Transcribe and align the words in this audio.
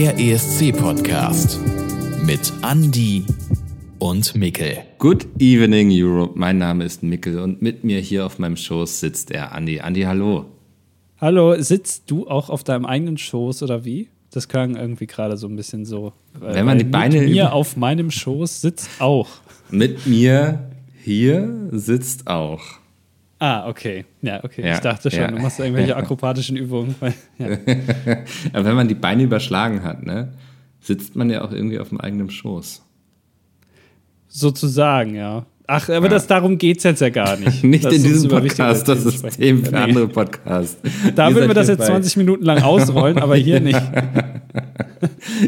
Der 0.00 0.18
ESC-Podcast 0.18 1.60
mit 2.24 2.50
Andy 2.62 3.22
und 3.98 4.34
Mickel. 4.34 4.78
Good 4.96 5.26
evening, 5.38 5.90
Europe. 5.92 6.38
Mein 6.38 6.56
Name 6.56 6.84
ist 6.84 7.02
Mickel 7.02 7.38
und 7.38 7.60
mit 7.60 7.84
mir 7.84 8.00
hier 8.00 8.24
auf 8.24 8.38
meinem 8.38 8.56
Schoß 8.56 8.98
sitzt 8.98 9.28
der 9.28 9.54
Andy. 9.54 9.76
Andy, 9.84 10.04
hallo. 10.04 10.46
Hallo, 11.20 11.54
sitzt 11.60 12.10
du 12.10 12.26
auch 12.26 12.48
auf 12.48 12.64
deinem 12.64 12.86
eigenen 12.86 13.18
Schoß 13.18 13.62
oder 13.62 13.84
wie? 13.84 14.08
Das 14.30 14.48
klang 14.48 14.74
irgendwie 14.74 15.06
gerade 15.06 15.36
so 15.36 15.46
ein 15.46 15.56
bisschen 15.56 15.84
so. 15.84 16.14
Äh, 16.36 16.54
Wenn 16.54 16.64
man 16.64 16.78
die 16.78 16.84
Beine. 16.84 17.20
Mit 17.20 17.28
mir 17.32 17.52
auf 17.52 17.76
meinem 17.76 18.10
Schoß 18.10 18.62
sitzt 18.62 18.88
auch. 19.00 19.28
Mit 19.70 20.06
mir 20.06 20.70
hier 21.04 21.68
sitzt 21.72 22.26
auch. 22.26 22.79
Ah, 23.42 23.66
okay. 23.66 24.04
Ja, 24.20 24.44
okay. 24.44 24.62
Ja, 24.62 24.74
ich 24.74 24.80
dachte 24.80 25.10
schon, 25.10 25.20
ja. 25.20 25.30
du 25.30 25.38
machst 25.38 25.58
irgendwelche 25.58 25.96
akrobatischen 25.96 26.58
Übungen. 26.58 26.94
Ja. 27.38 27.46
Aber 28.52 28.64
wenn 28.66 28.74
man 28.74 28.86
die 28.86 28.94
Beine 28.94 29.22
überschlagen 29.22 29.82
hat, 29.82 30.04
ne, 30.04 30.34
sitzt 30.80 31.16
man 31.16 31.30
ja 31.30 31.42
auch 31.42 31.50
irgendwie 31.50 31.78
auf 31.78 31.88
dem 31.88 32.00
eigenen 32.00 32.30
Schoß. 32.30 32.82
Sozusagen, 34.28 35.14
ja. 35.14 35.46
Ach, 35.72 35.88
aber 35.88 36.06
ja. 36.06 36.08
das, 36.08 36.26
darum 36.26 36.58
geht 36.58 36.78
es 36.78 36.82
jetzt 36.82 37.00
ja 37.00 37.10
gar 37.10 37.36
nicht. 37.38 37.62
nicht 37.62 37.84
in 37.84 38.02
diesem 38.02 38.28
Podcast, 38.28 38.88
das 38.88 39.06
ist 39.06 39.38
Themen 39.38 39.64
für 39.64 39.70
nee. 39.70 39.78
andere 39.78 40.08
Podcasts. 40.08 40.78
Da 41.14 41.32
würden 41.32 41.48
wir 41.48 41.54
das 41.54 41.68
jetzt 41.68 41.86
20 41.86 42.16
Minuten 42.16 42.44
lang 42.44 42.60
ausrollen, 42.62 43.18
aber 43.18 43.36
hier 43.36 43.60
nicht. 43.60 43.80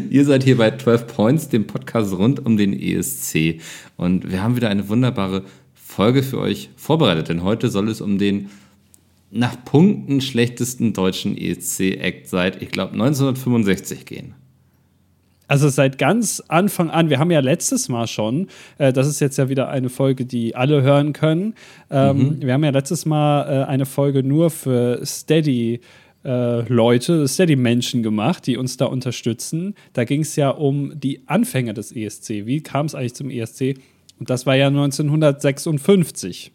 Ihr 0.09 0.25
seid 0.25 0.43
hier 0.43 0.57
bei 0.57 0.71
12 0.71 1.07
Points, 1.07 1.49
dem 1.49 1.67
Podcast 1.67 2.17
rund 2.17 2.45
um 2.45 2.55
den 2.55 2.73
ESC. 2.73 3.59
Und 3.97 4.31
wir 4.31 4.41
haben 4.41 4.55
wieder 4.55 4.69
eine 4.69 4.87
wunderbare 4.87 5.43
Folge 5.93 6.23
für 6.23 6.39
euch 6.39 6.71
vorbereitet, 6.75 7.29
denn 7.29 7.43
heute 7.43 7.69
soll 7.69 7.87
es 7.87 8.01
um 8.01 8.17
den 8.17 8.49
nach 9.29 9.63
Punkten 9.63 10.21
schlechtesten 10.21 10.93
deutschen 10.93 11.37
ESC-Act 11.37 12.27
seit, 12.27 12.61
ich 12.63 12.69
glaube, 12.69 12.93
1965 12.93 14.05
gehen. 14.05 14.33
Also 15.47 15.69
seit 15.69 15.99
ganz 15.99 16.41
Anfang 16.47 16.89
an, 16.89 17.11
wir 17.11 17.19
haben 17.19 17.29
ja 17.29 17.41
letztes 17.41 17.89
Mal 17.89 18.07
schon, 18.07 18.47
äh, 18.79 18.91
das 18.91 19.07
ist 19.07 19.19
jetzt 19.19 19.37
ja 19.37 19.49
wieder 19.49 19.69
eine 19.69 19.89
Folge, 19.89 20.25
die 20.25 20.55
alle 20.55 20.81
hören 20.81 21.13
können. 21.13 21.53
Ähm, 21.91 22.17
mhm. 22.17 22.41
Wir 22.41 22.53
haben 22.53 22.63
ja 22.63 22.71
letztes 22.71 23.05
Mal 23.05 23.43
äh, 23.43 23.65
eine 23.65 23.85
Folge 23.85 24.23
nur 24.23 24.49
für 24.49 24.99
Steady. 25.05 25.81
Äh, 26.25 26.61
Leute, 26.69 27.27
Steady-Menschen 27.27 28.01
gemacht, 28.01 28.47
die 28.47 28.55
uns 28.55 28.77
da 28.77 28.85
unterstützen. 28.85 29.75
Da 29.91 30.05
ging 30.05 30.21
es 30.21 30.37
ja 30.37 30.49
um 30.49 30.97
die 30.97 31.21
Anfänge 31.27 31.73
des 31.73 31.91
ESC. 31.91 32.45
Wie 32.45 32.61
kam 32.61 32.85
es 32.85 32.95
eigentlich 32.95 33.13
zum 33.13 33.29
ESC? 33.29 33.75
Und 34.23 34.29
das 34.29 34.45
war 34.45 34.55
ja 34.55 34.67
1956. 34.67 36.53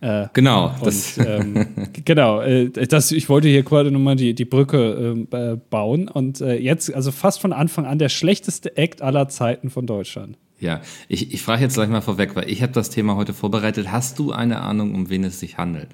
Äh, 0.00 0.28
genau. 0.32 0.74
Und, 0.80 0.94
ähm, 1.26 1.66
genau, 2.06 2.40
äh, 2.40 2.70
das, 2.70 3.12
ich 3.12 3.28
wollte 3.28 3.48
hier 3.48 3.62
quasi 3.64 3.90
nochmal 3.90 4.16
die, 4.16 4.32
die 4.32 4.46
Brücke 4.46 4.94
ähm, 4.94 5.28
äh, 5.30 5.56
bauen. 5.68 6.08
Und 6.08 6.40
äh, 6.40 6.56
jetzt, 6.56 6.94
also 6.94 7.12
fast 7.12 7.38
von 7.38 7.52
Anfang 7.52 7.84
an, 7.84 7.98
der 7.98 8.08
schlechteste 8.08 8.78
Act 8.78 9.02
aller 9.02 9.28
Zeiten 9.28 9.68
von 9.68 9.86
Deutschland. 9.86 10.38
Ja, 10.58 10.80
ich, 11.06 11.34
ich 11.34 11.42
frage 11.42 11.64
jetzt 11.64 11.74
gleich 11.74 11.90
mal 11.90 12.00
vorweg, 12.00 12.34
weil 12.34 12.48
ich 12.48 12.62
habe 12.62 12.72
das 12.72 12.88
Thema 12.88 13.16
heute 13.16 13.34
vorbereitet. 13.34 13.92
Hast 13.92 14.18
du 14.18 14.32
eine 14.32 14.60
Ahnung, 14.60 14.94
um 14.94 15.10
wen 15.10 15.22
es 15.22 15.38
sich 15.38 15.58
handelt? 15.58 15.88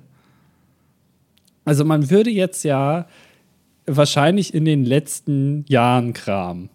Also 1.64 1.84
man 1.84 2.10
würde 2.10 2.30
jetzt 2.30 2.62
ja 2.62 3.08
wahrscheinlich 3.86 4.54
in 4.54 4.64
den 4.64 4.84
letzten 4.84 5.64
Jahren 5.66 6.12
kramen. 6.12 6.70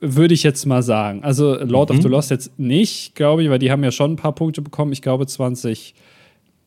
Würde 0.00 0.34
ich 0.34 0.42
jetzt 0.42 0.64
mal 0.66 0.82
sagen. 0.82 1.22
Also 1.22 1.56
Lord 1.56 1.90
mhm. 1.90 1.96
of 1.96 2.02
the 2.02 2.08
Lost 2.08 2.30
jetzt 2.30 2.58
nicht, 2.58 3.14
glaube 3.14 3.42
ich, 3.42 3.50
weil 3.50 3.58
die 3.58 3.70
haben 3.70 3.84
ja 3.84 3.90
schon 3.90 4.12
ein 4.12 4.16
paar 4.16 4.34
Punkte 4.34 4.62
bekommen. 4.62 4.92
Ich 4.92 5.02
glaube 5.02 5.26
20, 5.26 5.94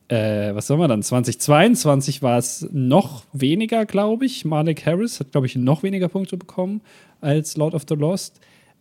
äh, 0.08 0.54
was 0.54 0.66
soll 0.66 0.76
man 0.76 0.88
dann? 0.88 1.02
2022 1.02 2.22
war 2.22 2.38
es 2.38 2.68
noch 2.72 3.24
weniger, 3.32 3.86
glaube 3.86 4.26
ich. 4.26 4.44
Malik 4.44 4.86
Harris 4.86 5.20
hat, 5.20 5.32
glaube 5.32 5.46
ich, 5.46 5.56
noch 5.56 5.82
weniger 5.82 6.08
Punkte 6.08 6.36
bekommen 6.36 6.80
als 7.20 7.56
Lord 7.56 7.74
of 7.74 7.84
the 7.88 7.94
Lost. 7.94 8.40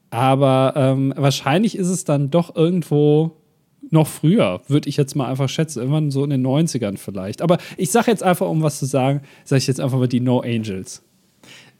Aber 0.09 0.73
ähm, 0.75 1.13
wahrscheinlich 1.17 1.77
ist 1.77 1.89
es 1.89 2.05
dann 2.05 2.29
doch 2.29 2.55
irgendwo 2.55 3.31
noch 3.91 4.07
früher, 4.07 4.61
würde 4.67 4.89
ich 4.89 4.97
jetzt 4.97 5.15
mal 5.15 5.27
einfach 5.27 5.49
schätzen. 5.49 5.79
Irgendwann 5.79 6.11
so 6.11 6.23
in 6.23 6.29
den 6.29 6.45
90ern 6.45 6.97
vielleicht. 6.97 7.41
Aber 7.41 7.57
ich 7.77 7.91
sage 7.91 8.11
jetzt 8.11 8.23
einfach, 8.23 8.47
um 8.47 8.61
was 8.61 8.79
zu 8.79 8.85
sagen, 8.85 9.21
sage 9.43 9.59
ich 9.59 9.67
jetzt 9.67 9.79
einfach 9.79 9.97
mal 9.97 10.07
die 10.07 10.19
No 10.19 10.39
Angels. 10.39 11.03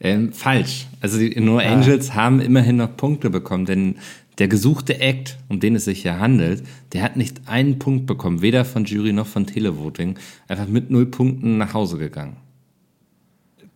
Ähm, 0.00 0.32
falsch. 0.32 0.86
Also 1.00 1.18
die 1.18 1.38
No 1.40 1.58
ah. 1.58 1.62
Angels 1.62 2.14
haben 2.14 2.40
immerhin 2.40 2.76
noch 2.76 2.96
Punkte 2.96 3.30
bekommen, 3.30 3.64
denn 3.64 3.96
der 4.38 4.48
gesuchte 4.48 5.00
Act, 5.00 5.38
um 5.48 5.60
den 5.60 5.74
es 5.76 5.86
sich 5.86 6.02
hier 6.02 6.18
handelt, 6.18 6.62
der 6.92 7.02
hat 7.02 7.16
nicht 7.16 7.48
einen 7.48 7.78
Punkt 7.78 8.06
bekommen, 8.06 8.42
weder 8.42 8.64
von 8.64 8.84
Jury 8.84 9.12
noch 9.12 9.26
von 9.26 9.46
Televoting, 9.46 10.18
einfach 10.48 10.68
mit 10.68 10.90
null 10.90 11.06
Punkten 11.06 11.56
nach 11.56 11.72
Hause 11.72 11.96
gegangen. 11.96 12.36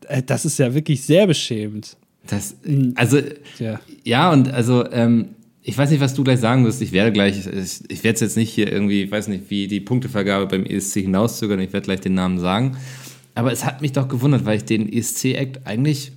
Äh, 0.06 0.22
das 0.22 0.44
ist 0.44 0.58
ja 0.58 0.74
wirklich 0.74 1.02
sehr 1.02 1.26
beschämend. 1.26 1.96
Das, 2.26 2.56
also, 2.96 3.18
ja, 3.58 3.80
ja 4.04 4.30
und 4.30 4.52
also, 4.52 4.90
ähm, 4.92 5.30
ich 5.62 5.76
weiß 5.76 5.90
nicht, 5.90 6.00
was 6.00 6.14
du 6.14 6.24
gleich 6.24 6.40
sagen 6.40 6.64
wirst. 6.64 6.80
Ich 6.80 6.92
werde 6.92 7.12
gleich, 7.12 7.38
ich, 7.38 7.80
ich 7.88 8.04
werde 8.04 8.14
es 8.14 8.20
jetzt 8.20 8.36
nicht 8.36 8.50
hier 8.50 8.70
irgendwie, 8.70 9.02
ich 9.04 9.10
weiß 9.10 9.28
nicht, 9.28 9.50
wie 9.50 9.68
die 9.68 9.80
Punktevergabe 9.80 10.46
beim 10.46 10.64
ESC 10.64 11.00
hinauszögern, 11.00 11.60
ich 11.60 11.72
werde 11.72 11.84
gleich 11.84 12.00
den 12.00 12.14
Namen 12.14 12.38
sagen. 12.38 12.76
Aber 13.34 13.52
es 13.52 13.64
hat 13.64 13.80
mich 13.80 13.92
doch 13.92 14.08
gewundert, 14.08 14.44
weil 14.44 14.58
ich 14.58 14.64
den 14.64 14.90
ESC-Act 14.92 15.66
eigentlich 15.66 16.12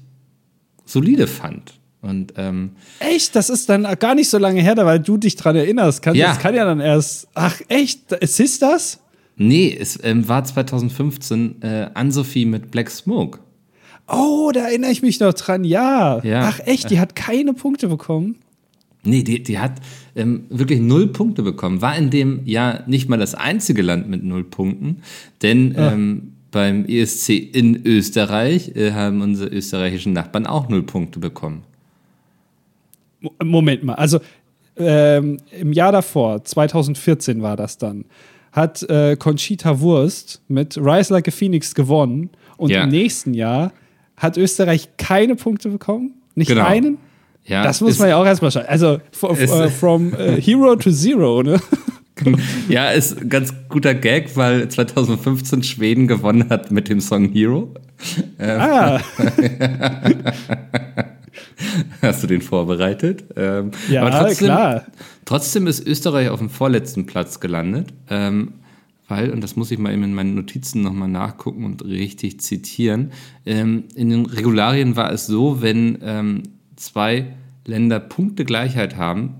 solide 0.85 1.28
fand. 1.28 1.74
Und, 2.01 2.34
ähm, 2.35 2.72
echt? 3.00 3.35
Das 3.35 3.50
ist 3.50 3.69
dann 3.69 3.84
gar 3.97 4.13
nicht 4.13 4.29
so 4.29 4.38
lange 4.38 4.62
her, 4.62 4.75
weil 4.78 5.00
du 5.00 5.18
dich 5.18 5.38
dran 5.38 5.56
erinnerst. 5.56 6.01
Kann, 6.01 6.16
ja. 6.16 6.29
Das 6.29 6.40
kann 6.40 6.53
ja 6.53 6.66
dann 6.66 6.81
erst. 6.81 7.28
Ach, 7.34 7.62
echt? 7.69 8.12
Ist 8.12 8.62
das? 8.62 9.00
Nee, 9.38 9.75
es 9.79 9.97
ähm, 10.03 10.28
war 10.28 10.44
2015 10.44 11.62
äh, 11.62 11.90
Ann-Sophie 11.94 12.46
mit 12.46 12.72
Black 12.72 12.90
Smoke. 12.90 13.40
Oh, 14.07 14.51
da 14.53 14.68
erinnere 14.68 14.91
ich 14.91 15.01
mich 15.01 15.19
noch 15.19 15.34
dran, 15.34 15.63
ja. 15.63 16.22
ja. 16.24 16.50
Ach, 16.50 16.59
echt? 16.66 16.90
Die 16.90 17.00
hat 17.00 17.16
keine 17.16 17.53
Punkte 17.53 17.88
bekommen? 17.88 18.35
Nee, 19.03 19.24
die, 19.24 19.41
die 19.41 19.59
hat 19.59 19.81
ähm, 20.16 20.45
wirklich 20.50 20.80
null 20.80 21.07
Punkte 21.07 21.41
bekommen. 21.41 21.81
War 21.81 21.95
in 21.97 22.09
dem 22.09 22.45
Jahr 22.45 22.84
nicht 22.88 23.09
mal 23.09 23.18
das 23.18 23.35
einzige 23.35 23.81
Land 23.81 24.09
mit 24.09 24.24
null 24.24 24.44
Punkten, 24.44 25.01
denn 25.41 25.74
ja. 25.74 25.91
ähm, 25.91 26.32
beim 26.53 26.85
ESC 26.85 27.29
in 27.29 27.85
Österreich 27.85 28.73
äh, 28.77 28.93
haben 28.93 29.21
unsere 29.21 29.49
österreichischen 29.49 30.13
Nachbarn 30.13 30.47
auch 30.47 30.69
null 30.69 30.83
Punkte 30.83 31.19
bekommen. 31.19 31.63
Moment 33.43 33.83
mal, 33.83 33.95
also 33.95 34.19
ähm, 34.77 35.37
im 35.51 35.73
Jahr 35.73 35.91
davor, 35.91 36.43
2014 36.43 37.41
war 37.41 37.57
das 37.57 37.77
dann, 37.77 38.05
hat 38.51 38.83
äh, 38.83 39.17
Conchita 39.17 39.81
Wurst 39.81 40.41
mit 40.47 40.77
Rise 40.77 41.13
Like 41.13 41.27
a 41.27 41.31
Phoenix 41.31 41.75
gewonnen 41.75 42.29
und 42.57 42.69
ja. 42.69 42.83
im 42.83 42.89
nächsten 42.89 43.33
Jahr 43.33 43.73
hat 44.15 44.37
Österreich 44.37 44.89
keine 44.97 45.35
Punkte 45.35 45.69
bekommen? 45.69 46.13
Nicht 46.35 46.49
genau. 46.49 46.65
einen? 46.65 46.97
Ja, 47.45 47.63
das 47.63 47.81
muss 47.81 47.99
man 47.99 48.09
ja 48.09 48.17
auch 48.17 48.25
erstmal 48.25 48.51
schauen. 48.51 48.65
Also 48.67 48.99
from, 49.11 49.31
uh, 49.31 49.69
from 49.69 50.13
uh, 50.13 50.37
Hero 50.39 50.75
to 50.75 50.91
Zero, 50.91 51.43
ne? 51.43 51.59
ja, 52.69 52.90
ist 52.91 53.22
ein 53.22 53.29
ganz 53.29 53.53
guter 53.69 53.94
Gag, 53.94 54.35
weil 54.35 54.68
2015 54.69 55.63
Schweden 55.63 56.07
gewonnen 56.07 56.50
hat 56.50 56.72
mit 56.72 56.90
dem 56.90 57.00
Song 57.01 57.29
Hero. 57.31 57.74
Ähm, 58.40 58.62
ah. 58.62 59.01
Hast 62.01 62.24
du 62.24 62.28
den 62.28 62.41
vorbereitet? 62.41 63.24
Ähm, 63.35 63.72
ja, 63.90 64.09
trotzdem, 64.09 64.47
klar. 64.47 64.85
Trotzdem 65.25 65.68
ist 65.68 65.85
Österreich 65.85 66.29
auf 66.29 66.40
dem 66.40 66.50
vorletzten 66.50 67.06
Platz 67.06 67.40
gelandet, 67.40 67.94
ähm, 68.09 68.53
weil, 69.07 69.31
und 69.31 69.41
das 69.41 69.56
muss 69.56 69.72
ich 69.72 69.80
mal 69.80 69.94
eben 69.94 70.03
in 70.03 70.13
meinen 70.13 70.35
Notizen 70.35 70.81
nochmal 70.81 71.07
nachgucken 71.09 71.66
und 71.66 71.84
richtig 71.84 72.41
zitieren, 72.41 73.12
ähm, 73.45 73.85
in 73.95 74.09
den 74.09 74.25
Regularien 74.25 74.95
war 74.95 75.12
es 75.12 75.25
so, 75.25 75.62
wenn 75.62 76.44
zwei 76.75 77.34
Länder 77.66 78.00
Punktegleichheit 78.00 78.97
haben, 78.97 79.35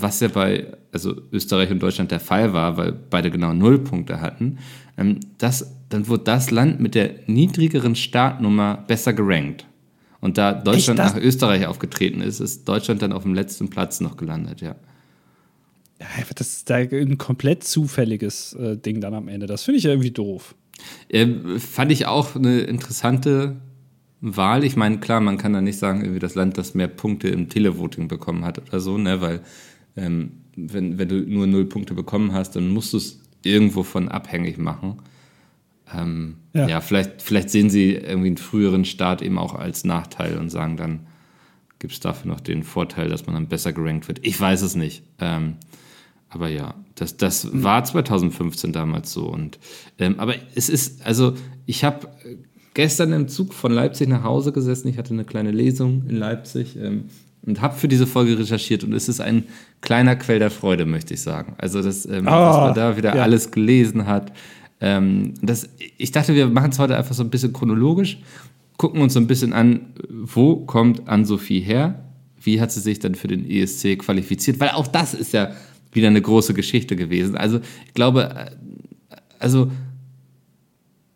was 0.00 0.20
ja 0.20 0.28
bei 0.28 0.66
also 0.92 1.14
Österreich 1.32 1.70
und 1.70 1.82
Deutschland 1.82 2.10
der 2.10 2.20
Fall 2.20 2.52
war, 2.52 2.76
weil 2.76 2.92
beide 2.92 3.30
genau 3.30 3.52
null 3.52 3.78
Punkte 3.78 4.20
hatten, 4.20 4.58
ähm, 4.96 5.20
das, 5.38 5.74
dann 5.88 6.08
wurde 6.08 6.24
das 6.24 6.50
Land 6.50 6.80
mit 6.80 6.94
der 6.94 7.14
niedrigeren 7.26 7.94
Startnummer 7.94 8.84
besser 8.86 9.12
gerankt. 9.12 9.66
Und 10.20 10.38
da 10.38 10.52
Deutschland 10.52 10.98
nach 10.98 11.16
Österreich 11.16 11.66
aufgetreten 11.66 12.20
ist, 12.20 12.38
ist 12.40 12.68
Deutschland 12.68 13.02
dann 13.02 13.12
auf 13.12 13.24
dem 13.24 13.34
letzten 13.34 13.70
Platz 13.70 14.00
noch 14.00 14.16
gelandet, 14.16 14.60
ja. 14.60 14.76
Ja, 15.98 16.06
das 16.34 16.48
ist 16.48 16.70
da 16.70 16.76
ein 16.76 17.18
komplett 17.18 17.64
zufälliges 17.64 18.54
äh, 18.54 18.76
Ding 18.76 19.00
dann 19.00 19.14
am 19.14 19.28
Ende. 19.28 19.46
Das 19.46 19.62
finde 19.62 19.78
ich 19.78 19.84
irgendwie 19.84 20.10
doof. 20.10 20.54
Ähm, 21.08 21.60
fand 21.60 21.92
ich 21.92 22.06
auch 22.06 22.34
eine 22.34 22.60
interessante 22.60 23.56
Wahl. 24.20 24.64
Ich 24.64 24.76
meine, 24.76 24.98
klar, 24.98 25.20
man 25.20 25.38
kann 25.38 25.52
da 25.52 25.60
nicht 25.60 25.78
sagen, 25.78 26.00
irgendwie 26.00 26.20
das 26.20 26.34
Land, 26.34 26.58
das 26.58 26.74
mehr 26.74 26.88
Punkte 26.88 27.28
im 27.28 27.48
Televoting 27.48 28.08
bekommen 28.08 28.44
hat 28.44 28.58
oder 28.58 28.80
so, 28.80 28.98
ne, 28.98 29.20
weil 29.20 29.42
ähm, 29.96 30.32
wenn, 30.56 30.98
wenn 30.98 31.08
du 31.08 31.20
nur 31.20 31.46
null 31.46 31.66
Punkte 31.66 31.94
bekommen 31.94 32.32
hast, 32.32 32.56
dann 32.56 32.68
musst 32.68 32.92
du 32.92 32.98
es 32.98 33.20
irgendwo 33.42 33.82
von 33.82 34.08
abhängig 34.08 34.58
machen. 34.58 34.98
Ähm, 35.94 36.36
ja. 36.54 36.68
ja, 36.68 36.80
vielleicht, 36.80 37.22
vielleicht 37.22 37.50
sehen 37.50 37.70
sie 37.70 37.92
irgendwie 37.94 38.28
einen 38.28 38.36
früheren 38.36 38.84
Start 38.84 39.22
eben 39.22 39.38
auch 39.38 39.54
als 39.54 39.84
Nachteil 39.84 40.38
und 40.38 40.50
sagen 40.50 40.76
dann, 40.76 41.00
gibt 41.78 41.94
es 41.94 42.00
dafür 42.00 42.30
noch 42.30 42.40
den 42.40 42.62
Vorteil, 42.62 43.08
dass 43.08 43.26
man 43.26 43.34
dann 43.34 43.48
besser 43.48 43.72
gerankt 43.72 44.08
wird. 44.08 44.20
Ich 44.24 44.40
weiß 44.40 44.62
es 44.62 44.76
nicht. 44.76 45.02
Ähm, 45.18 45.56
aber 46.28 46.48
ja, 46.48 46.74
das, 46.94 47.16
das 47.16 47.48
war 47.52 47.84
2015 47.84 48.72
damals 48.72 49.12
so. 49.12 49.26
Und, 49.26 49.58
ähm, 49.98 50.18
aber 50.18 50.34
es 50.54 50.68
ist, 50.68 51.04
also 51.04 51.34
ich 51.66 51.84
habe 51.84 52.08
gestern 52.74 53.12
im 53.12 53.28
Zug 53.28 53.52
von 53.52 53.72
Leipzig 53.72 54.08
nach 54.08 54.22
Hause 54.22 54.52
gesessen. 54.52 54.88
Ich 54.88 54.96
hatte 54.96 55.12
eine 55.12 55.24
kleine 55.24 55.50
Lesung 55.50 56.04
in 56.08 56.16
Leipzig 56.16 56.76
ähm, 56.76 57.04
und 57.44 57.60
habe 57.60 57.76
für 57.76 57.88
diese 57.88 58.06
Folge 58.06 58.38
recherchiert. 58.38 58.84
Und 58.84 58.92
es 58.92 59.08
ist 59.08 59.20
ein 59.20 59.44
kleiner 59.80 60.16
Quell 60.16 60.38
der 60.38 60.50
Freude, 60.50 60.86
möchte 60.86 61.14
ich 61.14 61.22
sagen. 61.22 61.54
Also, 61.58 61.80
ähm, 61.80 62.26
oh, 62.26 62.30
dass 62.30 62.56
man 62.56 62.74
da 62.74 62.96
wieder 62.96 63.16
ja. 63.16 63.22
alles 63.22 63.50
gelesen 63.50 64.06
hat. 64.06 64.32
Ähm, 64.80 65.34
das, 65.42 65.68
ich 65.98 66.12
dachte, 66.12 66.34
wir 66.34 66.46
machen 66.48 66.70
es 66.70 66.78
heute 66.78 66.96
einfach 66.96 67.14
so 67.14 67.22
ein 67.22 67.30
bisschen 67.30 67.52
chronologisch, 67.52 68.18
gucken 68.76 69.00
uns 69.00 69.14
so 69.14 69.20
ein 69.20 69.26
bisschen 69.26 69.52
an, 69.52 69.86
wo 70.08 70.56
kommt 70.56 71.08
Ann-Sophie 71.08 71.60
her? 71.60 72.04
Wie 72.40 72.60
hat 72.60 72.72
sie 72.72 72.80
sich 72.80 72.98
dann 72.98 73.14
für 73.14 73.28
den 73.28 73.48
ESC 73.48 73.98
qualifiziert? 73.98 74.58
Weil 74.58 74.70
auch 74.70 74.88
das 74.88 75.14
ist 75.14 75.32
ja 75.32 75.52
wieder 75.92 76.08
eine 76.08 76.22
große 76.22 76.54
Geschichte 76.54 76.96
gewesen. 76.96 77.36
Also, 77.36 77.60
ich 77.86 77.94
glaube, 77.94 78.34
äh, 78.34 79.16
also 79.38 79.70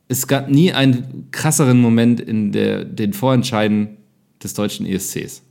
es 0.09 0.27
gab 0.27 0.49
nie 0.49 0.73
einen 0.73 1.29
krasseren 1.31 1.81
Moment 1.81 2.21
in 2.21 2.53
der, 2.53 2.85
den 2.85 3.13
Vorentscheiden 3.13 3.97
des 4.43 4.55
deutschen 4.55 4.87
ESCs. 4.87 5.43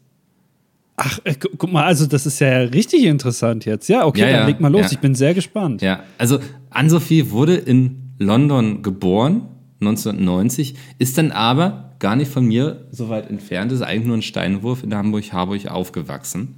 Ach, 0.97 1.19
äh, 1.23 1.35
guck 1.35 1.71
mal, 1.71 1.83
also 1.83 2.05
das 2.05 2.25
ist 2.25 2.39
ja 2.39 2.59
richtig 2.59 3.03
interessant 3.03 3.65
jetzt. 3.65 3.87
Ja, 3.89 4.05
okay, 4.05 4.21
ja, 4.21 4.27
dann 4.27 4.35
ja, 4.35 4.45
leg 4.45 4.59
mal 4.59 4.71
los. 4.71 4.83
Ja. 4.83 4.91
Ich 4.91 4.99
bin 4.99 5.13
sehr 5.15 5.33
gespannt. 5.33 5.81
Ja, 5.81 6.03
also 6.17 6.39
Ann-Sophie 6.69 7.31
wurde 7.31 7.55
in 7.55 8.13
London 8.17 8.81
geboren, 8.81 9.47
1990, 9.81 10.75
ist 10.97 11.17
dann 11.17 11.31
aber 11.31 11.95
gar 11.99 12.15
nicht 12.15 12.31
von 12.31 12.45
mir 12.45 12.87
so 12.91 13.09
weit 13.09 13.29
entfernt, 13.29 13.71
ist 13.71 13.81
eigentlich 13.81 14.07
nur 14.07 14.17
ein 14.17 14.21
Steinwurf 14.21 14.83
in 14.83 14.93
Hamburg-Harburg 14.93 15.67
aufgewachsen. 15.67 16.55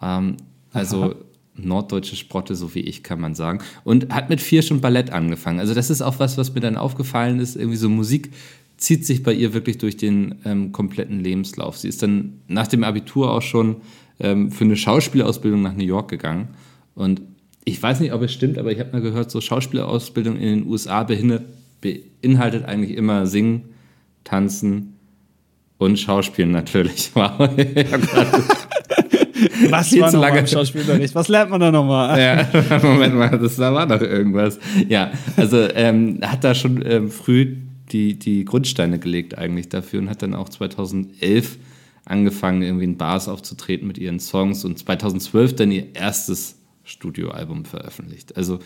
Ähm, 0.00 0.36
also 0.72 1.02
Aha 1.02 1.14
norddeutsche 1.56 2.16
Sprotte, 2.16 2.56
so 2.56 2.74
wie 2.74 2.80
ich, 2.80 3.02
kann 3.02 3.20
man 3.20 3.34
sagen. 3.34 3.60
Und 3.84 4.12
hat 4.12 4.28
mit 4.28 4.40
vier 4.40 4.62
schon 4.62 4.80
Ballett 4.80 5.10
angefangen. 5.10 5.60
Also 5.60 5.74
das 5.74 5.90
ist 5.90 6.02
auch 6.02 6.18
was, 6.18 6.36
was 6.36 6.54
mir 6.54 6.60
dann 6.60 6.76
aufgefallen 6.76 7.38
ist. 7.38 7.56
Irgendwie 7.56 7.76
so 7.76 7.88
Musik 7.88 8.32
zieht 8.76 9.06
sich 9.06 9.22
bei 9.22 9.32
ihr 9.32 9.54
wirklich 9.54 9.78
durch 9.78 9.96
den 9.96 10.36
ähm, 10.44 10.72
kompletten 10.72 11.20
Lebenslauf. 11.20 11.78
Sie 11.78 11.88
ist 11.88 12.02
dann 12.02 12.40
nach 12.48 12.66
dem 12.66 12.84
Abitur 12.84 13.32
auch 13.32 13.42
schon 13.42 13.76
ähm, 14.20 14.50
für 14.50 14.64
eine 14.64 14.76
Schauspielausbildung 14.76 15.62
nach 15.62 15.74
New 15.74 15.84
York 15.84 16.10
gegangen. 16.10 16.48
Und 16.94 17.22
ich 17.64 17.82
weiß 17.82 18.00
nicht, 18.00 18.12
ob 18.12 18.22
es 18.22 18.32
stimmt, 18.32 18.58
aber 18.58 18.72
ich 18.72 18.78
habe 18.78 18.92
mal 18.92 19.00
gehört, 19.00 19.30
so 19.30 19.40
Schauspielausbildung 19.40 20.36
in 20.36 20.60
den 20.60 20.66
USA 20.66 21.02
beinhaltet 21.04 22.64
eigentlich 22.64 22.96
immer 22.96 23.26
Singen, 23.26 23.62
Tanzen 24.22 24.94
und 25.78 25.98
Schauspielen 25.98 26.52
natürlich. 26.52 27.12
Wow. 29.54 29.70
Was 29.70 29.88
viel 29.88 30.00
war 30.00 30.10
zu 30.10 30.18
lange 30.18 30.46
Schauspielunterricht? 30.46 31.14
Was 31.14 31.28
lernt 31.28 31.50
man 31.50 31.60
da 31.60 31.70
nochmal? 31.70 32.18
Ja, 32.18 32.78
Moment 32.82 33.14
mal, 33.14 33.38
das, 33.38 33.56
da 33.56 33.74
war 33.74 33.86
doch 33.86 34.00
irgendwas. 34.00 34.58
Ja, 34.88 35.10
also 35.36 35.68
ähm, 35.74 36.20
hat 36.22 36.44
da 36.44 36.54
schon 36.54 36.82
ähm, 36.86 37.10
früh 37.10 37.56
die, 37.94 38.18
die 38.18 38.44
Grundsteine 38.44 38.98
gelegt 38.98 39.38
eigentlich 39.38 39.68
dafür 39.68 40.00
und 40.00 40.10
hat 40.10 40.20
dann 40.20 40.34
auch 40.34 40.48
2011 40.48 41.58
angefangen, 42.04 42.62
irgendwie 42.62 42.84
in 42.84 42.98
Bars 42.98 43.28
aufzutreten 43.28 43.86
mit 43.86 43.96
ihren 43.96 44.18
Songs 44.18 44.64
und 44.64 44.78
2012 44.78 45.54
dann 45.54 45.70
ihr 45.70 45.94
erstes 45.94 46.58
Studioalbum 46.82 47.64
veröffentlicht. 47.64 48.36
Also 48.36 48.58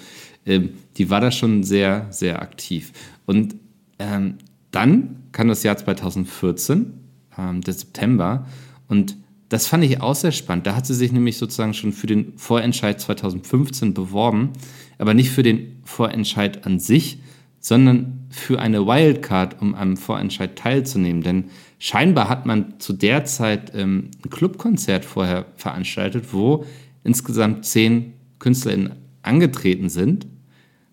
ähm, 0.46 0.70
die 0.96 1.10
war 1.10 1.20
da 1.20 1.30
schon 1.30 1.62
sehr, 1.62 2.08
sehr 2.10 2.40
aktiv. 2.42 2.92
Und 3.26 3.54
ähm, 3.98 4.38
dann 4.70 5.24
kam 5.32 5.48
das 5.48 5.62
Jahr 5.62 5.76
2014, 5.76 6.94
ähm, 7.38 7.60
der 7.60 7.74
September, 7.74 8.46
und 8.88 9.16
das 9.50 9.66
fand 9.66 9.84
ich 9.84 10.00
auch 10.00 10.14
sehr 10.14 10.32
spannend. 10.32 10.66
Da 10.66 10.74
hat 10.74 10.86
sie 10.86 10.94
sich 10.94 11.12
nämlich 11.12 11.36
sozusagen 11.36 11.74
schon 11.74 11.92
für 11.92 12.06
den 12.06 12.36
Vorentscheid 12.36 13.00
2015 13.00 13.94
beworben, 13.94 14.50
aber 14.98 15.14
nicht 15.14 15.30
für 15.30 15.42
den 15.42 15.80
Vorentscheid 15.84 16.66
an 16.66 16.80
sich, 16.80 17.20
sondern 17.60 18.17
für 18.30 18.58
eine 18.58 18.86
Wildcard, 18.86 19.60
um 19.60 19.74
am 19.74 19.96
Vorentscheid 19.96 20.56
teilzunehmen. 20.56 21.22
Denn 21.22 21.44
scheinbar 21.78 22.28
hat 22.28 22.46
man 22.46 22.78
zu 22.78 22.92
der 22.92 23.24
Zeit 23.24 23.72
ähm, 23.74 24.10
ein 24.24 24.30
Clubkonzert 24.30 25.04
vorher 25.04 25.46
veranstaltet, 25.56 26.32
wo 26.32 26.64
insgesamt 27.04 27.64
zehn 27.64 28.14
KünstlerInnen 28.38 28.92
angetreten 29.22 29.88
sind, 29.88 30.26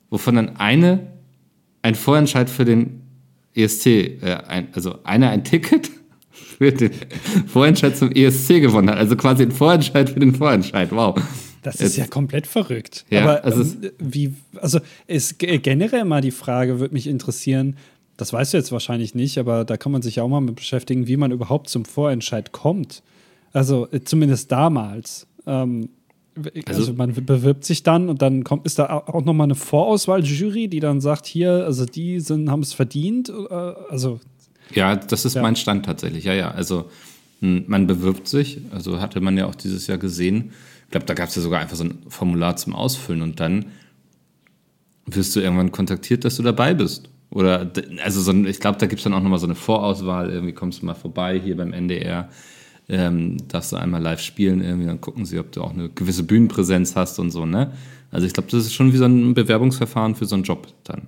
wovon 0.09 0.35
dann 0.35 0.57
eine 0.57 1.07
ein 1.81 1.95
Vorentscheid 1.95 2.49
für 2.49 2.65
den 2.65 3.03
ESC, 3.53 3.85
äh, 3.85 4.37
ein, 4.47 4.69
also 4.73 5.03
einer 5.03 5.29
ein 5.29 5.43
Ticket 5.43 5.91
für 6.31 6.71
den 6.71 6.91
Vorentscheid 7.47 7.95
zum 7.95 8.11
ESC 8.11 8.61
gewonnen 8.61 8.89
hat. 8.89 8.97
Also 8.97 9.15
quasi 9.15 9.43
ein 9.43 9.51
Vorentscheid 9.51 10.09
für 10.09 10.19
den 10.19 10.33
Vorentscheid. 10.33 10.91
Wow. 10.91 11.21
Das 11.65 11.81
ist 11.81 11.97
ja 11.97 12.07
komplett 12.07 12.47
verrückt. 12.47 13.05
Ja, 13.09 13.23
Aber 13.23 13.43
also 13.43 13.61
ähm, 13.61 13.91
wie, 13.99 14.33
also 14.55 14.79
ist 15.07 15.39
generell 15.39 16.05
mal 16.05 16.21
die 16.21 16.31
Frage, 16.31 16.79
würde 16.79 16.93
mich 16.93 17.07
interessieren, 17.07 17.77
das 18.17 18.31
weißt 18.31 18.53
du 18.53 18.57
jetzt 18.57 18.71
wahrscheinlich 18.71 19.15
nicht, 19.15 19.37
aber 19.37 19.65
da 19.65 19.77
kann 19.77 19.91
man 19.91 20.01
sich 20.01 20.17
ja 20.17 20.23
auch 20.23 20.29
mal 20.29 20.41
mit 20.41 20.55
beschäftigen, 20.55 21.07
wie 21.07 21.17
man 21.17 21.31
überhaupt 21.31 21.69
zum 21.69 21.85
Vorentscheid 21.85 22.51
kommt. 22.51 23.03
Also 23.51 23.87
äh, 23.91 24.03
zumindest 24.03 24.51
damals. 24.51 25.27
Ähm, 25.45 25.89
also, 26.67 26.81
also, 26.81 26.93
man 26.93 27.13
bewirbt 27.13 27.63
sich 27.63 27.83
dann 27.83 28.09
und 28.09 28.21
dann 28.21 28.43
kommt, 28.43 28.65
ist 28.65 28.77
da 28.77 28.87
auch 28.87 29.23
nochmal 29.23 29.45
eine 29.45 29.55
Vorauswahljury, 29.55 30.67
die 30.67 30.81
dann 30.81 30.99
sagt, 30.99 31.25
hier, 31.25 31.63
also 31.65 31.85
die 31.85 32.19
haben 32.19 32.59
es 32.59 32.73
verdient. 32.73 33.29
Äh, 33.29 33.53
also 33.53 34.19
ja, 34.73 34.95
das 34.95 35.25
ist 35.25 35.35
ja. 35.35 35.41
mein 35.41 35.55
Stand 35.55 35.85
tatsächlich. 35.85 36.25
Ja, 36.25 36.33
ja. 36.33 36.51
Also 36.51 36.89
man 37.39 37.87
bewirbt 37.87 38.27
sich. 38.27 38.59
Also 38.71 38.99
hatte 38.99 39.21
man 39.21 39.37
ja 39.37 39.45
auch 39.45 39.55
dieses 39.55 39.87
Jahr 39.87 39.97
gesehen. 39.97 40.51
Ich 40.85 40.91
glaube, 40.91 41.05
da 41.05 41.13
gab 41.13 41.29
es 41.29 41.35
ja 41.35 41.41
sogar 41.41 41.59
einfach 41.59 41.75
so 41.75 41.83
ein 41.83 41.99
Formular 42.07 42.55
zum 42.55 42.75
Ausfüllen 42.75 43.21
und 43.21 43.39
dann 43.39 43.65
wirst 45.05 45.35
du 45.35 45.39
irgendwann 45.39 45.71
kontaktiert, 45.71 46.25
dass 46.25 46.37
du 46.37 46.43
dabei 46.43 46.73
bist. 46.73 47.09
Oder, 47.29 47.71
also 48.03 48.21
so 48.21 48.31
ein, 48.31 48.45
ich 48.45 48.59
glaube, 48.59 48.77
da 48.77 48.85
gibt 48.85 48.99
es 48.99 49.03
dann 49.03 49.13
auch 49.13 49.21
nochmal 49.21 49.39
so 49.39 49.47
eine 49.47 49.55
Vorauswahl. 49.55 50.29
Irgendwie 50.29 50.53
kommst 50.53 50.81
du 50.81 50.85
mal 50.85 50.93
vorbei 50.93 51.39
hier 51.39 51.57
beim 51.57 51.73
NDR. 51.73 52.29
Ähm, 52.87 53.37
darfst 53.47 53.71
du 53.71 53.77
einmal 53.77 54.01
live 54.01 54.21
spielen, 54.21 54.61
irgendwie, 54.61 54.85
dann 54.85 55.01
gucken 55.01 55.25
sie, 55.25 55.39
ob 55.39 55.51
du 55.51 55.63
auch 55.63 55.73
eine 55.73 55.89
gewisse 55.89 56.21
Bühnenpräsenz 56.21 56.95
hast 56.95 57.17
und 57.17 57.31
so, 57.31 57.45
ne? 57.45 57.71
Also 58.11 58.27
ich 58.27 58.33
glaube, 58.33 58.49
das 58.51 58.63
ist 58.65 58.73
schon 58.73 58.93
wie 58.93 58.97
so 58.97 59.05
ein 59.05 59.33
Bewerbungsverfahren 59.33 60.13
für 60.13 60.25
so 60.25 60.35
einen 60.35 60.43
Job 60.43 60.67
dann. 60.83 61.01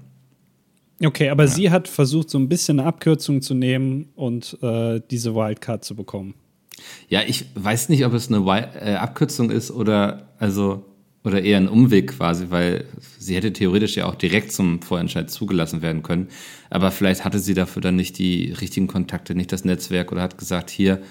Okay, 1.03 1.29
aber 1.29 1.43
ja. 1.43 1.49
sie 1.49 1.69
hat 1.69 1.87
versucht, 1.87 2.31
so 2.31 2.39
ein 2.39 2.49
bisschen 2.49 2.79
eine 2.79 2.87
Abkürzung 2.89 3.43
zu 3.43 3.53
nehmen 3.53 4.09
und 4.15 4.57
äh, 4.63 4.99
diese 5.11 5.35
Wildcard 5.35 5.85
zu 5.85 5.95
bekommen. 5.95 6.33
Ja, 7.09 7.21
ich 7.25 7.45
weiß 7.55 7.89
nicht, 7.89 8.05
ob 8.05 8.13
es 8.13 8.31
eine 8.31 8.45
äh, 8.79 8.95
Abkürzung 8.95 9.49
ist 9.49 9.71
oder 9.71 10.29
also 10.39 10.85
oder 11.27 11.41
eher 11.41 11.57
ein 11.57 11.67
Umweg 11.67 12.17
quasi, 12.17 12.45
weil 12.49 12.85
sie 13.19 13.35
hätte 13.35 13.51
theoretisch 13.51 13.97
ja 13.97 14.05
auch 14.05 14.15
direkt 14.15 14.53
zum 14.53 14.81
Vorentscheid 14.81 15.29
zugelassen 15.29 15.81
werden 15.81 16.01
können. 16.01 16.29
Aber 16.69 16.89
vielleicht 16.89 17.25
hatte 17.25 17.39
sie 17.39 17.53
dafür 17.53 17.81
dann 17.81 17.97
nicht 17.97 18.17
die 18.17 18.53
richtigen 18.53 18.87
Kontakte, 18.87 19.35
nicht 19.35 19.51
das 19.51 19.65
Netzwerk 19.65 20.11
oder 20.11 20.21
hat 20.21 20.37
gesagt, 20.37 20.69
hier, 20.69 21.01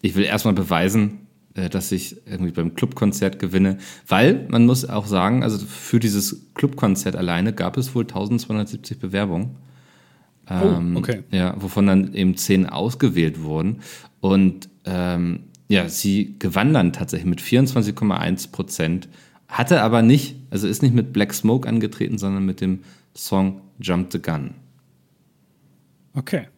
ich 0.00 0.14
will 0.14 0.24
erstmal 0.24 0.54
beweisen, 0.54 1.26
äh, 1.54 1.68
dass 1.68 1.92
ich 1.92 2.26
irgendwie 2.26 2.52
beim 2.52 2.74
Clubkonzert 2.74 3.38
gewinne. 3.38 3.78
Weil 4.08 4.46
man 4.48 4.66
muss 4.66 4.88
auch 4.88 5.06
sagen, 5.06 5.42
also 5.42 5.58
für 5.58 6.00
dieses 6.00 6.46
Clubkonzert 6.54 7.16
alleine 7.16 7.52
gab 7.52 7.76
es 7.76 7.94
wohl 7.94 8.04
1270 8.04 8.98
Bewerbungen. 8.98 9.56
Oh, 10.50 10.76
ähm, 10.78 10.96
okay. 10.96 11.22
Ja, 11.30 11.54
wovon 11.60 11.86
dann 11.86 12.14
eben 12.14 12.36
zehn 12.36 12.66
ausgewählt 12.66 13.42
wurden. 13.42 13.80
Und 14.20 14.68
ähm, 14.84 15.44
ja, 15.68 15.88
sie 15.88 16.36
gewann 16.38 16.74
dann 16.74 16.92
tatsächlich 16.92 17.28
mit 17.28 17.40
24,1 17.40 18.50
Prozent, 18.50 19.08
hatte 19.48 19.82
aber 19.82 20.02
nicht, 20.02 20.36
also 20.50 20.66
ist 20.66 20.82
nicht 20.82 20.94
mit 20.94 21.12
Black 21.12 21.32
Smoke 21.32 21.68
angetreten, 21.68 22.18
sondern 22.18 22.44
mit 22.44 22.60
dem 22.60 22.80
Song 23.16 23.60
Jump 23.78 24.12
the 24.12 24.20
Gun. 24.20 24.54
Okay. 26.14 26.48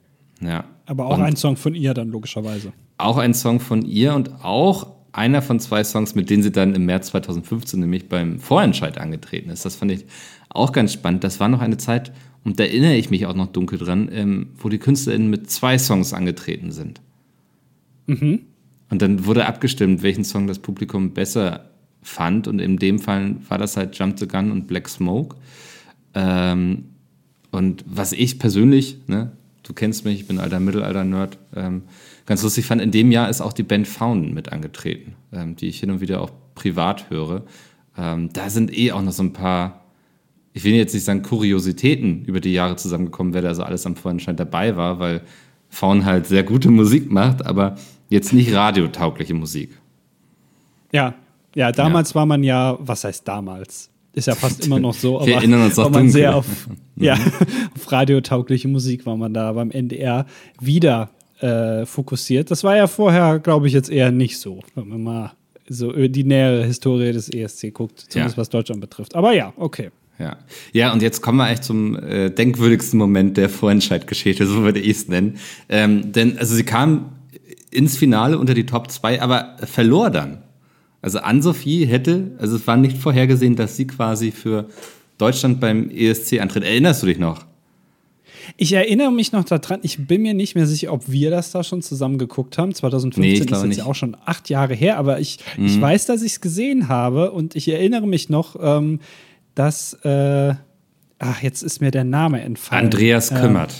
Ja. 0.40 0.64
Aber 0.86 1.06
auch 1.06 1.18
und 1.18 1.22
ein 1.22 1.36
Song 1.36 1.56
von 1.56 1.74
ihr 1.74 1.94
dann 1.94 2.08
logischerweise 2.08 2.72
auch 3.02 3.18
ein 3.18 3.34
Song 3.34 3.60
von 3.60 3.82
ihr 3.82 4.14
und 4.14 4.44
auch 4.44 4.86
einer 5.12 5.42
von 5.42 5.60
zwei 5.60 5.84
Songs, 5.84 6.14
mit 6.14 6.30
denen 6.30 6.42
sie 6.42 6.52
dann 6.52 6.74
im 6.74 6.86
März 6.86 7.08
2015 7.08 7.80
nämlich 7.80 8.08
beim 8.08 8.38
Vorentscheid 8.40 8.98
angetreten 8.98 9.50
ist. 9.50 9.64
Das 9.64 9.76
fand 9.76 9.92
ich 9.92 10.06
auch 10.48 10.72
ganz 10.72 10.92
spannend. 10.92 11.24
Das 11.24 11.40
war 11.40 11.48
noch 11.48 11.60
eine 11.60 11.76
Zeit, 11.76 12.12
und 12.44 12.58
da 12.58 12.64
erinnere 12.64 12.96
ich 12.96 13.10
mich 13.10 13.26
auch 13.26 13.34
noch 13.34 13.48
dunkel 13.48 13.78
dran, 13.78 14.08
ähm, 14.12 14.48
wo 14.56 14.68
die 14.68 14.78
KünstlerInnen 14.78 15.30
mit 15.30 15.50
zwei 15.50 15.78
Songs 15.78 16.12
angetreten 16.12 16.72
sind. 16.72 17.00
Mhm. 18.06 18.40
Und 18.90 19.00
dann 19.00 19.26
wurde 19.26 19.46
abgestimmt, 19.46 20.02
welchen 20.02 20.24
Song 20.24 20.46
das 20.46 20.58
Publikum 20.58 21.14
besser 21.14 21.70
fand. 22.02 22.48
Und 22.48 22.58
in 22.58 22.78
dem 22.78 22.98
Fall 22.98 23.36
war 23.48 23.58
das 23.58 23.76
halt 23.76 23.96
Jump 23.96 24.18
the 24.18 24.26
Gun 24.26 24.50
und 24.50 24.66
Black 24.66 24.88
Smoke. 24.88 25.36
Ähm, 26.14 26.86
und 27.52 27.84
was 27.86 28.12
ich 28.12 28.38
persönlich, 28.38 28.98
ne, 29.06 29.32
du 29.62 29.72
kennst 29.72 30.04
mich, 30.04 30.20
ich 30.20 30.26
bin 30.26 30.38
alter 30.38 30.58
Mittelalter-Nerd, 30.58 31.38
ähm, 31.54 31.82
ganz 32.26 32.42
lustig 32.42 32.66
fand, 32.66 32.80
in 32.80 32.90
dem 32.90 33.10
Jahr 33.10 33.28
ist 33.28 33.40
auch 33.40 33.52
die 33.52 33.62
Band 33.62 33.88
Fountain 33.88 34.34
mit 34.34 34.52
angetreten, 34.52 35.14
ähm, 35.32 35.56
die 35.56 35.68
ich 35.68 35.80
hin 35.80 35.90
und 35.90 36.00
wieder 36.00 36.20
auch 36.20 36.30
privat 36.54 37.10
höre. 37.10 37.42
Ähm, 37.96 38.30
da 38.32 38.50
sind 38.50 38.76
eh 38.76 38.92
auch 38.92 39.02
noch 39.02 39.12
so 39.12 39.22
ein 39.22 39.32
paar, 39.32 39.84
ich 40.52 40.64
will 40.64 40.72
jetzt 40.74 40.94
nicht 40.94 41.04
sagen 41.04 41.22
Kuriositäten 41.22 42.24
über 42.24 42.40
die 42.40 42.52
Jahre 42.52 42.76
zusammengekommen, 42.76 43.34
wer 43.34 43.42
da 43.42 43.54
so 43.54 43.62
alles 43.62 43.86
am 43.86 43.96
Vorentscheid 43.96 44.38
dabei 44.38 44.76
war, 44.76 44.98
weil 44.98 45.22
Faun 45.68 46.04
halt 46.04 46.26
sehr 46.26 46.42
gute 46.42 46.70
Musik 46.70 47.10
macht, 47.10 47.46
aber 47.46 47.76
jetzt 48.08 48.32
nicht 48.32 48.54
radiotaugliche 48.54 49.34
Musik. 49.34 49.78
Ja, 50.92 51.14
ja, 51.54 51.72
damals 51.72 52.10
ja. 52.10 52.14
war 52.16 52.26
man 52.26 52.42
ja, 52.42 52.76
was 52.80 53.04
heißt 53.04 53.26
damals? 53.26 53.92
ist 54.14 54.26
ja 54.26 54.34
fast 54.34 54.64
immer 54.66 54.78
noch 54.78 54.94
so, 54.94 55.16
aber 55.16 55.26
Wir 55.26 55.36
erinnern 55.36 55.62
uns 55.62 55.76
war 55.76 55.86
auch 55.86 55.90
man 55.90 56.04
dunkel. 56.04 56.12
sehr 56.12 56.36
auf, 56.36 56.46
ja, 56.96 57.14
auf 57.14 57.92
radiotaugliche 57.92 58.68
Musik 58.68 59.06
war 59.06 59.16
man 59.16 59.34
da 59.34 59.52
beim 59.52 59.70
NDR 59.70 60.26
wieder 60.60 61.10
äh, 61.42 61.84
fokussiert. 61.86 62.50
Das 62.50 62.64
war 62.64 62.76
ja 62.76 62.86
vorher, 62.86 63.38
glaube 63.38 63.66
ich, 63.66 63.72
jetzt 63.72 63.90
eher 63.90 64.10
nicht 64.10 64.38
so, 64.38 64.60
wenn 64.74 64.88
man 64.88 65.02
mal 65.02 65.32
so 65.68 65.92
die 65.92 66.24
nähere 66.24 66.64
Historie 66.64 67.12
des 67.12 67.28
ESC 67.32 67.72
guckt, 67.72 68.00
zumindest 68.08 68.36
Ja. 68.36 68.40
was 68.40 68.48
Deutschland 68.50 68.80
betrifft. 68.80 69.14
Aber 69.14 69.32
ja, 69.32 69.52
okay. 69.56 69.90
Ja. 70.18 70.36
ja, 70.72 70.92
und 70.92 71.02
jetzt 71.02 71.20
kommen 71.22 71.38
wir 71.38 71.44
eigentlich 71.44 71.62
zum 71.62 71.96
äh, 71.98 72.30
denkwürdigsten 72.30 72.98
Moment 72.98 73.36
der 73.36 73.48
Vorentscheidgeschichte, 73.48 74.46
so 74.46 74.62
würde 74.62 74.78
ich 74.80 74.90
es 74.98 75.08
nennen. 75.08 75.38
Ähm, 75.68 76.12
denn 76.12 76.38
also 76.38 76.54
sie 76.54 76.64
kam 76.64 77.12
ins 77.70 77.96
Finale 77.96 78.38
unter 78.38 78.54
die 78.54 78.66
Top 78.66 78.90
2, 78.90 79.20
aber 79.22 79.56
verlor 79.64 80.10
dann. 80.10 80.42
Also 81.00 81.18
Ann-Sophie 81.20 81.86
hätte, 81.86 82.32
also 82.38 82.54
es 82.56 82.66
war 82.66 82.76
nicht 82.76 82.98
vorhergesehen, 82.98 83.56
dass 83.56 83.76
sie 83.76 83.86
quasi 83.86 84.30
für 84.30 84.66
Deutschland 85.18 85.58
beim 85.60 85.90
ESC 85.90 86.40
antritt. 86.40 86.62
Erinnerst 86.64 87.02
du 87.02 87.06
dich 87.06 87.18
noch? 87.18 87.44
Ich 88.56 88.72
erinnere 88.72 89.12
mich 89.12 89.32
noch 89.32 89.44
daran, 89.44 89.80
ich 89.82 90.06
bin 90.06 90.22
mir 90.22 90.34
nicht 90.34 90.54
mehr 90.54 90.66
sicher, 90.66 90.92
ob 90.92 91.10
wir 91.10 91.30
das 91.30 91.52
da 91.52 91.64
schon 91.64 91.82
zusammen 91.82 92.18
geguckt 92.18 92.58
haben. 92.58 92.74
2015 92.74 93.22
Nee, 93.22 93.32
ist 93.38 93.64
jetzt 93.64 93.76
ja 93.78 93.84
auch 93.84 93.94
schon 93.94 94.16
acht 94.24 94.48
Jahre 94.48 94.74
her, 94.74 94.98
aber 94.98 95.20
ich, 95.20 95.38
ich 95.58 95.80
weiß, 95.80 96.06
dass 96.06 96.22
ich 96.22 96.32
es 96.32 96.40
gesehen 96.40 96.88
habe 96.88 97.30
und 97.32 97.56
ich 97.56 97.68
erinnere 97.68 98.06
mich 98.06 98.28
noch, 98.28 98.56
ähm, 98.60 99.00
dass, 99.54 99.94
äh, 100.04 100.54
ach, 101.18 101.42
jetzt 101.42 101.62
ist 101.62 101.80
mir 101.80 101.90
der 101.90 102.04
Name 102.04 102.40
entfallen. 102.40 102.86
Andreas 102.86 103.30
Ähm, 103.30 103.38
Kümmert. 103.38 103.74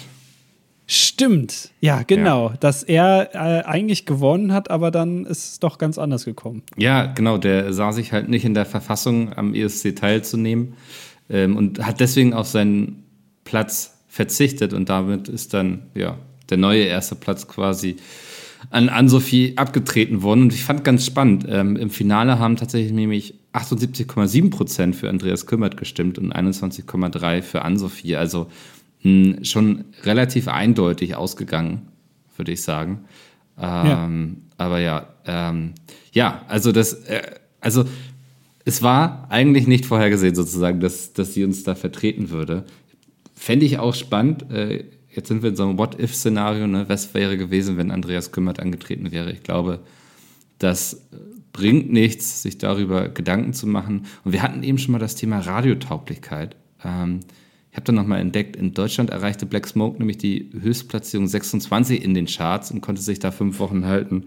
Stimmt, 0.86 1.70
ja, 1.80 2.02
genau, 2.02 2.52
dass 2.60 2.82
er 2.82 3.30
äh, 3.32 3.64
eigentlich 3.64 4.04
gewonnen 4.04 4.52
hat, 4.52 4.70
aber 4.70 4.90
dann 4.90 5.24
ist 5.24 5.52
es 5.52 5.58
doch 5.60 5.78
ganz 5.78 5.96
anders 5.96 6.24
gekommen. 6.24 6.62
Ja, 6.76 7.06
genau, 7.06 7.38
der 7.38 7.72
sah 7.72 7.92
sich 7.92 8.12
halt 8.12 8.28
nicht 8.28 8.44
in 8.44 8.52
der 8.52 8.66
Verfassung, 8.66 9.32
am 9.32 9.54
ESC 9.54 9.96
teilzunehmen 9.96 10.74
ähm, 11.30 11.56
und 11.56 11.86
hat 11.86 12.00
deswegen 12.00 12.34
auf 12.34 12.46
seinen 12.48 13.04
Platz 13.44 13.91
verzichtet 14.12 14.74
und 14.74 14.90
damit 14.90 15.30
ist 15.30 15.54
dann 15.54 15.84
ja 15.94 16.18
der 16.50 16.58
neue 16.58 16.82
erste 16.82 17.14
Platz 17.14 17.48
quasi 17.48 17.96
an 18.68 18.90
Ann-Sophie 18.90 19.54
abgetreten 19.56 20.20
worden. 20.20 20.42
Und 20.42 20.52
ich 20.52 20.64
fand 20.64 20.84
ganz 20.84 21.06
spannend, 21.06 21.46
ähm, 21.48 21.76
im 21.76 21.88
Finale 21.88 22.38
haben 22.38 22.56
tatsächlich 22.56 22.92
nämlich 22.92 23.34
78,7 23.54 24.50
Prozent 24.50 24.96
für 24.96 25.08
Andreas 25.08 25.46
Kümmert 25.46 25.78
gestimmt 25.78 26.18
und 26.18 26.30
21,3 26.30 27.40
für 27.40 27.62
Ann-Sophie. 27.62 28.16
Also 28.16 28.48
mh, 29.02 29.46
schon 29.46 29.86
relativ 30.02 30.46
eindeutig 30.46 31.16
ausgegangen, 31.16 31.88
würde 32.36 32.52
ich 32.52 32.60
sagen. 32.60 33.06
Ähm, 33.58 34.42
Aber 34.58 34.78
ja, 34.78 35.06
ähm, 35.24 35.72
ja, 36.12 36.42
also 36.48 36.70
das, 36.70 36.92
äh, 37.04 37.22
also 37.62 37.86
es 38.66 38.82
war 38.82 39.26
eigentlich 39.30 39.66
nicht 39.66 39.86
vorhergesehen 39.86 40.34
sozusagen, 40.34 40.80
dass, 40.80 41.14
dass 41.14 41.32
sie 41.32 41.44
uns 41.44 41.64
da 41.64 41.74
vertreten 41.74 42.28
würde. 42.28 42.64
Fände 43.42 43.66
ich 43.66 43.80
auch 43.80 43.92
spannend. 43.92 44.52
Äh, 44.52 44.84
jetzt 45.10 45.26
sind 45.26 45.42
wir 45.42 45.50
in 45.50 45.56
so 45.56 45.64
einem 45.64 45.76
What-If-Szenario, 45.76 46.68
ne? 46.68 46.84
Was 46.88 47.12
wäre 47.12 47.36
gewesen, 47.36 47.76
wenn 47.76 47.90
Andreas 47.90 48.30
Kümmert 48.30 48.60
angetreten 48.60 49.10
wäre? 49.10 49.32
Ich 49.32 49.42
glaube, 49.42 49.80
das 50.58 50.94
äh, 50.94 51.16
bringt 51.52 51.92
nichts, 51.92 52.42
sich 52.42 52.58
darüber 52.58 53.08
Gedanken 53.08 53.52
zu 53.52 53.66
machen. 53.66 54.06
Und 54.22 54.30
wir 54.30 54.44
hatten 54.44 54.62
eben 54.62 54.78
schon 54.78 54.92
mal 54.92 55.00
das 55.00 55.16
Thema 55.16 55.40
Radiotauglichkeit. 55.40 56.54
Ähm, 56.84 57.18
ich 57.72 57.76
habe 57.76 57.84
dann 57.84 57.96
nochmal 57.96 58.20
entdeckt, 58.20 58.54
in 58.54 58.74
Deutschland 58.74 59.10
erreichte 59.10 59.44
Black 59.44 59.66
Smoke 59.66 59.98
nämlich 59.98 60.18
die 60.18 60.48
Höchstplatzierung 60.60 61.26
26 61.26 62.04
in 62.04 62.14
den 62.14 62.26
Charts 62.26 62.70
und 62.70 62.80
konnte 62.80 63.02
sich 63.02 63.18
da 63.18 63.32
fünf 63.32 63.58
Wochen 63.58 63.86
halten. 63.86 64.26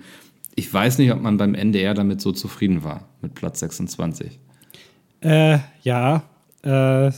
Ich 0.55 0.73
weiß 0.73 0.97
nicht, 0.97 1.13
ob 1.13 1.21
man 1.21 1.37
beim 1.37 1.55
NDR 1.55 1.93
damit 1.93 2.19
so 2.19 2.33
zufrieden 2.33 2.83
war, 2.83 3.07
mit 3.21 3.33
Platz 3.33 3.61
26. 3.61 4.39
Äh, 5.21 5.59
ja, 5.83 6.23
äh, 6.63 7.11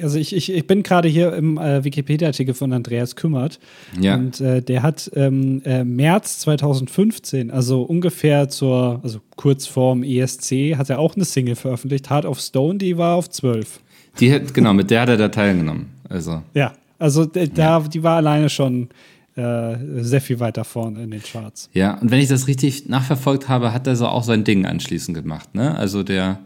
also 0.00 0.18
ich, 0.18 0.34
ich, 0.34 0.52
ich 0.52 0.66
bin 0.66 0.82
gerade 0.82 1.08
hier 1.08 1.32
im 1.34 1.58
äh, 1.58 1.82
Wikipedia-Artikel 1.84 2.54
von 2.54 2.72
Andreas 2.72 3.16
Kümmert 3.16 3.58
Ja. 4.00 4.14
und 4.16 4.40
äh, 4.40 4.62
der 4.62 4.82
hat 4.82 5.10
ähm, 5.14 5.62
äh, 5.64 5.84
März 5.84 6.38
2015, 6.40 7.50
also 7.50 7.82
ungefähr 7.82 8.48
zur, 8.48 9.00
also 9.02 9.20
kurz 9.36 9.66
vorm 9.66 10.02
ESC, 10.02 10.76
hat 10.76 10.90
er 10.90 10.98
auch 10.98 11.14
eine 11.16 11.24
Single 11.24 11.56
veröffentlicht, 11.56 12.10
Heart 12.10 12.24
of 12.26 12.40
Stone, 12.40 12.78
die 12.78 12.96
war 12.98 13.16
auf 13.16 13.28
12. 13.30 13.80
Die 14.20 14.32
hat, 14.32 14.52
genau, 14.54 14.74
mit 14.74 14.90
der 14.90 15.02
hat 15.02 15.08
er 15.08 15.16
da 15.16 15.28
teilgenommen. 15.28 15.86
Also, 16.08 16.42
Ja, 16.54 16.72
also 16.98 17.24
da, 17.24 17.80
die 17.80 18.02
war 18.02 18.16
alleine 18.16 18.48
schon 18.50 18.88
äh, 19.34 19.76
sehr 20.02 20.20
viel 20.20 20.38
weiter 20.40 20.64
vorne 20.64 21.02
in 21.02 21.10
den 21.10 21.22
Charts. 21.22 21.70
ja, 21.72 21.98
und 21.98 22.10
wenn 22.10 22.20
ich 22.20 22.28
das 22.28 22.46
richtig 22.46 22.88
nachverfolgt 22.88 23.48
habe, 23.48 23.72
hat 23.72 23.86
er 23.86 23.96
so 23.96 24.06
auch 24.06 24.22
sein 24.24 24.44
Ding 24.44 24.66
anschließend 24.66 25.16
gemacht. 25.16 25.54
Ne? 25.54 25.74
Also 25.74 26.02
der 26.02 26.40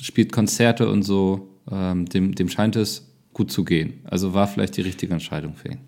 spielt 0.00 0.32
Konzerte 0.32 0.88
und 0.88 1.02
so, 1.02 1.47
ähm, 1.70 2.06
dem, 2.06 2.34
dem 2.34 2.48
scheint 2.48 2.76
es 2.76 3.08
gut 3.32 3.50
zu 3.50 3.64
gehen. 3.64 4.00
Also 4.04 4.34
war 4.34 4.46
vielleicht 4.46 4.76
die 4.76 4.82
richtige 4.82 5.12
Entscheidung 5.12 5.54
für 5.54 5.68
ihn. 5.68 5.78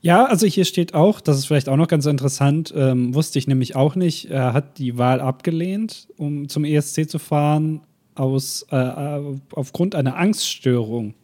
Ja, 0.00 0.26
also 0.26 0.46
hier 0.46 0.66
steht 0.66 0.92
auch, 0.92 1.20
das 1.20 1.38
ist 1.38 1.46
vielleicht 1.46 1.68
auch 1.68 1.76
noch 1.76 1.88
ganz 1.88 2.04
interessant, 2.04 2.74
ähm, 2.76 3.14
wusste 3.14 3.38
ich 3.38 3.46
nämlich 3.46 3.74
auch 3.74 3.94
nicht, 3.96 4.30
er 4.30 4.52
hat 4.52 4.76
die 4.78 4.98
Wahl 4.98 5.20
abgelehnt, 5.20 6.08
um 6.18 6.48
zum 6.48 6.64
ESC 6.64 7.08
zu 7.08 7.18
fahren, 7.18 7.80
aus, 8.14 8.66
äh, 8.70 8.76
äh, 8.76 9.38
aufgrund 9.52 9.94
einer 9.94 10.16
Angststörung. 10.18 11.14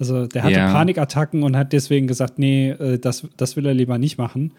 Also 0.00 0.26
der 0.26 0.42
hatte 0.42 0.54
Ja. 0.54 0.72
Panikattacken 0.72 1.42
und 1.44 1.56
hat 1.56 1.72
deswegen 1.72 2.06
gesagt, 2.08 2.38
nee, 2.38 2.70
äh, 2.70 2.98
das, 2.98 3.26
das 3.36 3.54
will 3.56 3.66
er 3.66 3.74
lieber 3.74 3.98
nicht 3.98 4.18
machen. 4.18 4.52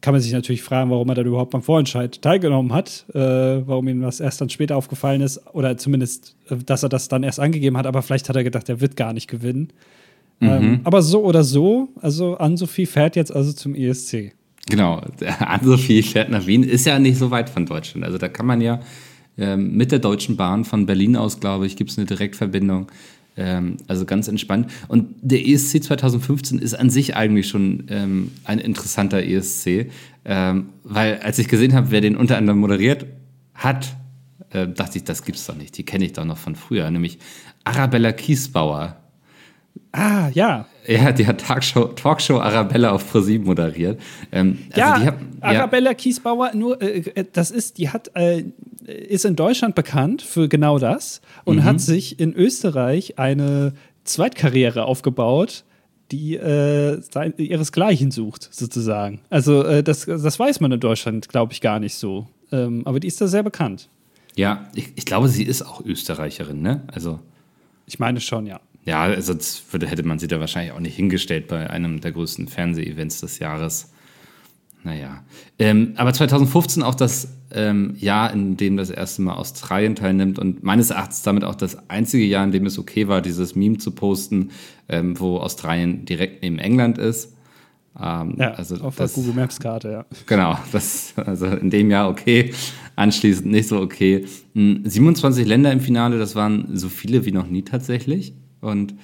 Kann 0.00 0.14
man 0.14 0.20
sich 0.20 0.32
natürlich 0.32 0.62
fragen, 0.62 0.90
warum 0.90 1.08
er 1.08 1.16
dann 1.16 1.26
überhaupt 1.26 1.50
beim 1.50 1.62
Vorentscheid 1.62 2.22
teilgenommen 2.22 2.72
hat, 2.72 3.04
äh, 3.14 3.18
warum 3.18 3.88
ihm 3.88 4.00
das 4.00 4.20
erst 4.20 4.40
dann 4.40 4.48
später 4.48 4.76
aufgefallen 4.76 5.20
ist 5.20 5.40
oder 5.52 5.76
zumindest, 5.76 6.36
äh, 6.48 6.56
dass 6.56 6.82
er 6.82 6.88
das 6.88 7.08
dann 7.08 7.22
erst 7.22 7.40
angegeben 7.40 7.76
hat, 7.76 7.86
aber 7.86 8.02
vielleicht 8.02 8.28
hat 8.28 8.36
er 8.36 8.44
gedacht, 8.44 8.68
er 8.68 8.80
wird 8.80 8.96
gar 8.96 9.12
nicht 9.12 9.28
gewinnen. 9.28 9.72
Ähm, 10.40 10.80
aber 10.84 11.02
so 11.02 11.24
oder 11.24 11.42
so, 11.42 11.88
also 12.00 12.36
Ann-Sophie 12.36 12.86
fährt 12.86 13.16
jetzt 13.16 13.34
also 13.34 13.52
zum 13.52 13.74
ESC. 13.74 14.32
Genau, 14.70 15.00
der 15.20 15.50
Ann-Sophie 15.50 16.02
fährt 16.02 16.30
nach 16.30 16.46
Wien, 16.46 16.62
ist 16.62 16.86
ja 16.86 16.98
nicht 16.98 17.18
so 17.18 17.30
weit 17.30 17.50
von 17.50 17.66
Deutschland. 17.66 18.04
Also 18.04 18.18
da 18.18 18.28
kann 18.28 18.46
man 18.46 18.60
ja 18.60 18.80
ähm, 19.36 19.76
mit 19.76 19.92
der 19.92 19.98
Deutschen 19.98 20.36
Bahn 20.36 20.64
von 20.64 20.86
Berlin 20.86 21.16
aus, 21.16 21.40
glaube 21.40 21.66
ich, 21.66 21.76
gibt 21.76 21.90
es 21.90 21.98
eine 21.98 22.06
Direktverbindung. 22.06 22.86
Ähm, 23.38 23.76
also 23.86 24.04
ganz 24.04 24.26
entspannt. 24.26 24.70
Und 24.88 25.14
der 25.22 25.46
ESC 25.46 25.84
2015 25.84 26.58
ist 26.58 26.74
an 26.74 26.90
sich 26.90 27.14
eigentlich 27.14 27.48
schon 27.48 27.84
ähm, 27.88 28.32
ein 28.44 28.58
interessanter 28.58 29.22
ESC, 29.22 29.90
ähm, 30.24 30.70
weil 30.82 31.20
als 31.20 31.38
ich 31.38 31.46
gesehen 31.46 31.72
habe, 31.72 31.92
wer 31.92 32.00
den 32.00 32.16
unter 32.16 32.36
anderem 32.36 32.58
moderiert 32.58 33.06
hat, 33.54 33.94
äh, 34.50 34.66
dachte 34.66 34.98
ich, 34.98 35.04
das 35.04 35.22
gibt's 35.22 35.46
doch 35.46 35.54
nicht. 35.54 35.78
Die 35.78 35.84
kenne 35.84 36.04
ich 36.04 36.14
doch 36.14 36.24
noch 36.24 36.36
von 36.36 36.56
früher, 36.56 36.90
nämlich 36.90 37.18
Arabella 37.62 38.12
Kiesbauer. 38.12 38.96
Ah, 39.92 40.28
ja. 40.32 40.66
Ja, 40.86 41.12
die 41.12 41.26
hat 41.26 41.40
Talkshow, 41.40 41.84
Talkshow 41.88 42.38
Arabella 42.40 42.90
auf 42.90 43.10
ProSieben 43.10 43.46
moderiert. 43.46 44.00
Ähm, 44.32 44.58
also 44.70 44.80
ja, 44.80 44.98
die 44.98 45.06
hat, 45.06 45.14
Arabella 45.40 45.94
Kiesbauer, 45.94 46.52
nur, 46.54 46.80
äh, 46.82 46.98
äh, 47.14 47.24
das 47.32 47.50
ist, 47.50 47.78
die 47.78 47.88
hat, 47.90 48.10
äh, 48.14 48.44
ist 48.92 49.24
in 49.24 49.36
Deutschland 49.36 49.74
bekannt 49.74 50.22
für 50.22 50.48
genau 50.48 50.78
das 50.78 51.20
und 51.44 51.56
Mhm. 51.58 51.64
hat 51.64 51.80
sich 51.80 52.18
in 52.20 52.32
Österreich 52.34 53.18
eine 53.18 53.72
Zweitkarriere 54.04 54.84
aufgebaut, 54.84 55.64
die 56.10 56.36
äh, 56.36 57.00
sein, 57.10 57.34
ihresgleichen 57.36 58.10
sucht, 58.10 58.48
sozusagen. 58.50 59.20
Also, 59.28 59.62
äh, 59.64 59.82
das, 59.82 60.06
das 60.06 60.38
weiß 60.38 60.60
man 60.60 60.72
in 60.72 60.80
Deutschland, 60.80 61.28
glaube 61.28 61.52
ich, 61.52 61.60
gar 61.60 61.78
nicht 61.80 61.94
so. 61.94 62.26
Ähm, 62.50 62.82
aber 62.86 62.98
die 62.98 63.08
ist 63.08 63.20
da 63.20 63.26
sehr 63.26 63.42
bekannt. 63.42 63.90
Ja, 64.34 64.68
ich, 64.74 64.92
ich 64.96 65.04
glaube, 65.04 65.28
sie 65.28 65.42
ist 65.42 65.60
auch 65.62 65.84
Österreicherin, 65.84 66.62
ne? 66.62 66.82
Also, 66.86 67.18
Ich 67.86 67.98
meine 67.98 68.20
schon, 68.20 68.46
ja. 68.46 68.60
ja, 68.86 69.02
also 69.02 69.34
das 69.34 69.62
würde, 69.70 69.86
hätte 69.86 70.02
man 70.02 70.18
sie 70.18 70.28
da 70.28 70.40
wahrscheinlich 70.40 70.72
auch 70.72 70.80
nicht 70.80 70.96
hingestellt 70.96 71.46
bei 71.48 71.68
einem 71.68 72.00
der 72.00 72.12
größten 72.12 72.48
Fernseh-Events 72.48 73.20
des 73.20 73.38
Jahres. 73.38 73.90
Naja. 74.84 75.24
Ähm, 75.58 75.94
aber 75.96 76.12
2015 76.12 76.82
auch 76.82 76.94
das 76.94 77.28
ähm, 77.50 77.94
Jahr, 77.98 78.32
in 78.32 78.56
dem 78.56 78.76
das 78.76 78.90
erste 78.90 79.22
Mal 79.22 79.34
Australien 79.34 79.94
teilnimmt 79.94 80.38
und 80.38 80.62
meines 80.62 80.90
Erachtens 80.90 81.22
damit 81.22 81.44
auch 81.44 81.54
das 81.54 81.88
einzige 81.88 82.24
Jahr, 82.24 82.44
in 82.44 82.52
dem 82.52 82.66
es 82.66 82.78
okay 82.78 83.08
war, 83.08 83.20
dieses 83.20 83.54
Meme 83.54 83.78
zu 83.78 83.90
posten, 83.90 84.50
ähm, 84.88 85.18
wo 85.18 85.38
Australien 85.38 86.04
direkt 86.04 86.42
neben 86.42 86.58
England 86.58 86.98
ist. 86.98 87.34
Ähm, 88.00 88.34
Ja, 88.38 88.52
also 88.52 88.76
auf 88.76 88.96
der 88.96 89.06
das, 89.06 89.14
Google 89.14 89.34
Maps 89.34 89.58
Karte, 89.58 89.90
ja. 89.90 90.06
Genau, 90.26 90.58
das, 90.72 91.14
also 91.16 91.46
in 91.46 91.70
dem 91.70 91.90
Jahr 91.90 92.08
okay, 92.08 92.52
anschließend 92.96 93.50
nicht 93.50 93.68
so 93.68 93.80
okay. 93.80 94.26
Hm, 94.54 94.82
27 94.84 95.46
Länder 95.46 95.72
im 95.72 95.80
Finale, 95.80 96.18
das 96.18 96.34
waren 96.34 96.76
so 96.76 96.88
viele 96.88 97.24
wie 97.24 97.32
noch 97.32 97.48
nie 97.48 97.62
tatsächlich. 97.62 98.34
Und 98.60 98.94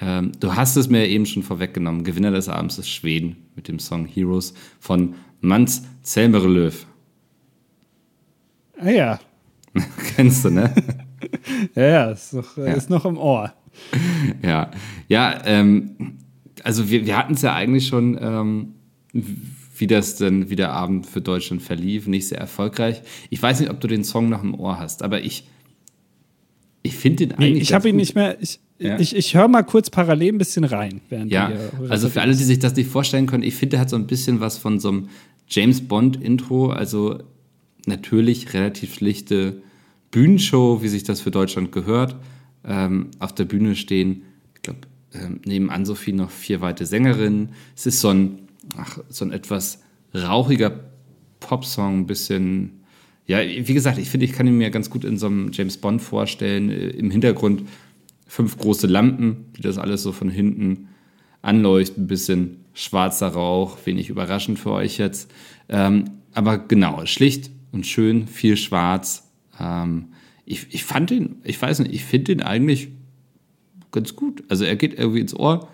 ähm, 0.00 0.32
du 0.40 0.54
hast 0.54 0.76
es 0.76 0.88
mir 0.88 1.06
eben 1.06 1.26
schon 1.26 1.42
vorweggenommen. 1.42 2.04
Gewinner 2.04 2.30
des 2.30 2.48
Abends 2.48 2.78
ist 2.78 2.88
Schweden 2.88 3.36
mit 3.54 3.68
dem 3.68 3.78
Song 3.78 4.06
Heroes 4.06 4.54
von 4.78 5.14
Mans 5.40 5.82
Zelmerlöw. 6.02 6.72
Ah 8.78 8.90
ja, 8.90 9.20
Kennst 10.16 10.44
du, 10.44 10.50
ne? 10.50 10.72
ja, 11.74 11.82
ja, 11.82 12.10
ist, 12.10 12.32
noch, 12.32 12.56
äh, 12.56 12.76
ist 12.76 12.90
noch 12.90 13.04
im 13.04 13.18
Ohr. 13.18 13.52
ja, 14.42 14.70
ja, 15.08 15.40
ähm, 15.44 16.18
also 16.62 16.88
wir, 16.88 17.06
wir 17.06 17.16
hatten 17.16 17.34
es 17.34 17.42
ja 17.42 17.54
eigentlich 17.54 17.86
schon, 17.86 18.18
ähm, 18.20 18.74
wie 19.76 19.86
das 19.86 20.16
denn, 20.16 20.48
wie 20.50 20.56
der 20.56 20.72
Abend 20.72 21.06
für 21.06 21.20
Deutschland 21.20 21.62
verlief, 21.62 22.06
nicht 22.06 22.28
sehr 22.28 22.38
erfolgreich. 22.38 23.02
Ich 23.30 23.42
weiß 23.42 23.60
nicht, 23.60 23.70
ob 23.70 23.80
du 23.80 23.88
den 23.88 24.04
Song 24.04 24.28
noch 24.28 24.42
im 24.42 24.54
Ohr 24.54 24.78
hast, 24.78 25.02
aber 25.02 25.22
ich, 25.22 25.46
ich 26.86 26.94
finde 26.96 27.26
den 27.26 27.38
Nee, 27.38 27.46
eigentlich. 27.46 27.62
ich 27.62 27.72
habe 27.72 27.88
ihn 27.88 27.94
gut. 27.94 28.00
nicht 28.00 28.14
mehr. 28.14 28.36
Ich, 28.40 28.60
Ja. 28.78 28.98
ich, 28.98 29.14
ich 29.16 29.34
höre 29.34 29.48
mal 29.48 29.62
kurz 29.62 29.88
parallel 29.90 30.34
ein 30.34 30.38
bisschen 30.38 30.64
rein. 30.64 31.00
Während 31.08 31.32
Ja, 31.32 31.50
ihr- 31.50 31.90
also 31.90 32.08
für 32.08 32.20
alle, 32.20 32.34
die 32.34 32.44
sich 32.44 32.58
das 32.58 32.74
nicht 32.76 32.90
vorstellen 32.90 33.26
können, 33.26 33.42
ich 33.42 33.54
finde, 33.54 33.70
der 33.72 33.80
hat 33.80 33.90
so 33.90 33.96
ein 33.96 34.06
bisschen 34.06 34.40
was 34.40 34.58
von 34.58 34.78
so 34.80 34.88
einem 34.88 35.08
James 35.48 35.80
Bond-Intro. 35.86 36.70
Also 36.70 37.20
natürlich 37.86 38.52
relativ 38.54 38.94
schlichte 38.94 39.62
Bühnenshow, 40.10 40.82
wie 40.82 40.88
sich 40.88 41.04
das 41.04 41.20
für 41.20 41.30
Deutschland 41.30 41.72
gehört. 41.72 42.16
Ähm, 42.64 43.08
auf 43.18 43.34
der 43.34 43.44
Bühne 43.44 43.76
stehen, 43.76 44.22
ich 44.54 44.62
glaube, 44.62 44.80
ähm, 45.14 45.40
neben 45.44 45.70
Ann-Sophie 45.70 46.12
noch 46.12 46.30
vier 46.30 46.60
weite 46.60 46.84
Sängerinnen. 46.84 47.50
Es 47.76 47.86
ist 47.86 48.00
so 48.00 48.08
ein, 48.08 48.40
ach, 48.76 48.98
so 49.08 49.24
ein 49.24 49.32
etwas 49.32 49.80
rauchiger 50.14 50.80
Popsong, 51.40 52.00
ein 52.00 52.06
bisschen. 52.06 52.80
Ja, 53.26 53.40
wie 53.40 53.74
gesagt, 53.74 53.98
ich 53.98 54.08
finde, 54.08 54.26
ich 54.26 54.32
kann 54.32 54.46
ihn 54.46 54.56
mir 54.56 54.70
ganz 54.70 54.88
gut 54.88 55.04
in 55.04 55.16
so 55.18 55.26
einem 55.26 55.50
James 55.52 55.78
Bond 55.78 56.00
vorstellen. 56.00 56.70
Äh, 56.70 56.88
Im 56.90 57.10
Hintergrund 57.10 57.64
fünf 58.26 58.56
große 58.58 58.86
Lampen, 58.86 59.46
die 59.56 59.62
das 59.62 59.78
alles 59.78 60.02
so 60.02 60.12
von 60.12 60.30
hinten 60.30 60.88
anleuchten, 61.42 62.04
ein 62.04 62.06
bisschen 62.06 62.64
schwarzer 62.74 63.28
Rauch, 63.28 63.78
wenig 63.84 64.10
überraschend 64.10 64.58
für 64.58 64.72
euch 64.72 64.98
jetzt. 64.98 65.30
Ähm, 65.68 66.04
aber 66.34 66.58
genau, 66.58 67.06
schlicht 67.06 67.50
und 67.72 67.86
schön, 67.86 68.26
viel 68.26 68.56
schwarz. 68.56 69.30
Ähm, 69.58 70.08
ich, 70.44 70.66
ich 70.70 70.84
fand 70.84 71.10
ihn, 71.10 71.36
ich 71.44 71.60
weiß 71.60 71.80
nicht, 71.80 71.94
ich 71.94 72.04
finde 72.04 72.32
ihn 72.32 72.42
eigentlich 72.42 72.88
ganz 73.90 74.14
gut. 74.14 74.44
Also 74.48 74.64
er 74.64 74.76
geht 74.76 74.98
irgendwie 74.98 75.20
ins 75.20 75.34
Ohr, 75.34 75.68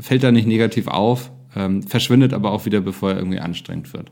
fällt 0.00 0.22
da 0.22 0.32
nicht 0.32 0.46
negativ 0.46 0.88
auf, 0.88 1.30
ähm, 1.54 1.82
verschwindet 1.82 2.32
aber 2.32 2.50
auch 2.50 2.66
wieder, 2.66 2.80
bevor 2.80 3.12
er 3.12 3.18
irgendwie 3.18 3.38
anstrengend 3.40 3.92
wird. 3.92 4.10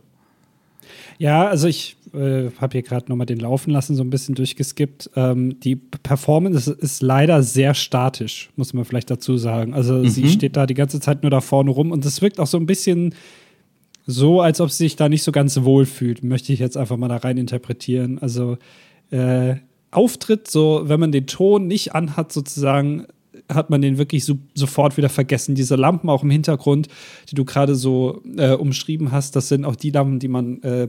Ja, 1.18 1.46
also 1.46 1.68
ich 1.68 1.96
äh, 2.12 2.50
habe 2.58 2.72
hier 2.72 2.82
gerade 2.82 3.08
nochmal 3.08 3.26
den 3.26 3.38
laufen 3.38 3.70
lassen, 3.70 3.94
so 3.94 4.02
ein 4.02 4.10
bisschen 4.10 4.34
durchgeskippt. 4.34 5.10
Ähm, 5.16 5.60
die 5.60 5.76
Performance 5.76 6.70
ist, 6.72 7.02
leider 7.02 7.42
sehr 7.42 7.74
statisch, 7.74 8.50
muss 8.56 8.74
man 8.74 8.84
vielleicht 8.84 9.10
dazu 9.10 9.36
sagen. 9.36 9.74
Also 9.74 10.04
sie 10.04 10.28
steht 10.28 10.56
da 10.56 10.66
die 10.66 10.74
ganze 10.74 11.00
Zeit 11.00 11.22
nur 11.22 11.30
da 11.30 11.40
vorne 11.40 11.70
rum 11.70 11.90
und 11.90 12.04
es 12.04 12.22
wirkt 12.22 12.40
auch 12.40 12.46
so 12.46 12.58
ein 12.58 12.66
bisschen 12.66 13.14
so, 14.06 14.40
als 14.40 14.60
ob 14.60 14.70
sie 14.70 14.84
sich 14.84 14.96
da 14.96 15.08
nicht 15.08 15.24
so 15.24 15.32
ganz 15.32 15.60
wohl 15.62 15.84
fühlt, 15.84 16.22
möchte 16.22 16.52
ich 16.52 16.60
jetzt 16.60 16.76
einfach 16.76 16.96
mal 16.96 17.08
da 17.08 17.16
rein 17.16 17.38
interpretieren. 17.38 18.18
Also 18.20 18.56
äh, 19.10 19.56
Auftritt, 19.90 20.48
so 20.48 20.82
wenn 20.84 21.00
man 21.00 21.12
den 21.12 21.26
Ton 21.26 21.66
nicht 21.66 21.94
anhat, 21.94 22.32
sozusagen, 22.32 23.06
hat 23.52 23.70
man 23.70 23.82
den 23.82 23.98
wirklich 23.98 24.24
so, 24.24 24.38
sofort 24.54 24.96
wieder 24.96 25.08
vergessen. 25.08 25.54
Diese 25.54 25.76
Lampen 25.76 26.08
auch 26.08 26.22
im 26.22 26.30
Hintergrund, 26.30 26.88
die 27.30 27.34
du 27.34 27.44
gerade 27.44 27.74
so 27.74 28.22
äh, 28.36 28.52
umschrieben 28.52 29.12
hast, 29.12 29.36
das 29.36 29.48
sind 29.48 29.64
auch 29.64 29.76
die 29.76 29.90
Lampen, 29.90 30.18
die 30.18 30.28
man 30.28 30.62
äh, 30.62 30.88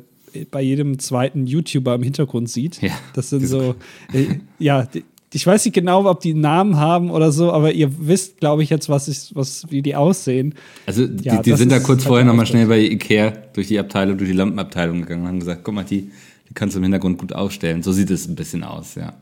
bei 0.51 0.61
jedem 0.61 0.99
zweiten 0.99 1.47
YouTuber 1.47 1.95
im 1.95 2.03
Hintergrund 2.03 2.49
sieht. 2.49 2.81
Ja, 2.81 2.91
Das 3.13 3.29
sind 3.29 3.47
so, 3.47 3.75
äh, 4.13 4.25
ja, 4.59 4.83
die, 4.83 5.03
ich 5.33 5.45
weiß 5.45 5.65
nicht 5.65 5.73
genau, 5.73 6.05
ob 6.05 6.21
die 6.21 6.33
Namen 6.33 6.77
haben 6.77 7.11
oder 7.11 7.31
so, 7.31 7.51
aber 7.51 7.73
ihr 7.73 7.91
wisst, 8.07 8.39
glaube 8.39 8.63
ich, 8.63 8.69
jetzt, 8.69 8.87
was, 8.87 9.07
ich, 9.07 9.35
was 9.35 9.69
wie 9.69 9.81
die 9.81 9.95
aussehen. 9.95 10.55
Also 10.85 11.05
die, 11.05 11.25
Ja, 11.25 11.41
die 11.41 11.53
sind 11.53 11.71
da 11.71 11.79
kurz 11.79 11.99
halt 11.99 12.07
vorher 12.07 12.25
nochmal 12.25 12.45
schnell 12.45 12.67
bei 12.67 12.79
Ikea 12.79 13.33
durch 13.53 13.67
die 13.67 13.77
Abteilung, 13.77 14.17
durch 14.17 14.29
die 14.29 14.35
Lampenabteilung 14.35 15.01
gegangen 15.01 15.23
und 15.23 15.27
haben 15.27 15.39
gesagt, 15.39 15.63
guck 15.63 15.73
mal, 15.75 15.83
die, 15.83 16.11
die 16.49 16.53
kannst 16.53 16.75
du 16.75 16.79
im 16.79 16.83
Hintergrund 16.83 17.17
gut 17.17 17.33
aufstellen. 17.33 17.83
So 17.83 17.91
sieht 17.91 18.09
es 18.09 18.27
ein 18.27 18.35
bisschen 18.35 18.63
aus, 18.63 18.95
ja. 18.95 19.13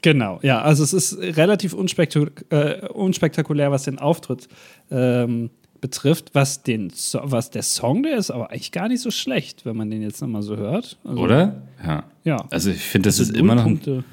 Genau, 0.00 0.38
ja, 0.42 0.60
also 0.60 0.84
es 0.84 0.92
ist 0.92 1.18
relativ 1.18 1.72
unspektak 1.72 2.44
äh, 2.50 2.86
unspektakulär, 2.86 3.72
was 3.72 3.82
den 3.82 3.98
Auftritt 3.98 4.48
ähm, 4.92 5.50
betrifft. 5.80 6.30
Was, 6.34 6.62
den 6.62 6.90
so 6.90 7.20
was 7.22 7.50
der 7.50 7.62
Song, 7.62 8.02
der 8.02 8.16
ist 8.16 8.30
aber 8.30 8.50
eigentlich 8.50 8.72
gar 8.72 8.88
nicht 8.88 9.00
so 9.02 9.10
schlecht, 9.10 9.64
wenn 9.64 9.76
man 9.76 9.90
den 9.90 10.02
jetzt 10.02 10.20
nochmal 10.20 10.42
so 10.42 10.56
hört. 10.56 10.98
Also, 11.04 11.20
Oder? 11.20 11.62
Ja. 11.84 12.04
Ja. 12.24 12.46
Also 12.50 12.70
ich 12.70 12.80
finde, 12.80 13.08
das 13.08 13.18
Also 13.18 13.32
ist 13.32 13.38
immer 13.38 13.54
noch 13.54 13.66
ein. 13.66 14.04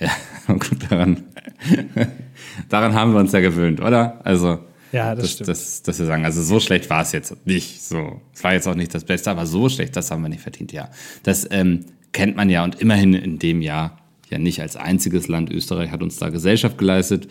Ja, 0.00 0.10
gut, 0.54 0.78
daran, 0.90 1.22
daran 2.68 2.94
haben 2.94 3.12
wir 3.12 3.20
uns 3.20 3.32
ja 3.32 3.40
gewöhnt, 3.40 3.80
oder? 3.80 4.20
Also, 4.24 4.58
Ja, 4.92 5.14
das 5.14 5.24
das, 5.24 5.32
stimmt. 5.32 5.48
das, 5.48 5.82
dass 5.82 5.98
wir 5.98 6.06
sagen, 6.06 6.24
also 6.24 6.42
so 6.42 6.60
schlecht 6.60 6.90
war 6.90 7.02
es 7.02 7.12
jetzt 7.12 7.46
nicht. 7.46 7.82
So, 7.82 8.20
es 8.32 8.42
war 8.42 8.52
jetzt 8.54 8.66
auch 8.66 8.74
nicht 8.74 8.94
das 8.94 9.04
Beste, 9.04 9.30
aber 9.30 9.46
so 9.46 9.68
schlecht, 9.68 9.96
das 9.96 10.10
haben 10.10 10.22
wir 10.22 10.28
nicht 10.28 10.42
verdient, 10.42 10.72
ja. 10.72 10.88
Das 11.22 11.46
ähm, 11.50 11.84
kennt 12.12 12.36
man 12.36 12.50
ja 12.50 12.64
und 12.64 12.80
immerhin 12.80 13.14
in 13.14 13.38
dem 13.38 13.62
Jahr 13.62 13.98
ja 14.30 14.38
nicht 14.38 14.60
als 14.60 14.76
einziges 14.76 15.28
Land. 15.28 15.50
Österreich 15.50 15.90
hat 15.90 16.02
uns 16.02 16.16
da 16.16 16.28
Gesellschaft 16.30 16.78
geleistet. 16.78 17.28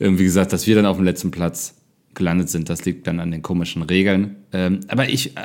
Ähm, 0.00 0.18
wie 0.18 0.24
gesagt, 0.24 0.52
dass 0.52 0.66
wir 0.66 0.74
dann 0.74 0.86
auf 0.86 0.96
dem 0.96 1.04
letzten 1.04 1.30
Platz 1.30 1.74
gelandet 2.14 2.48
sind, 2.48 2.68
das 2.68 2.84
liegt 2.84 3.06
dann 3.06 3.20
an 3.20 3.30
den 3.30 3.42
komischen 3.42 3.82
Regeln. 3.82 4.36
Ähm, 4.52 4.80
aber 4.88 5.08
ich 5.08 5.36
äh, 5.36 5.40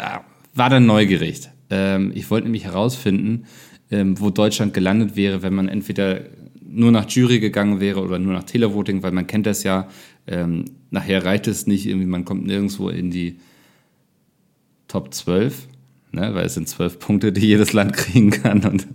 war 0.54 0.70
dann 0.70 0.86
neugierig. 0.86 1.50
Ähm, 1.70 2.12
ich 2.16 2.30
wollte 2.30 2.46
nämlich 2.46 2.66
herausfinden, 2.66 3.46
ähm, 3.92 4.20
wo 4.20 4.30
Deutschland 4.30 4.74
gelandet 4.74 5.16
wäre, 5.16 5.42
wenn 5.42 5.54
man 5.54 5.70
entweder 5.70 6.22
nur 6.62 6.92
nach 6.92 7.10
Jury 7.10 7.40
gegangen 7.40 7.80
wäre 7.80 8.02
oder 8.02 8.20
nur 8.20 8.34
nach 8.34 8.44
Televoting, 8.44 9.04
weil 9.04 9.12
man 9.12 9.28
kennt 9.28 9.46
das 9.46 9.64
ja. 9.64 9.88
Ähm, 10.28 10.66
nachher 10.92 11.24
reicht 11.24 11.48
es 11.48 11.68
nicht, 11.68 11.86
irgendwie 11.86 12.08
man 12.08 12.26
kommt 12.26 12.46
nirgendwo 12.46 12.90
in 12.90 13.12
die 13.12 13.40
Top 14.88 15.14
12, 15.14 15.68
ne, 16.12 16.34
weil 16.34 16.46
es 16.46 16.54
sind 16.54 16.68
zwölf 16.68 17.00
Punkte, 17.00 17.32
die 17.32 17.48
jedes 17.48 17.74
Land 17.74 17.94
kriegen 17.98 18.32
kann 18.32 18.64
und 18.66 18.88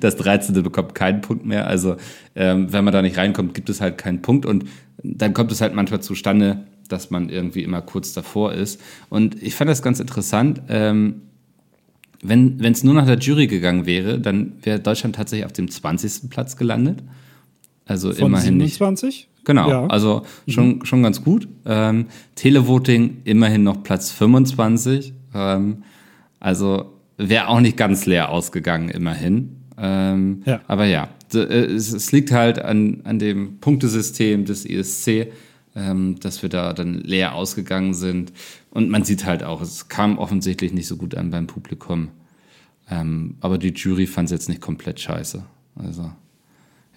das 0.00 0.16
13. 0.16 0.62
bekommt 0.62 0.94
keinen 0.94 1.20
Punkt 1.20 1.46
mehr. 1.46 1.66
Also 1.66 1.96
ähm, 2.34 2.72
wenn 2.72 2.84
man 2.84 2.92
da 2.92 3.02
nicht 3.02 3.16
reinkommt, 3.16 3.54
gibt 3.54 3.68
es 3.68 3.80
halt 3.80 3.98
keinen 3.98 4.22
Punkt 4.22 4.46
und 4.46 4.64
dann 5.02 5.34
kommt 5.34 5.52
es 5.52 5.60
halt 5.60 5.74
manchmal 5.74 6.00
zustande, 6.00 6.66
dass 6.88 7.10
man 7.10 7.28
irgendwie 7.28 7.62
immer 7.62 7.80
kurz 7.82 8.12
davor 8.12 8.52
ist. 8.52 8.80
Und 9.08 9.42
ich 9.42 9.54
fand 9.54 9.70
das 9.70 9.82
ganz 9.82 10.00
interessant. 10.00 10.62
Ähm, 10.68 11.22
wenn 12.22 12.58
es 12.62 12.82
nur 12.84 12.94
nach 12.94 13.06
der 13.06 13.18
Jury 13.18 13.46
gegangen 13.46 13.84
wäre, 13.86 14.18
dann 14.18 14.54
wäre 14.62 14.80
Deutschland 14.80 15.14
tatsächlich 15.16 15.44
auf 15.44 15.52
dem 15.52 15.70
20. 15.70 16.30
Platz 16.30 16.56
gelandet. 16.56 17.02
Also 17.86 18.12
Von 18.12 18.28
immerhin 18.28 18.56
nicht. 18.56 18.74
27? 18.78 19.28
Genau, 19.44 19.68
Ja. 19.68 19.86
also 19.88 20.22
schon, 20.48 20.84
schon 20.86 21.02
ganz 21.02 21.22
gut. 21.22 21.46
Ähm, 21.66 22.06
Televoting 22.34 23.18
immerhin 23.24 23.62
noch 23.62 23.82
Platz 23.82 24.10
25. 24.10 25.12
Ähm, 25.34 25.82
also 26.40 26.92
wäre 27.18 27.48
auch 27.48 27.60
nicht 27.60 27.76
ganz 27.76 28.06
leer 28.06 28.30
ausgegangen, 28.30 28.88
immerhin. 28.88 29.56
Ähm, 29.76 30.42
Ja. 30.46 30.62
Aber 30.66 30.86
ja, 30.86 31.08
äh, 31.34 31.38
es, 31.38 31.92
es 31.92 32.10
liegt 32.10 32.32
halt 32.32 32.58
an, 32.58 33.02
an 33.04 33.18
dem 33.18 33.58
Punktesystem 33.60 34.46
des 34.46 34.64
ESC, 34.64 35.26
ähm, 35.76 36.16
dass 36.20 36.42
wir 36.42 36.48
da 36.48 36.72
dann 36.72 36.94
leer 36.94 37.34
ausgegangen 37.34 37.94
sind. 37.94 38.32
Und 38.70 38.90
man 38.90 39.04
sieht 39.04 39.24
halt 39.24 39.42
auch, 39.42 39.60
es 39.60 39.88
kam 39.88 40.18
offensichtlich 40.18 40.72
nicht 40.72 40.86
so 40.86 40.96
gut 40.96 41.14
an 41.14 41.30
beim 41.30 41.46
Publikum. 41.46 42.08
Ähm, 42.90 43.36
aber 43.40 43.58
die 43.58 43.72
Jury 43.72 44.06
fand 44.06 44.26
es 44.26 44.32
jetzt 44.32 44.48
nicht 44.48 44.60
komplett 44.60 45.00
scheiße. 45.00 45.42
Also, 45.76 46.10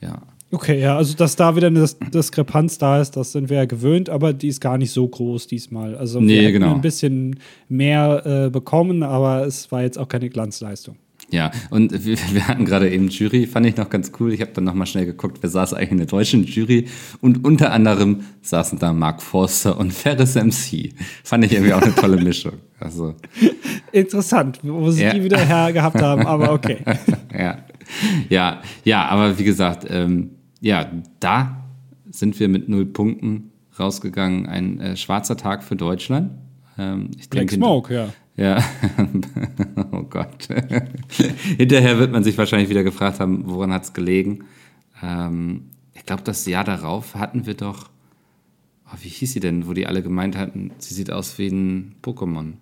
ja. 0.02 0.22
Okay, 0.50 0.80
ja, 0.80 0.96
also 0.96 1.14
dass 1.16 1.36
da 1.36 1.56
wieder 1.58 1.68
eine 1.68 1.82
Dis- 1.82 1.98
Diskrepanz 2.14 2.78
da 2.78 3.02
ist, 3.02 3.18
das 3.18 3.34
sind 3.34 3.50
wir 3.50 3.58
ja 3.58 3.66
gewöhnt, 3.66 4.10
aber 4.10 4.32
die 4.32 4.48
ist 4.48 4.62
gar 4.62 4.78
nicht 4.78 4.92
so 4.92 5.06
groß 5.06 5.48
diesmal. 5.48 5.96
Also 5.98 6.22
Nee, 6.22 6.36
wir 6.36 6.42
hätten 6.44 6.54
genau. 6.54 6.76
ein 6.76 6.82
bisschen 6.82 7.40
mehr 7.68 8.26
äh, 8.26 8.50
bekommen, 8.50 9.04
aber 9.04 9.46
es 9.46 9.72
war 9.74 9.82
jetzt 9.82 9.98
auch 9.98 10.08
keine 10.08 10.30
Glanzleistung. 10.30 10.96
Ja, 11.30 11.52
und 11.70 11.92
wir, 12.06 12.18
wir 12.32 12.48
hatten 12.48 12.66
gerade 12.66 12.90
eben 12.90 13.10
Jury, 13.10 13.48
fand 13.48 13.66
ich 13.66 13.76
noch 13.78 13.90
ganz 13.90 14.12
cool. 14.20 14.34
Ich 14.34 14.42
habe 14.42 14.52
dann 14.54 14.64
nochmal 14.64 14.88
schnell 14.88 15.06
geguckt, 15.06 15.40
wer 15.42 15.50
saß 15.50 15.74
eigentlich 15.74 15.92
in 15.92 15.98
der 15.98 16.08
deutschen 16.08 16.44
Jury. 16.46 16.88
Und 17.22 17.44
unter 17.46 17.72
anderem 17.74 18.22
saßen 18.42 18.80
da 18.80 18.94
Mark 18.94 19.22
Forster 19.22 19.78
und 19.78 19.94
Ferris 19.94 20.36
MC. 20.36 20.94
Fand 21.24 21.44
ich 21.46 21.54
irgendwie 21.54 21.74
auch 21.74 21.82
eine 21.82 21.94
tolle 21.96 22.18
Mischung. 22.22 22.54
Also, 22.80 23.16
Interessant, 23.92 24.60
wo 24.62 24.92
sie 24.92 25.02
Ja. 25.02 25.12
die 25.12 25.24
wieder 25.24 25.40
her 25.40 25.74
gehabt 25.74 26.00
haben, 26.00 26.28
aber 26.28 26.52
okay. 26.54 26.78
ja. 27.36 27.58
Ja, 28.30 28.62
ja, 28.84 29.06
aber 29.08 29.40
wie 29.40 29.44
gesagt, 29.44 29.88
ähm, 29.90 30.30
ja, 30.62 30.86
da 31.20 31.66
sind 32.12 32.40
wir 32.40 32.50
mit 32.50 32.70
null 32.70 32.86
Punkten 32.86 33.50
rausgegangen. 33.80 34.46
Ein 34.46 34.80
äh, 34.80 34.96
schwarzer 34.96 35.38
Tag 35.38 35.64
für 35.64 35.76
Deutschland. 35.76 36.32
Ähm, 36.78 37.10
ich 37.18 37.30
Black 37.32 37.48
denke, 37.48 37.56
Smoke, 37.56 37.92
ja. 37.94 38.10
Ja, 38.36 38.64
Gott. 40.18 40.48
Hinterher 41.58 42.00
wird 42.00 42.12
man 42.12 42.24
sich 42.24 42.38
wahrscheinlich 42.40 42.70
wieder 42.70 42.84
gefragt 42.84 43.20
haben, 43.20 43.44
woran 43.46 43.72
hat 43.72 43.84
es 43.84 43.94
gelegen. 43.94 44.46
Ähm, 45.04 45.66
ich 45.94 46.06
glaube, 46.08 46.24
das 46.24 46.48
Jahr 46.48 46.64
darauf 46.64 47.14
hatten 47.14 47.46
wir 47.46 47.54
doch, 47.54 47.92
oh, 48.88 48.98
wie 49.00 49.10
hieß 49.10 49.34
sie 49.34 49.40
denn, 49.40 49.68
wo 49.68 49.74
die 49.74 49.86
alle 49.86 50.02
gemeint 50.02 50.36
hatten, 50.36 50.72
sie 50.80 50.96
sieht 50.96 51.12
aus 51.12 51.38
wie 51.38 51.50
ein 51.50 51.96
Pokémon. 52.02 52.54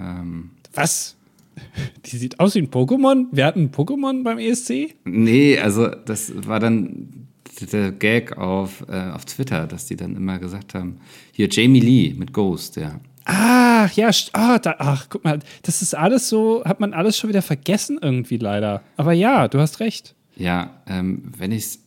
Ähm, 0.00 0.50
Was? 0.74 1.16
Die 2.04 2.16
sieht 2.16 2.38
aus 2.40 2.54
wie 2.54 2.60
ein 2.60 2.70
Pokémon? 2.70 3.26
Wir 3.30 3.46
hatten 3.46 3.66
ein 3.66 3.70
Pokémon 3.70 4.24
beim 4.24 4.38
ESC? 4.38 4.94
nee, 5.04 5.58
also 5.58 5.88
das 5.88 6.32
war 6.46 6.60
dann 6.60 7.28
der 7.72 7.92
Gag 7.92 8.36
auf, 8.36 8.84
äh, 8.88 9.10
auf 9.12 9.24
Twitter, 9.24 9.66
dass 9.66 9.86
die 9.86 9.96
dann 9.96 10.16
immer 10.16 10.38
gesagt 10.38 10.74
haben, 10.74 10.98
hier 11.32 11.48
Jamie 11.50 11.80
Lee 11.80 12.14
mit 12.14 12.32
Ghost, 12.32 12.76
ja. 12.76 13.00
Ach, 13.28 13.90
ja, 13.92 14.10
ah, 14.34 14.60
da, 14.60 14.76
ach, 14.78 15.08
guck 15.10 15.24
mal, 15.24 15.40
das 15.62 15.82
ist 15.82 15.96
alles 15.96 16.28
so, 16.28 16.64
hat 16.64 16.78
man 16.78 16.94
alles 16.94 17.18
schon 17.18 17.28
wieder 17.28 17.42
vergessen 17.42 17.98
irgendwie 18.00 18.36
leider. 18.36 18.82
Aber 18.96 19.12
ja, 19.12 19.48
du 19.48 19.58
hast 19.58 19.80
recht. 19.80 20.14
Ja, 20.36 20.70
ähm, 20.86 21.32
wenn 21.36 21.50
ich's, 21.50 21.80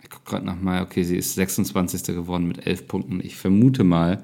ich 0.00 0.10
gucke 0.10 0.30
gerade 0.30 0.46
nochmal, 0.46 0.82
okay, 0.82 1.02
sie 1.02 1.16
ist 1.16 1.34
26. 1.34 2.14
geworden 2.14 2.46
mit 2.46 2.64
11 2.64 2.86
Punkten. 2.86 3.20
Ich 3.20 3.34
vermute 3.34 3.82
mal, 3.82 4.22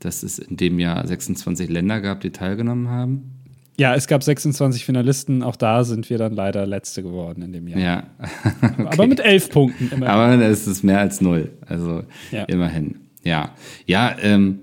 dass 0.00 0.22
es 0.22 0.38
in 0.38 0.58
dem 0.58 0.78
Jahr 0.78 1.06
26 1.06 1.70
Länder 1.70 2.02
gab, 2.02 2.20
die 2.20 2.30
teilgenommen 2.30 2.88
haben. 2.88 3.30
Ja, 3.78 3.94
es 3.94 4.06
gab 4.06 4.22
26 4.22 4.84
Finalisten. 4.84 5.42
Auch 5.42 5.56
da 5.56 5.84
sind 5.84 6.10
wir 6.10 6.18
dann 6.18 6.34
leider 6.34 6.66
Letzte 6.66 7.02
geworden 7.02 7.40
in 7.40 7.52
dem 7.54 7.66
Jahr. 7.66 7.80
Ja. 7.80 8.02
okay. 8.62 8.88
Aber 8.92 9.06
mit 9.06 9.20
elf 9.20 9.48
Punkten 9.48 9.86
immerhin. 9.86 10.04
Aber 10.04 10.44
es 10.44 10.66
ist 10.66 10.84
mehr 10.84 11.00
als 11.00 11.22
null. 11.22 11.50
Also 11.66 12.04
ja. 12.30 12.44
immerhin. 12.44 13.00
Ja. 13.24 13.54
Ja, 13.86 14.14
ähm, 14.20 14.60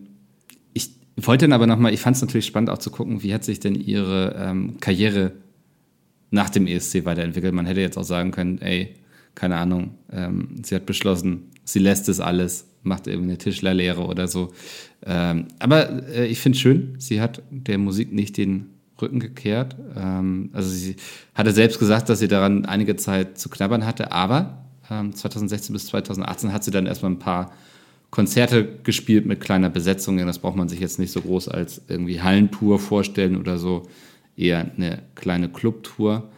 wollte 1.18 1.46
dann 1.46 1.54
aber 1.54 1.68
nochmal, 1.68 1.94
ich 1.94 2.00
fand 2.00 2.16
es 2.16 2.22
natürlich 2.22 2.46
spannend 2.46 2.70
auch 2.70 2.78
zu 2.78 2.92
gucken, 2.92 3.24
wie 3.24 3.34
hat 3.34 3.44
sich 3.44 3.60
denn 3.60 3.76
ihre 3.76 4.36
ähm, 4.38 4.80
Karriere 4.80 5.34
nach 6.30 6.50
dem 6.50 6.68
ESC 6.68 7.06
weiterentwickelt. 7.06 7.54
Man 7.54 7.66
hätte 7.66 7.82
jetzt 7.82 7.98
auch 7.98 8.04
sagen 8.04 8.32
können, 8.32 8.60
ey, 8.60 8.96
keine 9.36 9.58
Ahnung, 9.58 9.96
ähm, 10.12 10.56
sie 10.64 10.76
hat 10.76 10.86
beschlossen, 10.86 11.52
sie 11.64 11.80
lässt 11.80 12.10
es 12.10 12.20
alles, 12.20 12.68
macht 12.84 13.08
irgendwie 13.08 13.30
eine 13.30 13.38
Tischlerlehre 13.38 14.06
oder 14.06 14.28
so. 14.28 14.54
Ähm, 15.06 15.48
aber 15.60 16.08
äh, 16.10 16.28
ich 16.28 16.40
finde 16.40 16.56
es 16.56 16.62
schön, 16.62 16.96
sie 16.98 17.22
hat 17.22 17.44
der 17.50 17.78
Musik 17.78 18.12
nicht 18.14 18.38
den 18.38 18.72
Rücken 19.02 19.20
gekehrt. 19.20 19.76
Ähm, 19.96 20.50
also 20.54 20.70
sie 20.70 20.96
hatte 21.36 21.52
selbst 21.52 21.80
gesagt, 21.80 22.10
dass 22.10 22.20
sie 22.20 22.28
daran 22.28 22.66
einige 22.66 22.96
Zeit 22.96 23.38
zu 23.38 23.50
knabbern 23.50 23.86
hatte, 23.86 24.12
aber 24.12 24.58
2016 24.88 25.72
ähm, 25.72 25.74
bis 25.74 25.88
2018 25.88 26.52
hat 26.52 26.64
sie 26.64 26.72
dann 26.72 26.86
erstmal 26.86 27.12
ein 27.12 27.20
paar 27.20 27.52
Konzerte 28.12 28.68
gespielt 28.84 29.26
mit 29.26 29.40
kleiner 29.40 29.70
Besetzung. 29.70 30.18
Das 30.18 30.40
braucht 30.40 30.58
man 30.58 30.70
sich 30.70 30.80
jetzt 30.80 31.00
nicht 31.00 31.12
so 31.12 31.22
groß 31.22 31.48
als 31.48 31.82
irgendwie 31.88 32.22
Hallentour 32.22 32.78
vorstellen 32.78 33.38
oder 33.38 33.58
so. 33.58 33.84
Eher 34.36 34.72
eine 34.76 35.02
kleine 35.16 35.50
Clubtour. 35.50 36.30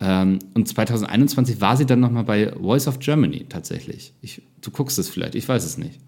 Ähm, 0.00 0.38
und 0.54 0.68
2021 0.68 1.60
war 1.60 1.76
sie 1.76 1.86
dann 1.86 2.00
nochmal 2.00 2.24
bei 2.24 2.52
Voice 2.52 2.86
of 2.88 2.98
Germany 2.98 3.46
tatsächlich. 3.48 4.12
Ich, 4.20 4.42
du 4.60 4.70
guckst 4.70 4.98
es 4.98 5.08
vielleicht, 5.08 5.34
ich 5.34 5.48
weiß 5.48 5.64
es 5.64 5.78
nicht. 5.78 5.98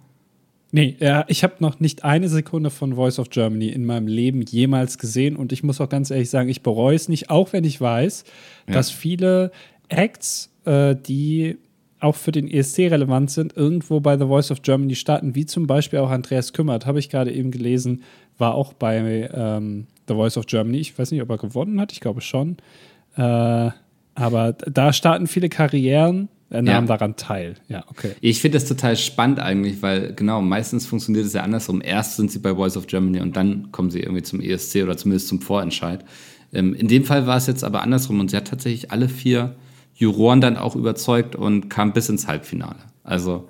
Nee, 0.73 0.97
ja, 0.99 1.25
ich 1.29 1.43
habe 1.43 1.55
noch 1.61 1.81
nicht 1.81 2.05
eine 2.05 2.29
Sekunde 2.29 2.71
von 2.71 2.97
Voice 2.97 3.19
of 3.19 3.31
Germany 3.31 3.69
in 3.69 3.87
meinem 3.87 4.09
Leben 4.09 4.43
jemals 4.43 4.99
gesehen 4.99 5.37
und 5.37 5.53
ich 5.53 5.63
muss 5.63 5.81
auch 5.81 5.89
ganz 5.89 6.11
ehrlich 6.11 6.29
sagen, 6.29 6.51
ich 6.51 6.63
bereue 6.63 6.97
es 6.97 7.09
nicht, 7.09 7.31
auch 7.31 7.53
wenn 7.55 7.65
ich 7.65 7.81
weiß, 7.81 8.25
ja. 8.67 8.75
dass 8.75 8.91
viele 8.91 9.53
Acts, 9.89 10.51
äh, 10.65 10.95
die 10.95 11.57
auch 12.01 12.15
für 12.15 12.33
den 12.33 12.49
ESC 12.49 12.79
relevant 12.91 13.31
sind, 13.31 13.57
irgendwo 13.57 14.01
bei 14.01 14.19
The 14.19 14.27
Voice 14.27 14.51
of 14.51 14.63
Germany 14.63 14.95
starten, 14.95 15.35
wie 15.35 15.47
zum 15.47 15.67
Beispiel 15.67 15.99
auch 16.01 16.11
Andreas 16.11 16.53
Kümmert, 16.53 16.87
habe 16.87 16.99
ich 16.99 17.09
gerade 17.09 17.33
eben 17.33 17.51
gelesen, 17.51 18.03
war 18.39 18.55
auch 18.55 18.73
bei 18.73 19.31
ähm, 19.33 19.87
The 20.09 20.15
Voice 20.15 20.37
of 20.37 20.47
Germany. 20.47 20.79
Ich 20.79 20.99
weiß 20.99 21.11
nicht, 21.11 21.23
ob 21.23 21.31
er 21.31 21.39
gewonnen 21.39 21.81
hat, 21.81 21.93
ich 21.93 22.01
glaube 22.01 22.21
schon. 22.21 22.59
Äh, 23.17 23.71
aber 24.15 24.53
da 24.53 24.93
starten 24.93 25.27
viele 25.27 25.49
Karrieren 25.49 26.29
er 26.49 26.63
nahm 26.63 26.85
ja. 26.85 26.97
daran 26.97 27.17
teil. 27.17 27.55
Ja, 27.69 27.85
okay. 27.89 28.13
Ich 28.21 28.41
finde 28.41 28.59
das 28.59 28.69
total 28.69 28.97
spannend 28.97 29.41
eigentlich, 29.41 29.83
weil 29.83 30.15
genau, 30.15 30.41
meistens 30.41 30.87
funktioniert 30.87 31.27
es 31.27 31.33
ja 31.33 31.43
andersrum. 31.43 31.83
Erst 31.85 32.17
sind 32.17 32.31
sie 32.31 32.39
bei 32.39 32.55
Voice 32.55 32.77
of 32.77 32.87
Germany 32.87 33.21
und 33.21 33.37
dann 33.37 33.73
kommen 33.73 33.91
sie 33.91 34.01
irgendwie 34.01 34.23
zum 34.23 34.41
ESC 34.41 34.77
oder 34.85 34.97
zumindest 34.97 35.29
zum 35.29 35.41
Vorentscheid. 35.41 36.05
Ähm, 36.53 36.75
in 36.75 36.87
dem 36.87 37.05
Fall 37.05 37.27
war 37.27 37.37
es 37.37 37.49
jetzt 37.49 37.65
aber 37.65 37.83
andersrum 37.83 38.21
und 38.21 38.31
sie 38.31 38.37
hat 38.37 38.47
tatsächlich 38.47 38.93
alle 38.93 39.09
vier 39.09 39.57
Juroren 39.97 40.41
dann 40.41 40.57
auch 40.57 40.77
überzeugt 40.77 41.35
und 41.35 41.69
kam 41.69 41.93
bis 41.93 42.09
ins 42.09 42.29
Halbfinale. 42.29 42.79
Also 43.03 43.49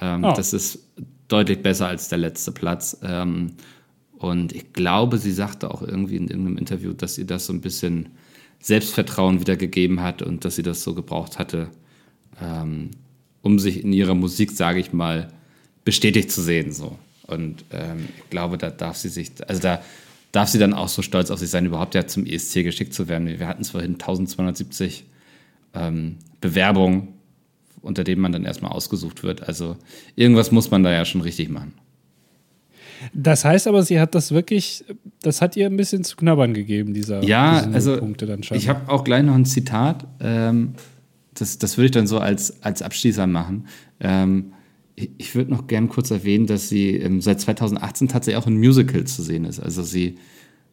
ähm, 0.00 0.24
oh. 0.24 0.32
das 0.34 0.52
ist 0.52 0.78
deutlich 1.28 1.62
besser 1.62 1.86
als 1.86 2.08
der 2.08 2.18
letzte 2.18 2.50
Platz. 2.50 2.98
Ähm, 3.02 3.52
und 4.18 4.54
ich 4.54 4.72
glaube, 4.72 5.18
sie 5.18 5.32
sagte 5.32 5.70
auch 5.70 5.82
irgendwie 5.82 6.16
in 6.16 6.28
irgendeinem 6.28 6.56
Interview, 6.56 6.94
dass 6.94 7.18
ihr 7.18 7.26
das 7.26 7.46
so 7.46 7.52
ein 7.52 7.60
bisschen 7.60 8.08
Selbstvertrauen 8.60 9.40
wieder 9.40 9.56
gegeben 9.56 10.00
hat 10.00 10.22
und 10.22 10.44
dass 10.44 10.56
sie 10.56 10.62
das 10.62 10.82
so 10.82 10.94
gebraucht 10.94 11.38
hatte, 11.38 11.68
ähm, 12.40 12.90
um 13.42 13.58
sich 13.58 13.84
in 13.84 13.92
ihrer 13.92 14.14
Musik, 14.14 14.52
sage 14.52 14.80
ich 14.80 14.94
mal, 14.94 15.28
bestätigt 15.84 16.32
zu 16.32 16.40
sehen. 16.40 16.72
So. 16.72 16.98
Und 17.26 17.66
ähm, 17.70 18.08
ich 18.16 18.30
glaube, 18.30 18.56
da 18.56 18.70
darf 18.70 18.96
sie 18.96 19.10
sich, 19.10 19.32
also 19.46 19.60
da 19.60 19.82
darf 20.32 20.48
sie 20.48 20.58
dann 20.58 20.72
auch 20.72 20.88
so 20.88 21.02
stolz 21.02 21.30
auf 21.30 21.38
sich 21.38 21.50
sein, 21.50 21.66
überhaupt 21.66 21.94
ja 21.94 22.06
zum 22.06 22.24
ESC 22.24 22.62
geschickt 22.62 22.94
zu 22.94 23.08
werden. 23.08 23.28
Wir 23.28 23.46
hatten 23.46 23.62
es 23.62 23.70
vorhin 23.70 23.92
1270 23.92 25.04
ähm, 25.76 26.16
Bewerbungen, 26.40 27.08
unter 27.82 28.04
denen 28.04 28.20
man 28.20 28.32
dann 28.32 28.44
erstmal 28.44 28.72
ausgesucht 28.72 29.22
wird. 29.22 29.46
Also 29.46 29.76
irgendwas 30.14 30.50
muss 30.52 30.70
man 30.70 30.82
da 30.82 30.92
ja 30.92 31.04
schon 31.04 31.20
richtig 31.20 31.48
machen. 31.48 31.74
Das 33.12 33.44
heißt 33.44 33.66
aber, 33.68 33.82
sie 33.82 34.00
hat 34.00 34.14
das 34.14 34.32
wirklich, 34.32 34.84
das 35.22 35.42
hat 35.42 35.56
ihr 35.56 35.66
ein 35.66 35.76
bisschen 35.76 36.02
zu 36.04 36.16
knabbern 36.16 36.54
gegeben, 36.54 36.94
dieser 36.94 37.22
ja, 37.22 37.58
also 37.72 37.98
Punkte 37.98 38.26
dann 38.26 38.42
schon. 38.42 38.56
Ich 38.56 38.68
habe 38.68 38.90
auch 38.90 39.04
gleich 39.04 39.22
noch 39.22 39.34
ein 39.34 39.44
Zitat. 39.44 40.06
Ähm, 40.20 40.74
das, 41.34 41.58
das 41.58 41.76
würde 41.76 41.86
ich 41.86 41.92
dann 41.92 42.06
so 42.06 42.18
als, 42.18 42.62
als 42.62 42.82
Abschließer 42.82 43.26
machen. 43.26 43.66
Ähm, 44.00 44.52
ich, 44.94 45.10
ich 45.18 45.34
würde 45.34 45.50
noch 45.50 45.66
gern 45.66 45.88
kurz 45.88 46.10
erwähnen, 46.10 46.46
dass 46.46 46.68
sie 46.68 46.96
ähm, 46.96 47.20
seit 47.20 47.40
2018 47.40 48.08
tatsächlich 48.08 48.42
auch 48.42 48.46
in 48.46 48.58
Musical 48.58 49.04
zu 49.04 49.22
sehen 49.22 49.44
ist. 49.44 49.60
Also 49.60 49.82
sie 49.82 50.16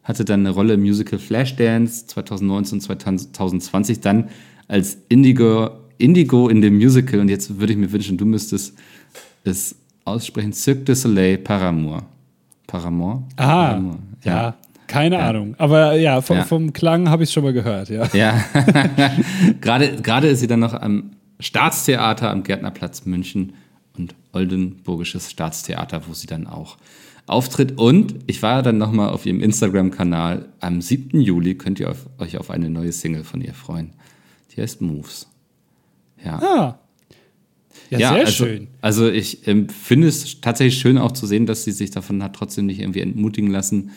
hatte 0.04 0.26
dann 0.26 0.42
eine 0.42 0.52
Rolle 0.52 0.74
im 0.74 0.82
Musical 0.82 1.20
Flashdance 1.20 2.08
2019, 2.08 2.82
2020, 2.82 4.00
dann 4.00 4.30
als 4.74 4.98
Indigo, 5.08 5.70
Indigo 6.00 6.50
in 6.50 6.62
dem 6.62 6.78
Musical. 6.78 7.20
Und 7.20 7.30
jetzt 7.30 7.60
würde 7.60 7.74
ich 7.74 7.80
mir 7.80 7.92
wünschen, 7.92 8.18
du 8.18 8.26
müsstest 8.26 8.76
es 9.44 9.76
aussprechen: 10.04 10.52
Cirque 10.52 10.84
du 10.84 10.96
Soleil 10.96 11.38
Paramour. 11.38 12.04
Paramour? 12.66 13.24
Ah, 13.38 13.68
Paramour. 13.68 14.00
ja. 14.24 14.32
ja. 14.32 14.56
Keine 14.88 15.16
ja. 15.16 15.30
Ahnung. 15.30 15.56
Aber 15.58 15.96
ja, 15.96 16.22
vom, 16.22 16.38
ja. 16.38 16.44
vom 16.44 16.74
Klang 16.74 17.10
habe 17.10 17.24
ich 17.24 17.30
es 17.30 17.34
schon 17.34 17.44
mal 17.44 17.54
gehört, 17.54 17.90
ja. 17.90 18.08
Ja. 18.14 18.44
gerade, 19.62 19.96
gerade 20.02 20.28
ist 20.28 20.40
sie 20.40 20.48
dann 20.48 20.60
noch 20.60 20.74
am 20.74 21.12
Staatstheater 21.40 22.30
am 22.30 22.44
Gärtnerplatz 22.44 23.06
München 23.06 23.54
und 23.98 24.14
Oldenburgisches 24.34 25.32
Staatstheater, 25.32 26.04
wo 26.08 26.14
sie 26.14 26.28
dann 26.28 26.48
auch 26.48 26.78
auftritt. 27.26 27.78
Und 27.78 28.16
ich 28.28 28.44
war 28.44 28.62
dann 28.62 28.78
nochmal 28.78 29.10
auf 29.10 29.26
ihrem 29.26 29.40
Instagram-Kanal. 29.40 30.50
Am 30.60 30.82
7. 30.82 31.20
Juli 31.22 31.56
könnt 31.56 31.80
ihr 31.80 31.90
auf, 31.90 32.08
euch 32.20 32.38
auf 32.38 32.50
eine 32.50 32.70
neue 32.70 32.92
Single 32.92 33.24
von 33.24 33.42
ihr 33.42 33.54
freuen. 33.54 33.94
Die 34.56 34.62
heißt 34.62 34.82
Moves. 34.82 35.28
Ja. 36.24 36.40
Ah. 36.40 36.80
Ja, 37.90 38.00
ja 38.00 38.10
sehr 38.10 38.26
also, 38.26 38.46
schön. 38.46 38.68
Also 38.82 39.10
ich 39.10 39.48
ähm, 39.48 39.70
finde 39.70 40.08
es 40.08 40.42
tatsächlich 40.42 40.80
schön 40.80 40.98
auch 40.98 41.12
zu 41.12 41.26
sehen, 41.26 41.46
dass 41.46 41.64
sie 41.64 41.72
sich 41.72 41.92
davon 41.92 42.24
hat 42.24 42.36
trotzdem 42.36 42.66
nicht 42.66 42.80
irgendwie 42.80 43.02
entmutigen 43.02 43.52
lassen, 43.52 43.92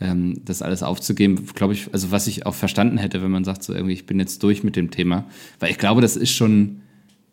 ähm, 0.00 0.40
das 0.44 0.62
alles 0.62 0.82
aufzugeben, 0.82 1.46
glaube 1.54 1.74
ich, 1.74 1.92
also 1.92 2.10
was 2.10 2.26
ich 2.26 2.46
auch 2.46 2.54
verstanden 2.54 2.98
hätte, 2.98 3.22
wenn 3.22 3.30
man 3.30 3.44
sagt, 3.44 3.62
so 3.62 3.74
irgendwie, 3.74 3.94
ich 3.94 4.06
bin 4.06 4.18
jetzt 4.18 4.42
durch 4.42 4.62
mit 4.62 4.76
dem 4.76 4.90
Thema. 4.90 5.26
Weil 5.58 5.70
ich 5.70 5.78
glaube, 5.78 6.00
das 6.00 6.16
ist 6.16 6.30
schon 6.30 6.82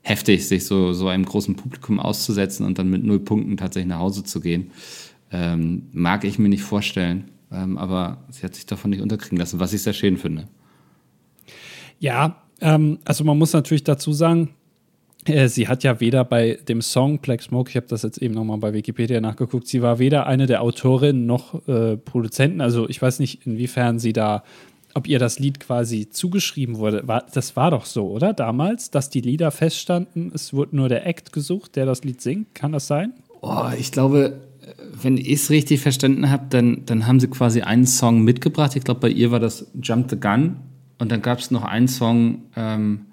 heftig, 0.02 0.48
sich 0.48 0.66
so, 0.66 0.94
so 0.94 1.08
einem 1.08 1.26
großen 1.26 1.56
Publikum 1.56 2.00
auszusetzen 2.00 2.66
und 2.66 2.80
dann 2.80 2.90
mit 2.90 3.04
null 3.04 3.20
Punkten 3.20 3.58
tatsächlich 3.58 3.90
nach 3.90 4.00
Hause 4.00 4.24
zu 4.24 4.40
gehen. 4.40 4.72
Ähm, 5.32 5.88
mag 5.92 6.24
ich 6.24 6.40
mir 6.40 6.50
nicht 6.50 6.64
vorstellen. 6.64 7.32
Ähm, 7.52 7.78
aber 7.78 8.26
sie 8.30 8.44
hat 8.44 8.56
sich 8.56 8.66
davon 8.66 8.90
nicht 8.90 9.02
unterkriegen 9.02 9.38
lassen, 9.38 9.60
was 9.60 9.74
ich 9.74 9.82
sehr 9.82 9.94
schön 9.94 10.18
finde. 10.18 10.48
Ja, 12.00 12.42
ähm, 12.62 13.00
also 13.06 13.24
man 13.24 13.38
muss 13.38 13.54
natürlich 13.54 13.84
dazu 13.84 14.14
sagen, 14.14 14.50
äh, 15.26 15.48
sie 15.48 15.68
hat 15.68 15.84
ja 15.84 16.00
weder 16.00 16.24
bei 16.24 16.60
dem 16.68 16.82
Song 16.82 17.20
Black 17.20 17.42
Smoke, 17.42 17.70
ich 17.70 17.76
habe 17.76 17.88
das 17.88 18.04
jetzt 18.04 18.18
eben 18.20 18.34
nochmal 18.34 18.58
bei 18.58 18.74
Wikipedia 18.74 19.22
nachgeguckt, 19.22 19.68
sie 19.68 19.82
war 19.82 20.00
weder 20.00 20.28
eine 20.28 20.46
der 20.46 20.62
Autorinnen 20.62 21.26
noch 21.26 21.68
äh, 21.68 21.98
Produzenten. 21.98 22.62
Also 22.62 22.88
ich 22.90 23.02
weiß 23.02 23.20
nicht, 23.20 23.46
inwiefern 23.46 24.00
sie 24.00 24.14
da, 24.14 24.44
ob 24.94 25.08
ihr 25.08 25.20
das 25.20 25.40
Lied 25.40 25.60
quasi 25.60 26.10
zugeschrieben 26.10 26.78
wurde. 26.78 27.08
War, 27.08 27.26
das 27.34 27.56
war 27.56 27.72
doch 27.72 27.86
so, 27.86 28.10
oder? 28.10 28.34
Damals, 28.34 28.90
dass 28.90 29.10
die 29.10 29.22
Lieder 29.22 29.52
feststanden, 29.52 30.32
es 30.34 30.54
wurde 30.54 30.76
nur 30.76 30.90
der 30.90 31.06
Act 31.06 31.32
gesucht, 31.32 31.76
der 31.76 31.86
das 31.86 32.04
Lied 32.04 32.22
singt. 32.22 32.56
Kann 32.56 32.72
das 32.72 32.88
sein? 32.88 33.14
Oh, 33.42 33.70
ich 33.78 33.92
glaube, 33.92 34.42
wenn 35.02 35.18
ich 35.18 35.30
es 35.30 35.50
richtig 35.50 35.82
verstanden 35.82 36.30
habe, 36.30 36.46
dann, 36.50 36.84
dann 36.86 37.08
haben 37.08 37.20
sie 37.20 37.28
quasi 37.28 37.62
einen 37.62 37.86
Song 37.86 38.24
mitgebracht. 38.24 38.76
Ich 38.76 38.84
glaube, 38.84 39.02
bei 39.02 39.10
ihr 39.10 39.32
war 39.32 39.40
das 39.40 39.68
Jump 39.82 40.10
the 40.10 40.20
Gun. 40.20 40.58
Und 41.00 41.12
dann 41.12 41.22
gab 41.22 41.40
es 41.40 41.52
noch 41.52 41.64
einen 41.64 41.88
Song, 41.88 42.44
ähm, 42.56 43.06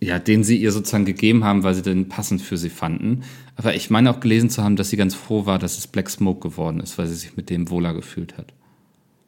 ja, 0.00 0.18
den 0.18 0.42
sie 0.44 0.56
ihr 0.56 0.72
sozusagen 0.72 1.04
gegeben 1.04 1.44
haben, 1.44 1.62
weil 1.62 1.74
sie 1.74 1.82
den 1.82 2.08
passend 2.08 2.42
für 2.42 2.56
sie 2.56 2.70
fanden. 2.70 3.22
Aber 3.56 3.74
ich 3.74 3.90
meine 3.90 4.10
auch 4.10 4.20
gelesen 4.20 4.50
zu 4.50 4.62
haben, 4.62 4.76
dass 4.76 4.90
sie 4.90 4.96
ganz 4.96 5.14
froh 5.14 5.46
war, 5.46 5.58
dass 5.58 5.78
es 5.78 5.86
Black 5.86 6.10
Smoke 6.10 6.40
geworden 6.40 6.80
ist, 6.80 6.98
weil 6.98 7.06
sie 7.06 7.14
sich 7.14 7.36
mit 7.36 7.50
dem 7.50 7.70
wohler 7.70 7.94
gefühlt 7.94 8.36
hat. 8.36 8.52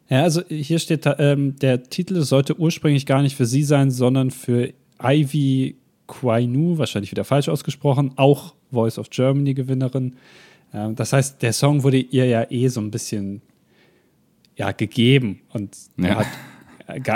Ja, 0.09 0.23
also 0.23 0.41
hier 0.47 0.79
steht, 0.79 1.07
ähm, 1.17 1.55
der 1.59 1.83
Titel 1.83 2.21
sollte 2.21 2.59
ursprünglich 2.59 3.05
gar 3.05 3.21
nicht 3.21 3.35
für 3.35 3.45
sie 3.45 3.63
sein, 3.63 3.89
sondern 3.89 4.31
für 4.31 4.73
Ivy 5.01 5.77
Quainu, 6.07 6.77
wahrscheinlich 6.77 7.11
wieder 7.11 7.23
falsch 7.23 7.49
ausgesprochen, 7.49 8.11
auch 8.15 8.53
Voice 8.71 8.99
of 8.99 9.09
Germany 9.09 9.53
Gewinnerin. 9.53 10.15
Ähm, 10.73 10.95
das 10.95 11.13
heißt, 11.13 11.41
der 11.41 11.53
Song 11.53 11.83
wurde 11.83 11.97
ihr 11.97 12.25
ja 12.25 12.45
eh 12.51 12.67
so 12.67 12.81
ein 12.81 12.91
bisschen 12.91 13.41
ja, 14.55 14.71
gegeben 14.71 15.41
und 15.53 15.75
ja. 15.97 16.15
hat 16.15 16.27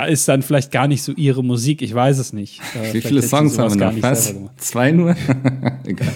ist 0.08 0.28
dann 0.28 0.42
vielleicht 0.42 0.72
gar 0.72 0.88
nicht 0.88 1.02
so 1.02 1.12
ihre 1.12 1.44
Musik, 1.44 1.82
ich 1.82 1.94
weiß 1.94 2.18
es 2.18 2.32
nicht. 2.32 2.60
Äh, 2.74 2.94
Wie 2.94 3.00
viele 3.00 3.22
Songs 3.22 3.58
haben 3.58 3.78
wir 3.78 3.92
noch? 3.92 4.02
Was? 4.02 4.34
Zwei 4.56 4.92
nur? 4.92 5.10
Egal. 5.86 6.08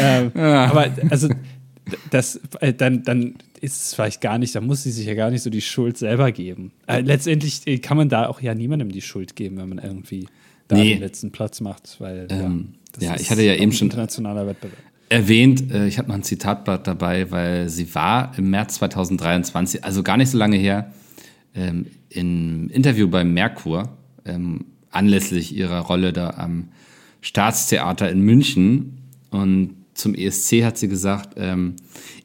ähm, 0.00 0.32
ah. 0.34 0.66
Aber 0.66 0.88
also 1.10 1.28
das, 2.10 2.40
äh, 2.60 2.72
dann, 2.74 3.02
dann 3.04 3.34
ist 3.60 3.82
es 3.82 3.94
vielleicht 3.94 4.20
gar 4.20 4.38
nicht, 4.38 4.54
da 4.54 4.60
muss 4.60 4.82
sie 4.82 4.90
sich 4.90 5.06
ja 5.06 5.14
gar 5.14 5.30
nicht 5.30 5.42
so 5.42 5.50
die 5.50 5.60
Schuld 5.60 5.96
selber 5.96 6.32
geben. 6.32 6.72
Äh, 6.86 7.00
letztendlich 7.00 7.66
äh, 7.66 7.78
kann 7.78 7.96
man 7.96 8.08
da 8.08 8.26
auch 8.26 8.40
ja 8.40 8.54
niemandem 8.54 8.90
die 8.90 9.02
Schuld 9.02 9.36
geben, 9.36 9.58
wenn 9.58 9.68
man 9.68 9.78
irgendwie 9.78 10.26
da 10.66 10.76
nee. 10.76 10.94
den 10.94 11.00
letzten 11.00 11.30
Platz 11.30 11.60
macht, 11.60 11.96
weil 11.98 12.26
ähm, 12.30 12.74
ja, 13.00 13.14
ja 13.14 13.20
ich 13.20 13.30
hatte 13.30 13.42
ja 13.42 13.54
eben 13.54 13.72
schon 13.72 13.88
internationaler 13.88 14.46
Wettbewerb 14.46 14.78
erwähnt, 15.08 15.72
äh, 15.72 15.86
ich 15.86 15.98
habe 15.98 16.08
noch 16.08 16.16
ein 16.16 16.22
Zitatblatt 16.22 16.86
dabei, 16.86 17.30
weil 17.30 17.68
sie 17.68 17.94
war 17.94 18.32
im 18.36 18.50
März 18.50 18.74
2023, 18.74 19.84
also 19.84 20.02
gar 20.02 20.16
nicht 20.16 20.30
so 20.30 20.38
lange 20.38 20.56
her, 20.56 20.92
ähm, 21.58 21.86
im 22.08 22.70
Interview 22.70 23.08
beim 23.08 23.34
Merkur, 23.34 23.90
ähm, 24.24 24.66
anlässlich 24.90 25.54
ihrer 25.54 25.80
Rolle 25.80 26.12
da 26.12 26.30
am 26.30 26.68
Staatstheater 27.20 28.10
in 28.10 28.20
München. 28.20 28.98
Und 29.30 29.74
zum 29.94 30.14
ESC 30.14 30.64
hat 30.64 30.78
sie 30.78 30.88
gesagt, 30.88 31.34
ähm, 31.36 31.74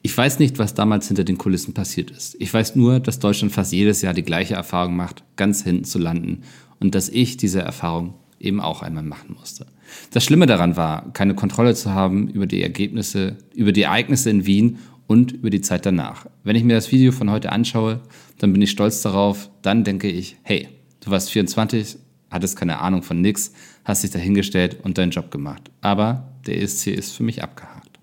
ich 0.03 0.15
weiß 0.15 0.39
nicht, 0.39 0.59
was 0.59 0.75
damals 0.75 1.07
hinter 1.07 1.23
den 1.23 1.37
Kulissen 1.37 1.73
passiert 1.73 2.11
ist. 2.11 2.35
Ich 2.39 2.53
weiß 2.53 2.75
nur, 2.75 2.99
dass 2.99 3.19
Deutschland 3.19 3.51
fast 3.51 3.73
jedes 3.73 4.01
Jahr 4.01 4.13
die 4.13 4.23
gleiche 4.23 4.53
Erfahrung 4.53 4.95
macht, 4.95 5.23
ganz 5.35 5.63
hinten 5.63 5.83
zu 5.83 5.97
landen. 5.97 6.43
Und 6.79 6.95
dass 6.95 7.09
ich 7.09 7.35
diese 7.37 7.61
Erfahrung 7.61 8.13
eben 8.39 8.59
auch 8.59 8.83
einmal 8.83 9.03
machen 9.03 9.35
musste. 9.39 9.65
Das 10.11 10.23
Schlimme 10.23 10.45
daran 10.45 10.75
war, 10.77 11.11
keine 11.13 11.33
Kontrolle 11.33 11.75
zu 11.75 11.91
haben 11.91 12.27
über 12.27 12.45
die 12.45 12.61
Ergebnisse, 12.61 13.37
über 13.55 13.71
die 13.71 13.83
Ereignisse 13.83 14.29
in 14.29 14.45
Wien 14.45 14.77
und 15.07 15.31
über 15.31 15.49
die 15.49 15.61
Zeit 15.61 15.85
danach. 15.85 16.25
Wenn 16.43 16.55
ich 16.55 16.63
mir 16.63 16.73
das 16.73 16.91
Video 16.91 17.11
von 17.11 17.29
heute 17.29 17.51
anschaue, 17.51 18.01
dann 18.43 18.51
bin 18.51 18.61
ich 18.61 18.71
stolz 18.71 19.01
darauf, 19.01 19.49
dann 19.61 19.85
denke 19.85 20.09
ich, 20.09 20.35
hey, 20.43 20.67
du 20.99 21.11
warst 21.11 21.31
24, 21.31 21.95
hattest 22.29 22.57
keine 22.57 22.79
Ahnung 22.79 23.01
von 23.01 23.21
nix, 23.21 23.53
hast 23.85 24.03
dich 24.03 24.11
dahingestellt 24.11 24.83
und 24.83 24.97
deinen 24.97 25.11
Job 25.11 25.31
gemacht. 25.31 25.71
Aber 25.79 26.27
der 26.45 26.61
ESC 26.61 26.87
ist 26.87 27.15
für 27.15 27.23
mich 27.23 27.41
abgehakt. 27.41 27.99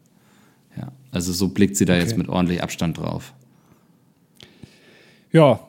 Ja, 0.78 0.92
also 1.12 1.34
so 1.34 1.48
blickt 1.48 1.76
sie 1.76 1.84
da 1.84 1.92
okay. 1.92 2.02
jetzt 2.02 2.16
mit 2.16 2.30
ordentlich 2.30 2.62
Abstand 2.62 2.96
drauf. 2.96 3.34
Ja, 5.30 5.60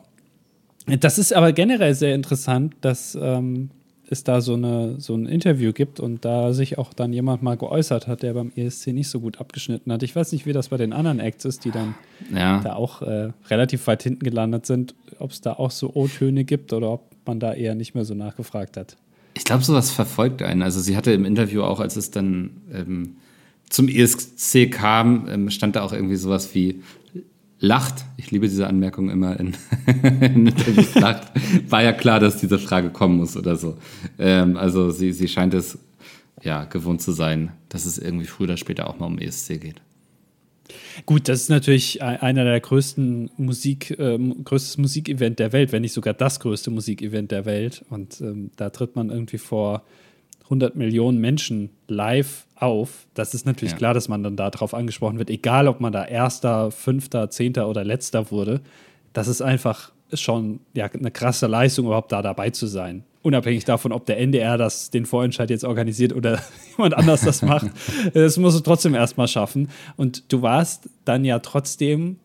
das 0.86 1.18
ist 1.18 1.34
aber 1.34 1.52
generell 1.52 1.94
sehr 1.94 2.16
interessant, 2.16 2.74
dass 2.80 3.18
ähm, 3.22 3.72
es 4.12 4.24
da 4.24 4.42
so, 4.42 4.54
eine, 4.54 5.00
so 5.00 5.16
ein 5.16 5.26
Interview 5.26 5.72
gibt 5.72 6.00
und 6.00 6.26
da 6.26 6.54
sich 6.54 6.78
auch 6.78 6.94
dann 6.94 7.14
jemand 7.14 7.44
mal 7.44 7.56
geäußert 7.56 8.08
hat, 8.08 8.24
der 8.24 8.34
beim 8.34 8.52
ESC 8.56 8.88
nicht 8.88 9.10
so 9.10 9.20
gut 9.20 9.40
abgeschnitten 9.40 9.92
hat. 9.92 10.04
Ich 10.04 10.16
weiß 10.16 10.32
nicht, 10.34 10.46
wie 10.46 10.54
das 10.54 10.70
bei 10.70 10.78
den 10.78 10.94
anderen 10.94 11.20
Acts 11.20 11.46
ist, 11.46 11.66
die 11.66 11.72
dann 11.72 11.96
ja. 12.34 12.60
da 12.60 12.74
auch 12.74 13.02
äh, 13.02 13.30
relativ 13.50 13.88
weit 13.88 14.04
hinten 14.04 14.24
gelandet 14.24 14.66
sind, 14.66 14.96
ob 15.20 15.32
es 15.32 15.42
da 15.42 15.54
auch 15.54 15.72
so 15.72 15.94
O-Töne 15.94 16.44
gibt 16.44 16.74
oder 16.74 16.92
ob 16.92 17.12
man 17.26 17.40
da 17.40 17.54
eher 17.54 17.76
nicht 17.76 17.96
mehr 17.96 18.06
so 18.06 18.14
nachgefragt 18.14 18.78
hat. 18.78 18.98
Ich 19.34 19.46
glaube, 19.46 19.64
sowas 19.64 19.92
verfolgt 19.92 20.42
einen. 20.42 20.62
Also 20.62 20.82
sie 20.82 20.98
hatte 20.98 21.12
im 21.12 21.24
Interview 21.24 21.64
auch, 21.64 21.80
als 21.80 21.96
es 21.96 22.12
dann 22.12 22.62
ähm, 22.74 23.16
zum 23.70 23.88
ESC 23.88 24.70
kam, 24.70 25.28
ähm, 25.30 25.50
stand 25.50 25.78
da 25.78 25.84
auch 25.84 25.94
irgendwie 25.94 26.18
sowas 26.18 26.54
wie, 26.54 26.82
lacht, 27.62 28.06
ich 28.18 28.32
liebe 28.32 28.50
diese 28.50 28.68
Anmerkung 28.68 29.10
immer 29.10 29.40
in, 29.40 29.56
in 30.20 30.48
Interviews, 30.48 30.96
lacht, 30.96 31.32
war 31.70 31.84
ja 31.84 31.94
klar, 31.94 32.20
dass 32.20 32.38
diese 32.38 32.60
Frage 32.60 32.90
kommen 32.90 33.16
muss 33.18 33.38
oder 33.38 33.56
so. 33.56 33.78
Ähm, 34.20 34.58
also 34.58 34.92
sie, 34.92 35.14
sie 35.14 35.30
scheint 35.30 35.54
es 35.54 35.78
ja 36.42 36.66
gewohnt 36.66 37.02
zu 37.02 37.12
sein, 37.12 37.54
dass 37.70 37.86
es 37.86 37.98
irgendwie 37.98 38.26
früher 38.26 38.46
oder 38.46 38.58
später 38.58 38.90
auch 38.90 39.00
mal 39.00 39.06
um 39.06 39.20
ESC 39.20 39.62
geht. 39.62 39.82
Gut, 41.06 41.28
das 41.28 41.42
ist 41.42 41.50
natürlich 41.50 42.02
einer 42.02 42.44
der 42.44 42.60
größten 42.60 43.32
Musik, 43.38 43.92
äh, 44.00 44.18
größtes 44.18 44.78
Musikevent 44.78 45.40
der 45.40 45.54
Welt, 45.54 45.72
wenn 45.72 45.82
nicht 45.82 45.94
sogar 45.94 46.14
das 46.14 46.40
größte 46.40 46.72
Musikevent 46.72 47.32
der 47.32 47.46
Welt. 47.46 47.84
Und 47.90 48.22
ähm, 48.22 48.52
da 48.56 48.70
tritt 48.70 48.96
man 48.96 49.10
irgendwie 49.10 49.38
vor 49.38 49.84
100 50.52 50.76
Millionen 50.76 51.20
Menschen 51.20 51.70
live 51.88 52.46
auf, 52.56 53.08
das 53.14 53.34
ist 53.34 53.46
natürlich 53.46 53.72
ja. 53.72 53.78
klar, 53.78 53.94
dass 53.94 54.10
man 54.10 54.22
dann 54.22 54.36
darauf 54.36 54.74
angesprochen 54.74 55.18
wird, 55.18 55.30
egal 55.30 55.70
ob 55.70 55.80
man 55.80 55.94
da 55.94 56.04
Erster, 56.04 56.72
Fünfter, 56.72 57.30
Zehnter 57.30 57.70
oder 57.70 57.86
Letzter 57.86 58.32
wurde. 58.32 58.60
Das 59.14 59.30
ist 59.30 59.42
einfach 59.42 59.94
schon 60.14 60.60
ja, 60.74 60.88
eine 60.88 61.10
krasse 61.10 61.48
Leistung, 61.48 61.86
überhaupt 61.86 62.12
da 62.12 62.22
dabei 62.22 62.50
zu 62.50 62.68
sein. 62.68 63.06
Unabhängig 63.24 63.64
davon, 63.64 63.94
ob 63.94 64.06
der 64.06 64.20
NDR 64.20 64.58
das, 64.58 64.90
den 64.90 65.06
Vorentscheid 65.06 65.50
jetzt 65.50 65.64
organisiert 65.64 66.14
oder 66.14 66.42
jemand 66.78 66.96
anders 66.96 67.22
das 67.22 67.42
macht. 67.42 67.72
das 68.14 68.38
musst 68.38 68.58
du 68.58 68.62
trotzdem 68.62 68.94
erstmal 68.94 69.30
schaffen. 69.30 69.70
Und 69.96 70.34
du 70.34 70.42
warst 70.42 70.90
dann 71.06 71.24
ja 71.24 71.40
trotzdem 71.40 72.18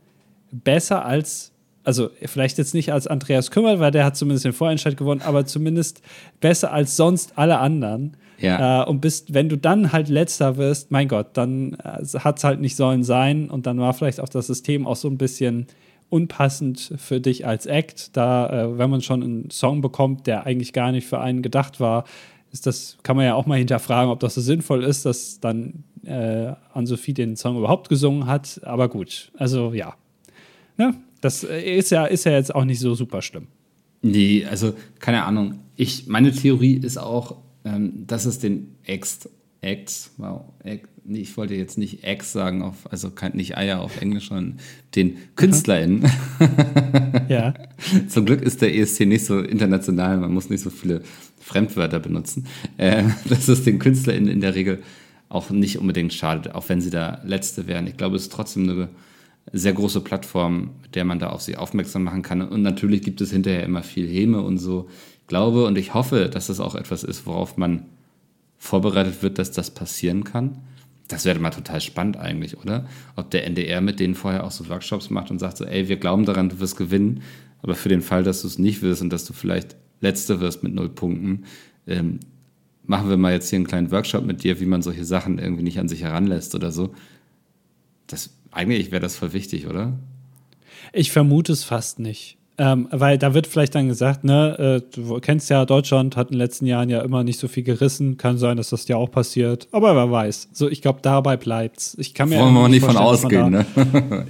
besser 0.51 1.05
als 1.05 1.53
also 1.87 2.11
vielleicht 2.25 2.59
jetzt 2.59 2.75
nicht 2.75 2.93
als 2.93 3.07
Andreas 3.07 3.51
Kümmer, 3.51 3.79
weil 3.79 3.93
der 3.93 4.05
hat 4.05 4.17
zumindest 4.17 4.45
den 4.45 4.53
Vorentscheid 4.53 4.97
gewonnen, 4.97 5.23
aber 5.23 5.47
zumindest 5.47 6.03
besser 6.41 6.73
als 6.73 6.97
sonst 6.97 7.35
alle 7.37 7.59
anderen. 7.59 8.17
Ja. 8.39 8.83
Äh, 8.83 8.89
und 8.89 9.01
bist, 9.01 9.33
wenn 9.33 9.49
du 9.49 9.57
dann 9.57 9.93
halt 9.93 10.09
letzter 10.09 10.57
wirst, 10.57 10.91
mein 10.91 11.09
Gott, 11.09 11.29
dann 11.35 11.75
äh, 11.75 12.05
hat 12.19 12.39
es 12.39 12.45
halt 12.45 12.61
nicht 12.61 12.77
sollen 12.77 13.03
sein 13.05 13.49
und 13.49 13.67
dann 13.67 13.79
war 13.79 13.95
vielleicht 13.95 14.21
auch 14.21 14.29
das 14.29 14.49
System 14.49 14.87
auch 14.87 14.97
so 14.97 15.09
ein 15.09 15.17
bisschen 15.17 15.69
unpassend 16.09 16.93
für 16.99 17.21
dich 17.21 17.47
als 17.47 17.67
Act, 17.67 18.17
da 18.17 18.65
äh, 18.65 18.79
wenn 18.79 18.91
man 18.91 19.01
schon 19.01 19.23
einen 19.23 19.51
Song 19.51 19.81
bekommt, 19.81 20.27
der 20.27 20.45
eigentlich 20.45 20.73
gar 20.73 20.93
nicht 20.93 21.07
für 21.07 21.21
einen 21.21 21.43
gedacht 21.43 21.81
war, 21.81 22.05
ist 22.53 22.67
das, 22.67 22.99
kann 23.03 23.17
man 23.17 23.25
ja 23.25 23.35
auch 23.35 23.47
mal 23.47 23.59
hinterfragen, 23.59 24.11
ob 24.11 24.21
das 24.21 24.35
so 24.35 24.41
sinnvoll 24.41 24.85
ist, 24.85 25.05
dass 25.07 25.41
dann 25.41 25.85
äh, 26.05 26.53
Ann-Sophie 26.73 27.15
den 27.15 27.37
Song 27.37 27.59
überhaupt 27.59 27.89
gesungen 27.89 28.27
hat. 28.27 28.61
Aber 28.65 28.89
gut, 28.89 29.33
also 29.37 29.73
ja. 29.73 29.95
Ne? 30.79 30.95
Das 31.21 31.45
äh, 31.45 31.77
ist 31.77 31.91
ja, 31.91 32.07
ist 32.07 32.25
ja 32.25 32.33
jetzt 32.33 32.55
auch 32.55 32.65
nicht 32.65 32.81
so 32.81 32.95
super 32.95 33.23
schlimm. 33.23 33.49
Nee, 34.03 34.45
also 34.45 34.75
keine 34.99 35.25
Ahnung. 35.25 35.61
Ich, 35.77 36.07
meine 36.07 36.33
Theorie 36.33 36.75
ist 36.75 36.99
auch, 36.99 37.37
ähm, 37.65 38.07
dass 38.07 38.25
es 38.25 38.39
den 38.39 38.77
Ex, 38.85 39.29
Ex, 39.61 40.13
wow, 40.17 40.43
Ex, 40.63 40.89
nee, 41.05 41.21
ich 41.21 41.37
wollte 41.37 41.55
jetzt 41.55 41.79
nicht 41.79 42.05
Ex 42.05 42.33
sagen, 42.33 42.63
auf, 42.63 42.91
also 42.91 43.11
nicht 43.33 43.57
Eier 43.57 43.81
auf 43.81 44.01
Englisch, 44.01 44.29
sondern 44.29 44.59
den 44.95 45.17
KünstlerInnen. 45.35 46.11
ja. 47.29 47.55
Zum 48.09 48.27
Glück 48.27 48.43
ist 48.43 48.63
der 48.63 48.75
ESC 48.75 49.01
nicht 49.01 49.25
so 49.25 49.41
international, 49.41 50.19
man 50.19 50.33
muss 50.33 50.51
nicht 50.51 50.63
so 50.63 50.71
viele 50.71 51.03
Fremdwörter 51.41 52.01
benutzen. 52.01 52.47
Äh, 52.77 53.05
dass 53.29 53.49
es 53.49 53.65
den 53.65 53.79
KünstlerInnen 53.79 54.29
in 54.29 54.41
der 54.41 54.55
Regel 54.55 54.83
auch 55.29 55.51
nicht 55.51 55.79
unbedingt 55.79 56.13
schadet, 56.13 56.55
auch 56.55 56.69
wenn 56.69 56.81
sie 56.81 56.91
da 56.91 57.21
Letzte 57.25 57.67
wären. 57.67 57.87
Ich 57.87 57.97
glaube, 57.97 58.17
es 58.17 58.23
ist 58.23 58.33
trotzdem 58.33 58.69
eine 58.69 58.89
sehr 59.53 59.73
große 59.73 60.01
Plattform, 60.01 60.71
mit 60.83 60.95
der 60.95 61.05
man 61.05 61.19
da 61.19 61.29
auf 61.31 61.43
sie 61.43 61.57
aufmerksam 61.57 62.05
machen 62.05 62.23
kann. 62.23 62.43
Und 62.43 62.63
natürlich 62.63 63.03
gibt 63.03 63.21
es 63.21 63.31
hinterher 63.31 63.65
immer 63.65 63.83
viel 63.83 64.09
Häme 64.09 64.43
und 64.43 64.59
so. 64.59 64.89
Ich 65.21 65.27
glaube 65.29 65.67
und 65.67 65.79
ich 65.79 65.95
hoffe, 65.95 66.29
dass 66.29 66.49
das 66.49 66.61
auch 66.61 66.75
etwas 66.75 67.05
ist, 67.05 67.27
worauf 67.27 67.57
man 67.57 67.87
vorbereitet 68.59 69.23
wird, 69.23 69.39
dass 69.39 69.53
das 69.53 69.71
passieren 69.71 70.25
kann. 70.25 70.59
Das 71.09 71.25
wäre 71.25 71.39
mal 71.39 71.51
total 71.51 71.81
spannend 71.81 72.17
eigentlich, 72.17 72.59
oder? 72.59 72.87
Ob 73.15 73.31
der 73.31 73.47
NDR 73.47 73.81
mit 73.81 74.01
denen 74.01 74.17
vorher 74.17 74.45
auch 74.45 74.51
so 74.51 74.69
Workshops 74.69 75.11
macht 75.11 75.31
und 75.31 75.39
sagt 75.39 75.57
so, 75.57 75.65
ey, 75.65 75.89
wir 75.89 75.97
glauben 75.97 76.25
daran, 76.25 76.49
du 76.49 76.59
wirst 76.59 76.77
gewinnen, 76.77 77.23
aber 77.63 77.77
für 77.77 77.89
den 77.89 78.03
Fall, 78.03 78.25
dass 78.25 78.43
du 78.43 78.49
es 78.49 78.59
nicht 78.59 78.83
wirst 78.83 79.03
und 79.03 79.11
dass 79.11 79.25
du 79.25 79.33
vielleicht 79.33 79.77
Letzte 80.01 80.41
wirst 80.41 80.63
mit 80.63 80.75
null 80.75 80.89
Punkten, 80.89 81.45
ähm, 81.87 82.21
machen 82.85 83.09
wir 83.09 83.17
mal 83.17 83.33
jetzt 83.33 83.49
hier 83.49 83.57
einen 83.57 83.67
kleinen 83.67 83.91
Workshop 83.91 84.25
mit 84.25 84.43
dir, 84.43 84.61
wie 84.61 84.67
man 84.67 84.83
solche 84.83 85.05
Sachen 85.05 85.39
irgendwie 85.39 85.63
nicht 85.63 85.79
an 85.79 85.89
sich 85.89 86.03
heranlässt 86.03 86.55
oder 86.55 86.71
so. 86.71 86.95
Das 88.07 88.31
eigentlich 88.53 88.91
wäre 88.91 89.01
das 89.01 89.17
voll 89.17 89.33
wichtig, 89.33 89.67
oder? 89.67 89.99
Ich 90.93 91.13
vermute 91.13 91.53
es 91.53 91.65
fast 91.65 91.99
nicht. 91.99 92.39
Ähm, 92.59 92.89
weil 92.91 93.19
da 93.19 93.35
wird 93.35 93.47
vielleicht 93.47 93.75
dann 93.75 93.87
gesagt, 93.89 94.25
ne, 94.25 94.81
äh, 94.83 94.95
du 94.95 95.21
kennst 95.21 95.51
ja, 95.51 95.67
Deutschland 95.67 96.17
hat 96.17 96.29
in 96.29 96.35
den 96.35 96.39
letzten 96.39 96.65
Jahren 96.65 96.89
ja 96.89 97.03
immer 97.03 97.23
nicht 97.23 97.39
so 97.39 97.49
viel 97.49 97.63
gerissen. 97.63 98.17
Kann 98.17 98.39
sein, 98.39 98.57
dass 98.57 98.71
das 98.71 98.89
ja 98.89 98.97
auch 98.97 99.11
passiert. 99.11 99.69
Aber 99.73 99.95
wer 99.95 100.11
weiß. 100.11 100.49
So, 100.53 100.71
ich 100.71 100.81
glaube, 100.81 101.01
dabei 101.03 101.37
bleibt's. 101.37 101.95
Ich 101.99 102.15
kann 102.15 102.31
mir 102.31 102.41
Wollen 102.41 102.55
wir 102.55 102.69
nicht 102.69 102.85
von 102.85 102.97
ausgehen, 102.97 103.51
ne? 103.51 103.67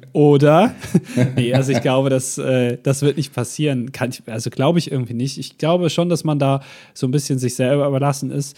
Oder? 0.12 0.76
nee, 1.36 1.52
also 1.52 1.72
ich 1.72 1.80
glaube, 1.80 2.08
das, 2.08 2.38
äh, 2.38 2.78
das 2.80 3.02
wird 3.02 3.16
nicht 3.16 3.34
passieren. 3.34 3.90
Kann 3.90 4.10
ich, 4.10 4.22
also 4.26 4.50
glaube 4.50 4.78
ich 4.78 4.92
irgendwie 4.92 5.14
nicht. 5.14 5.38
Ich 5.38 5.58
glaube 5.58 5.90
schon, 5.90 6.08
dass 6.08 6.22
man 6.22 6.38
da 6.38 6.60
so 6.94 7.08
ein 7.08 7.10
bisschen 7.10 7.40
sich 7.40 7.56
selber 7.56 7.88
überlassen 7.88 8.30
ist 8.30 8.56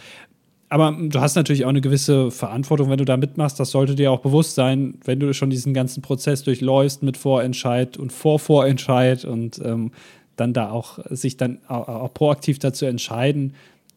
aber 0.72 0.96
du 0.98 1.20
hast 1.20 1.34
natürlich 1.34 1.66
auch 1.66 1.68
eine 1.68 1.82
gewisse 1.82 2.30
Verantwortung, 2.30 2.88
wenn 2.88 2.96
du 2.96 3.04
da 3.04 3.18
mitmachst. 3.18 3.60
Das 3.60 3.72
sollte 3.72 3.94
dir 3.94 4.10
auch 4.10 4.20
bewusst 4.20 4.54
sein, 4.54 4.94
wenn 5.04 5.20
du 5.20 5.34
schon 5.34 5.50
diesen 5.50 5.74
ganzen 5.74 6.00
Prozess 6.00 6.44
durchläufst 6.44 7.02
mit 7.02 7.18
Vorentscheid 7.18 7.98
und 7.98 8.10
Vorvorentscheid 8.10 9.26
und 9.26 9.60
ähm, 9.62 9.92
dann 10.36 10.54
da 10.54 10.70
auch 10.70 10.98
sich 11.10 11.36
dann 11.36 11.58
auch, 11.68 11.88
auch, 11.88 12.14
proaktiv 12.14 12.58
dazu 12.58 12.86
entscheiden. 12.86 13.52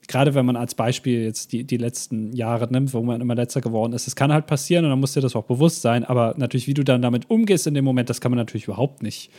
Gerade 0.10 0.36
wenn 0.36 0.46
man 0.46 0.58
als 0.58 0.76
Beispiel 0.76 1.24
jetzt 1.24 1.54
die, 1.54 1.64
die 1.64 1.78
letzten 1.78 2.34
Jahre 2.34 2.68
nimmt, 2.70 2.94
wo 2.94 3.02
man 3.02 3.22
immer 3.22 3.36
letzter 3.36 3.62
geworden 3.62 3.94
ist. 3.94 4.06
Es 4.06 4.18
kann 4.18 4.34
halt 4.34 4.46
passieren 4.46 4.84
und 4.84 4.92
dann 4.92 5.00
muss 5.00 5.14
dir 5.14 5.22
das 5.22 5.38
auch 5.38 5.46
bewusst 5.46 5.82
sein. 5.82 6.04
Aber 6.04 6.34
natürlich, 6.36 6.68
wie 6.68 6.74
du 6.74 6.84
dann 6.84 7.02
damit 7.02 7.30
umgehst 7.30 7.68
in 7.68 7.74
dem 7.74 7.86
Moment, 7.86 8.10
das 8.10 8.20
kann 8.20 8.32
man 8.32 8.38
natürlich 8.38 8.66
überhaupt 8.66 9.02
nicht 9.02 9.32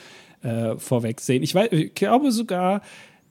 äh, 0.42 0.74
vorweg 0.78 1.20
sehen. 1.20 1.42
Ich, 1.42 1.54
ich 1.54 1.94
glaube 1.94 2.32
sogar, 2.32 2.80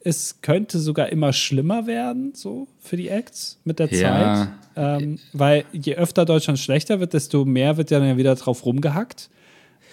es 0.06 0.41
könnte 0.41 0.80
sogar 0.80 1.10
immer 1.10 1.34
schlimmer 1.34 1.88
werden, 1.88 2.34
so 2.36 2.68
für 2.80 2.96
die 2.96 3.10
Acts 3.10 3.58
mit 3.65 3.80
der 3.80 3.91
ja. 3.91 4.36
Zeit. 4.36 5.02
Ähm, 5.02 5.18
weil 5.34 5.65
je 5.74 5.96
öfter 5.96 6.26
Deutschland 6.26 6.60
schlechter 6.60 7.00
wird, 7.00 7.13
desto 7.13 7.44
mehr 7.44 7.76
wird 7.78 7.89
ja 7.89 8.00
dann 8.00 8.15
wieder 8.15 8.36
drauf 8.36 8.65
rumgehackt. 8.65 9.30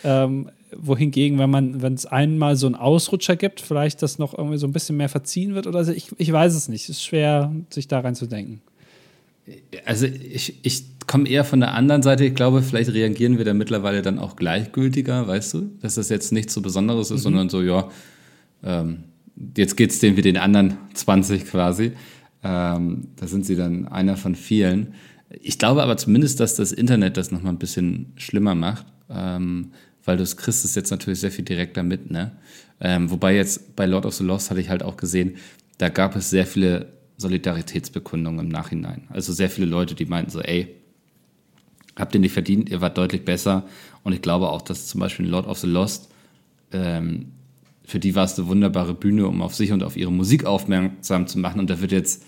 Ähm, 0.04 0.50
wohingegen, 0.76 1.38
wenn 1.38 1.48
man, 1.48 1.80
wenn 1.80 1.94
es 1.94 2.04
einmal 2.04 2.56
so 2.56 2.66
einen 2.66 2.74
Ausrutscher 2.74 3.36
gibt, 3.36 3.62
vielleicht 3.62 4.02
das 4.02 4.18
noch 4.18 4.36
irgendwie 4.36 4.58
so 4.58 4.66
ein 4.66 4.72
bisschen 4.72 4.98
mehr 4.98 5.08
verziehen 5.08 5.54
wird 5.54 5.66
oder 5.66 5.82
so. 5.82 5.92
Ich, 5.92 6.08
ich 6.18 6.30
weiß 6.30 6.54
es 6.54 6.68
nicht. 6.68 6.84
Es 6.84 6.90
ist 6.90 7.04
schwer, 7.04 7.50
sich 7.70 7.88
da 7.88 8.00
reinzudenken. 8.00 8.60
Also 9.86 10.06
ich, 10.06 10.58
ich 10.62 10.84
komme 11.06 11.26
eher 11.26 11.44
von 11.44 11.60
der 11.60 11.72
anderen 11.72 12.02
Seite. 12.02 12.26
Ich 12.26 12.34
glaube, 12.34 12.60
vielleicht 12.60 12.92
reagieren 12.92 13.38
wir 13.38 13.46
da 13.46 13.54
mittlerweile 13.54 14.02
dann 14.02 14.18
auch 14.18 14.36
gleichgültiger, 14.36 15.26
weißt 15.26 15.54
du? 15.54 15.70
Dass 15.80 15.94
das 15.94 16.10
jetzt 16.10 16.32
nichts 16.32 16.52
so 16.52 16.60
Besonderes 16.60 17.10
ist, 17.10 17.20
mhm. 17.20 17.22
sondern 17.22 17.48
so, 17.48 17.62
ja, 17.62 17.88
ähm, 18.62 19.04
jetzt 19.56 19.76
geht 19.76 19.90
es 19.90 19.98
denen 19.98 20.16
wie 20.16 20.22
den 20.22 20.36
anderen 20.36 20.78
20 20.94 21.46
quasi. 21.46 21.92
Ähm, 22.42 23.08
da 23.16 23.26
sind 23.26 23.46
sie 23.46 23.56
dann 23.56 23.86
einer 23.88 24.16
von 24.16 24.34
vielen. 24.34 24.94
Ich 25.40 25.58
glaube 25.58 25.82
aber 25.82 25.96
zumindest, 25.96 26.40
dass 26.40 26.56
das 26.56 26.72
Internet 26.72 27.16
das 27.16 27.30
nochmal 27.30 27.52
ein 27.52 27.58
bisschen 27.58 28.12
schlimmer 28.16 28.54
macht, 28.54 28.86
ähm, 29.08 29.72
weil 30.04 30.16
du 30.16 30.24
kriegst 30.24 30.64
es 30.64 30.74
jetzt 30.74 30.90
natürlich 30.90 31.20
sehr 31.20 31.30
viel 31.30 31.44
direkter 31.44 31.82
mit. 31.82 32.10
Ne? 32.10 32.32
Ähm, 32.80 33.10
wobei 33.10 33.34
jetzt 33.36 33.76
bei 33.76 33.86
Lord 33.86 34.06
of 34.06 34.14
the 34.14 34.24
Lost 34.24 34.50
hatte 34.50 34.60
ich 34.60 34.68
halt 34.68 34.82
auch 34.82 34.96
gesehen, 34.96 35.36
da 35.78 35.88
gab 35.88 36.16
es 36.16 36.30
sehr 36.30 36.46
viele 36.46 36.92
Solidaritätsbekundungen 37.16 38.46
im 38.46 38.48
Nachhinein. 38.48 39.04
Also 39.08 39.32
sehr 39.32 39.48
viele 39.48 39.66
Leute, 39.66 39.94
die 39.94 40.06
meinten 40.06 40.30
so, 40.30 40.40
ey, 40.40 40.74
habt 41.96 42.14
ihr 42.14 42.20
nicht 42.20 42.32
verdient, 42.32 42.68
ihr 42.68 42.80
wart 42.80 42.98
deutlich 42.98 43.24
besser. 43.24 43.64
Und 44.02 44.12
ich 44.12 44.22
glaube 44.22 44.48
auch, 44.48 44.62
dass 44.62 44.88
zum 44.88 45.00
Beispiel 45.00 45.26
Lord 45.26 45.46
of 45.46 45.58
the 45.58 45.66
Lost, 45.66 46.10
ähm, 46.72 47.32
für 47.84 47.98
die 47.98 48.14
war 48.14 48.24
es 48.24 48.38
eine 48.38 48.48
wunderbare 48.48 48.94
Bühne, 48.94 49.26
um 49.26 49.42
auf 49.42 49.54
sich 49.54 49.72
und 49.72 49.82
auf 49.82 49.96
ihre 49.96 50.12
Musik 50.12 50.44
aufmerksam 50.44 51.26
zu 51.26 51.38
machen. 51.38 51.60
Und 51.60 51.70
da 51.70 51.80
wird 51.80 51.92
jetzt 51.92 52.24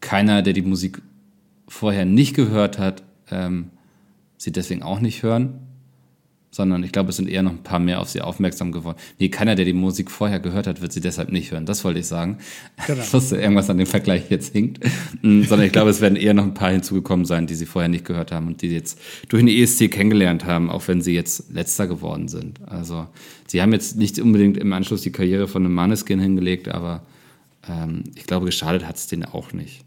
keiner, 0.00 0.42
der 0.42 0.52
die 0.52 0.62
Musik 0.62 1.02
vorher 1.68 2.04
nicht 2.04 2.34
gehört 2.34 2.78
hat, 2.78 3.02
ähm, 3.30 3.70
sie 4.36 4.52
deswegen 4.52 4.82
auch 4.82 5.00
nicht 5.00 5.22
hören 5.22 5.67
sondern 6.50 6.82
ich 6.82 6.92
glaube, 6.92 7.10
es 7.10 7.16
sind 7.16 7.28
eher 7.28 7.42
noch 7.42 7.52
ein 7.52 7.62
paar 7.62 7.78
mehr 7.78 8.00
auf 8.00 8.08
sie 8.08 8.20
aufmerksam 8.20 8.72
geworden. 8.72 8.98
Nee, 9.18 9.28
keiner, 9.28 9.54
der 9.54 9.64
die 9.64 9.74
Musik 9.74 10.10
vorher 10.10 10.40
gehört 10.40 10.66
hat, 10.66 10.80
wird 10.80 10.92
sie 10.92 11.00
deshalb 11.00 11.30
nicht 11.30 11.50
hören. 11.50 11.66
Das 11.66 11.84
wollte 11.84 12.00
ich 12.00 12.06
sagen. 12.06 12.38
Genau. 12.86 13.02
Ich 13.08 13.14
wusste, 13.14 13.36
irgendwas 13.36 13.70
an 13.70 13.78
dem 13.78 13.86
Vergleich 13.86 14.30
jetzt 14.30 14.52
hinkt. 14.52 14.84
Mm, 15.22 15.42
sondern 15.42 15.66
ich 15.66 15.72
glaube, 15.72 15.90
es 15.90 16.00
werden 16.00 16.16
eher 16.16 16.34
noch 16.34 16.44
ein 16.44 16.54
paar 16.54 16.70
hinzugekommen 16.70 17.24
sein, 17.26 17.46
die 17.46 17.54
sie 17.54 17.66
vorher 17.66 17.88
nicht 17.88 18.04
gehört 18.04 18.32
haben 18.32 18.46
und 18.46 18.60
die 18.62 18.68
jetzt 18.68 18.98
durch 19.28 19.42
den 19.42 19.48
ESC 19.48 19.90
kennengelernt 19.90 20.44
haben, 20.44 20.70
auch 20.70 20.88
wenn 20.88 21.00
sie 21.00 21.14
jetzt 21.14 21.52
letzter 21.52 21.86
geworden 21.86 22.28
sind. 22.28 22.60
Also, 22.66 23.06
sie 23.46 23.62
haben 23.62 23.72
jetzt 23.72 23.96
nicht 23.96 24.18
unbedingt 24.18 24.56
im 24.58 24.72
Anschluss 24.72 25.02
die 25.02 25.12
Karriere 25.12 25.48
von 25.48 25.64
einem 25.64 25.74
Manneskin 25.74 26.20
hingelegt, 26.20 26.68
aber 26.68 27.02
ähm, 27.68 28.04
ich 28.14 28.24
glaube, 28.24 28.46
geschadet 28.46 28.86
hat 28.86 28.96
es 28.96 29.06
denen 29.06 29.24
auch 29.24 29.52
nicht. 29.52 29.84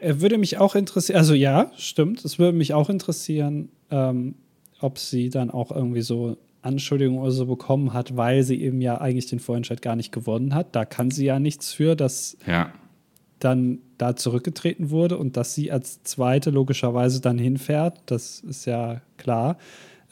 Würde 0.00 0.36
mich 0.36 0.58
auch 0.58 0.74
interessieren, 0.74 1.18
also 1.18 1.34
ja, 1.34 1.70
stimmt, 1.76 2.24
es 2.24 2.38
würde 2.38 2.56
mich 2.56 2.74
auch 2.74 2.90
interessieren, 2.90 3.68
ähm, 3.90 4.34
ob 4.82 4.98
sie 4.98 5.30
dann 5.30 5.50
auch 5.50 5.70
irgendwie 5.70 6.02
so 6.02 6.36
Anschuldigungen 6.62 7.20
oder 7.20 7.32
so 7.32 7.46
bekommen 7.46 7.92
hat, 7.92 8.16
weil 8.16 8.44
sie 8.44 8.62
eben 8.62 8.80
ja 8.80 9.00
eigentlich 9.00 9.26
den 9.26 9.40
Vorentscheid 9.40 9.82
gar 9.82 9.96
nicht 9.96 10.12
gewonnen 10.12 10.54
hat. 10.54 10.74
Da 10.74 10.84
kann 10.84 11.10
sie 11.10 11.24
ja 11.24 11.38
nichts 11.38 11.72
für, 11.72 11.96
dass 11.96 12.36
ja. 12.46 12.72
dann 13.40 13.78
da 13.98 14.14
zurückgetreten 14.16 14.90
wurde 14.90 15.18
und 15.18 15.36
dass 15.36 15.54
sie 15.54 15.72
als 15.72 16.02
Zweite 16.04 16.50
logischerweise 16.50 17.20
dann 17.20 17.38
hinfährt. 17.38 18.00
Das 18.06 18.40
ist 18.40 18.64
ja 18.64 19.02
klar. 19.16 19.58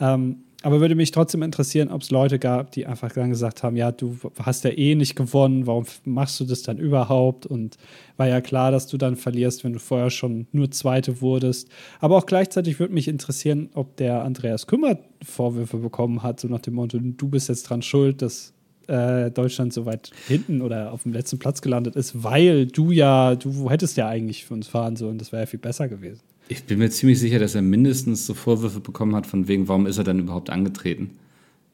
Ähm, 0.00 0.38
aber 0.62 0.81
würde 0.81 0.94
mich 0.94 1.11
trotzdem 1.11 1.42
interessieren, 1.42 1.90
ob 1.90 2.03
es 2.03 2.11
Leute 2.11 2.38
gab, 2.38 2.73
die 2.73 2.87
einfach 2.87 3.11
dann 3.12 3.31
gesagt 3.31 3.62
haben, 3.62 3.77
ja, 3.77 3.92
du 3.92 4.18
hast 4.42 4.64
ja 4.64 4.70
eh 4.70 4.94
nicht 4.94 5.16
gewonnen, 5.16 5.66
warum 5.66 5.85
machst 6.05 6.38
du 6.38 6.44
das 6.44 6.62
dann 6.62 6.77
überhaupt? 6.79 7.46
Und 7.46 7.79
war 8.18 8.29
ja 8.29 8.40
klar, 8.42 8.70
dass 8.70 8.87
du 8.87 8.99
dann 8.99 9.16
verlierst, 9.16 9.64
wenn 9.64 9.73
du 9.73 9.79
vorher 9.79 10.11
schon 10.11 10.46
nur 10.53 10.70
Zweite 10.70 11.23
wurdest. 11.23 11.68
Aber 11.99 12.18
auch 12.18 12.27
gleichzeitig 12.27 12.79
würde 12.79 12.92
mich 12.92 13.09
interessieren, 13.09 13.70
ob 13.75 13.96
der 13.96 14.23
Andreas 14.23 14.66
Kümmer 14.66 14.99
Vorwürfe 15.23 15.79
bekommen 15.79 16.23
hat, 16.23 16.40
so 16.40 16.49
nach 16.49 16.61
dem 16.61 16.75
Motto, 16.75 16.99
du 17.01 17.29
bist 17.29 17.49
jetzt 17.49 17.64
dran 17.64 17.83
schuld, 17.83 18.20
dass 18.20 18.53
äh, 18.87 19.31
Deutschland 19.31 19.73
so 19.73 19.87
weit 19.87 20.11
hinten 20.27 20.61
oder 20.61 20.92
auf 20.92 21.05
dem 21.05 21.12
letzten 21.12 21.38
Platz 21.38 21.62
gelandet 21.62 21.96
ist, 21.96 22.23
weil 22.23 22.66
du 22.66 22.90
ja, 22.90 23.35
du 23.35 23.70
hättest 23.70 23.96
ja 23.96 24.09
eigentlich 24.09 24.44
für 24.44 24.55
uns 24.55 24.68
fahren 24.68 24.96
sollen, 24.96 25.18
das 25.18 25.33
wäre 25.33 25.42
ja 25.42 25.46
viel 25.46 25.61
besser 25.61 25.88
gewesen. 25.88 26.20
Ich 26.50 26.64
bin 26.64 26.80
mir 26.80 26.90
ziemlich 26.90 27.20
sicher, 27.20 27.38
dass 27.38 27.54
er 27.54 27.62
mindestens 27.62 28.26
so 28.26 28.34
Vorwürfe 28.34 28.80
bekommen 28.80 29.14
hat, 29.14 29.24
von 29.24 29.46
wegen, 29.46 29.68
warum 29.68 29.86
ist 29.86 29.98
er 29.98 30.04
dann 30.04 30.18
überhaupt 30.18 30.50
angetreten? 30.50 31.10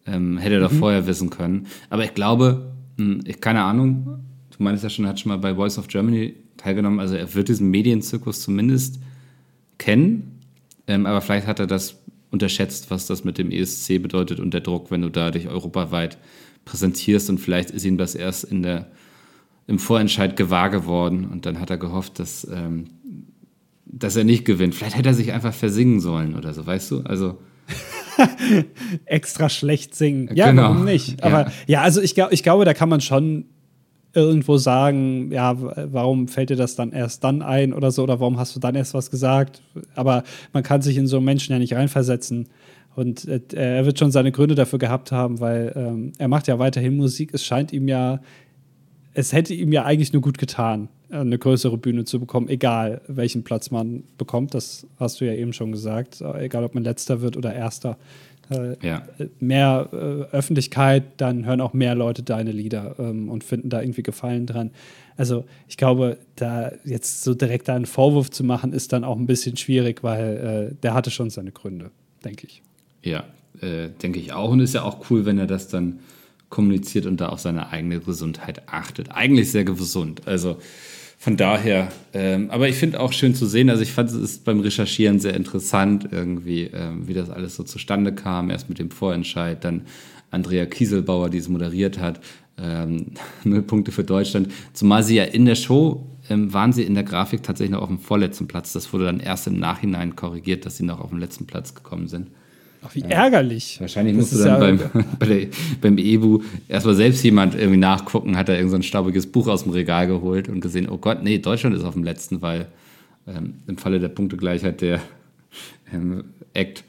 Ähm, 0.04 0.36
hätte 0.36 0.56
er 0.56 0.60
doch 0.60 0.70
mhm. 0.70 0.80
vorher 0.80 1.06
wissen 1.06 1.30
können. 1.30 1.66
Aber 1.88 2.04
ich 2.04 2.12
glaube, 2.12 2.74
hm, 2.98 3.20
ich, 3.24 3.40
keine 3.40 3.62
Ahnung, 3.62 4.20
du 4.50 4.62
meinst 4.62 4.84
ja 4.84 4.90
schon, 4.90 5.06
er 5.06 5.08
hat 5.08 5.20
schon 5.20 5.30
mal 5.30 5.38
bei 5.38 5.54
Voice 5.54 5.78
of 5.78 5.88
Germany 5.88 6.34
teilgenommen, 6.58 7.00
also 7.00 7.14
er 7.14 7.32
wird 7.34 7.48
diesen 7.48 7.70
Medienzirkus 7.70 8.42
zumindest 8.42 9.00
kennen, 9.78 10.42
ähm, 10.86 11.06
aber 11.06 11.22
vielleicht 11.22 11.46
hat 11.46 11.58
er 11.58 11.66
das 11.66 11.96
unterschätzt, 12.30 12.90
was 12.90 13.06
das 13.06 13.24
mit 13.24 13.38
dem 13.38 13.50
ESC 13.50 14.02
bedeutet 14.02 14.40
und 14.40 14.52
der 14.52 14.60
Druck, 14.60 14.90
wenn 14.90 15.00
du 15.00 15.10
da 15.10 15.30
dich 15.30 15.48
europaweit 15.48 16.18
präsentierst 16.66 17.30
und 17.30 17.38
vielleicht 17.38 17.70
ist 17.70 17.86
ihm 17.86 17.96
das 17.96 18.14
erst 18.14 18.44
in 18.44 18.62
der, 18.62 18.90
im 19.66 19.78
Vorentscheid 19.78 20.36
gewahr 20.36 20.68
geworden 20.68 21.24
und 21.24 21.46
dann 21.46 21.60
hat 21.60 21.70
er 21.70 21.78
gehofft, 21.78 22.18
dass 22.18 22.46
ähm, 22.52 22.88
dass 23.86 24.16
er 24.16 24.24
nicht 24.24 24.44
gewinnt. 24.44 24.74
Vielleicht 24.74 24.96
hätte 24.96 25.08
er 25.08 25.14
sich 25.14 25.32
einfach 25.32 25.54
versingen 25.54 26.00
sollen 26.00 26.36
oder 26.36 26.52
so, 26.52 26.66
weißt 26.66 26.90
du? 26.90 27.00
Also. 27.02 27.38
Extra 29.04 29.48
schlecht 29.48 29.94
singen. 29.94 30.30
Ja, 30.34 30.50
genau. 30.50 30.62
warum 30.62 30.84
nicht? 30.84 31.22
Aber 31.22 31.46
ja, 31.46 31.52
ja 31.66 31.82
also 31.82 32.00
ich, 32.00 32.16
ich 32.18 32.42
glaube, 32.42 32.64
da 32.64 32.74
kann 32.74 32.88
man 32.88 33.00
schon 33.00 33.46
irgendwo 34.16 34.56
sagen, 34.56 35.30
ja, 35.30 35.54
warum 35.58 36.26
fällt 36.26 36.48
dir 36.48 36.56
das 36.56 36.74
dann 36.74 36.92
erst 36.92 37.22
dann 37.22 37.42
ein 37.42 37.74
oder 37.74 37.90
so, 37.90 38.02
oder 38.02 38.18
warum 38.18 38.38
hast 38.38 38.56
du 38.56 38.60
dann 38.60 38.74
erst 38.74 38.94
was 38.94 39.10
gesagt? 39.10 39.60
Aber 39.94 40.24
man 40.54 40.62
kann 40.62 40.80
sich 40.80 40.96
in 40.96 41.06
so 41.06 41.18
einen 41.18 41.26
Menschen 41.26 41.52
ja 41.52 41.58
nicht 41.58 41.74
reinversetzen. 41.74 42.48
Und 42.94 43.28
äh, 43.28 43.40
er 43.52 43.84
wird 43.84 43.98
schon 43.98 44.10
seine 44.10 44.32
Gründe 44.32 44.54
dafür 44.54 44.78
gehabt 44.78 45.12
haben, 45.12 45.38
weil 45.38 45.72
ähm, 45.76 46.12
er 46.16 46.28
macht 46.28 46.48
ja 46.48 46.58
weiterhin 46.58 46.96
Musik. 46.96 47.34
Es 47.34 47.44
scheint 47.44 47.74
ihm 47.74 47.88
ja, 47.88 48.20
es 49.12 49.34
hätte 49.34 49.52
ihm 49.52 49.70
ja 49.70 49.84
eigentlich 49.84 50.14
nur 50.14 50.22
gut 50.22 50.38
getan, 50.38 50.88
eine 51.10 51.38
größere 51.38 51.78
Bühne 51.78 52.04
zu 52.04 52.18
bekommen, 52.20 52.48
egal 52.48 53.00
welchen 53.06 53.44
Platz 53.44 53.70
man 53.70 54.04
bekommt. 54.18 54.54
Das 54.54 54.86
hast 54.98 55.20
du 55.20 55.24
ja 55.24 55.32
eben 55.32 55.52
schon 55.52 55.72
gesagt. 55.72 56.20
Egal, 56.20 56.64
ob 56.64 56.74
man 56.74 56.84
letzter 56.84 57.20
wird 57.20 57.36
oder 57.36 57.54
erster. 57.54 57.96
Äh, 58.50 58.76
ja. 58.86 59.02
Mehr 59.40 59.88
äh, 59.92 59.96
Öffentlichkeit, 60.34 61.04
dann 61.16 61.44
hören 61.46 61.60
auch 61.60 61.72
mehr 61.72 61.94
Leute 61.94 62.22
deine 62.22 62.52
Lieder 62.52 62.94
ähm, 62.98 63.28
und 63.28 63.42
finden 63.44 63.70
da 63.70 63.80
irgendwie 63.80 64.02
Gefallen 64.02 64.46
dran. 64.46 64.70
Also 65.16 65.44
ich 65.68 65.76
glaube, 65.76 66.18
da 66.36 66.72
jetzt 66.84 67.22
so 67.22 67.34
direkt 67.34 67.68
einen 67.70 67.86
Vorwurf 67.86 68.30
zu 68.30 68.44
machen, 68.44 68.72
ist 68.72 68.92
dann 68.92 69.02
auch 69.04 69.16
ein 69.16 69.26
bisschen 69.26 69.56
schwierig, 69.56 70.02
weil 70.02 70.70
äh, 70.72 70.74
der 70.82 70.94
hatte 70.94 71.10
schon 71.10 71.30
seine 71.30 71.52
Gründe, 71.52 71.90
denke 72.24 72.46
ich. 72.46 72.62
Ja, 73.02 73.24
äh, 73.60 73.88
denke 74.02 74.20
ich 74.20 74.32
auch. 74.32 74.50
Und 74.50 74.60
ist 74.60 74.74
ja 74.74 74.82
auch 74.82 75.10
cool, 75.10 75.24
wenn 75.24 75.38
er 75.38 75.46
das 75.46 75.68
dann 75.68 76.00
kommuniziert 76.48 77.06
und 77.06 77.20
da 77.20 77.30
auf 77.30 77.40
seine 77.40 77.70
eigene 77.70 77.98
Gesundheit 77.98 78.68
achtet. 78.68 79.10
Eigentlich 79.10 79.50
sehr 79.50 79.64
gesund. 79.64 80.22
Also 80.26 80.58
von 81.26 81.36
daher, 81.36 81.88
ähm, 82.14 82.52
aber 82.52 82.68
ich 82.68 82.76
finde 82.76 83.00
auch 83.00 83.12
schön 83.12 83.34
zu 83.34 83.46
sehen, 83.46 83.68
also 83.68 83.82
ich 83.82 83.90
fand 83.90 84.12
es 84.12 84.38
beim 84.38 84.60
Recherchieren 84.60 85.18
sehr 85.18 85.34
interessant, 85.34 86.06
irgendwie, 86.12 86.70
ähm, 86.72 87.08
wie 87.08 87.14
das 87.14 87.30
alles 87.30 87.56
so 87.56 87.64
zustande 87.64 88.14
kam. 88.14 88.48
Erst 88.48 88.68
mit 88.68 88.78
dem 88.78 88.92
Vorentscheid, 88.92 89.64
dann 89.64 89.82
Andrea 90.30 90.66
Kieselbauer, 90.66 91.28
die 91.28 91.38
es 91.38 91.48
moderiert 91.48 91.98
hat. 91.98 92.20
Ähm, 92.56 93.06
null 93.42 93.62
Punkte 93.62 93.90
für 93.90 94.04
Deutschland. 94.04 94.52
Zumal 94.72 95.02
sie 95.02 95.16
ja 95.16 95.24
in 95.24 95.46
der 95.46 95.56
Show 95.56 96.06
ähm, 96.30 96.54
waren 96.54 96.72
sie 96.72 96.84
in 96.84 96.94
der 96.94 97.02
Grafik 97.02 97.42
tatsächlich 97.42 97.72
noch 97.72 97.82
auf 97.82 97.88
dem 97.88 97.98
vorletzten 97.98 98.46
Platz. 98.46 98.72
Das 98.72 98.92
wurde 98.92 99.06
dann 99.06 99.18
erst 99.18 99.48
im 99.48 99.58
Nachhinein 99.58 100.14
korrigiert, 100.14 100.64
dass 100.64 100.76
sie 100.76 100.84
noch 100.84 101.00
auf 101.00 101.10
den 101.10 101.18
letzten 101.18 101.48
Platz 101.48 101.74
gekommen 101.74 102.06
sind. 102.06 102.28
Ach, 102.86 102.94
wie 102.94 103.02
ärgerlich. 103.02 103.80
Wahrscheinlich 103.80 104.14
musst 104.14 104.32
du 104.32 104.38
dann 104.38 104.48
ja 104.48 104.58
beim, 104.58 105.04
bei 105.18 105.26
der, 105.26 105.46
beim 105.80 105.98
EBU 105.98 106.42
erstmal 106.68 106.94
selbst 106.94 107.24
jemand 107.24 107.54
irgendwie 107.54 107.78
nachgucken, 107.78 108.36
hat 108.36 108.48
er 108.48 108.56
irgendein 108.56 108.82
so 108.82 108.88
staubiges 108.88 109.26
Buch 109.26 109.48
aus 109.48 109.64
dem 109.64 109.72
Regal 109.72 110.06
geholt 110.06 110.48
und 110.48 110.60
gesehen, 110.60 110.88
oh 110.88 110.98
Gott, 110.98 111.22
nee, 111.22 111.38
Deutschland 111.38 111.74
ist 111.74 111.84
auf 111.84 111.94
dem 111.94 112.04
letzten, 112.04 112.42
weil 112.42 112.66
ähm, 113.26 113.54
im 113.66 113.76
Falle 113.76 113.98
der 113.98 114.08
Punktegleichheit 114.08 114.80
der 114.80 115.00
ähm, 115.92 116.24
Act 116.54 116.84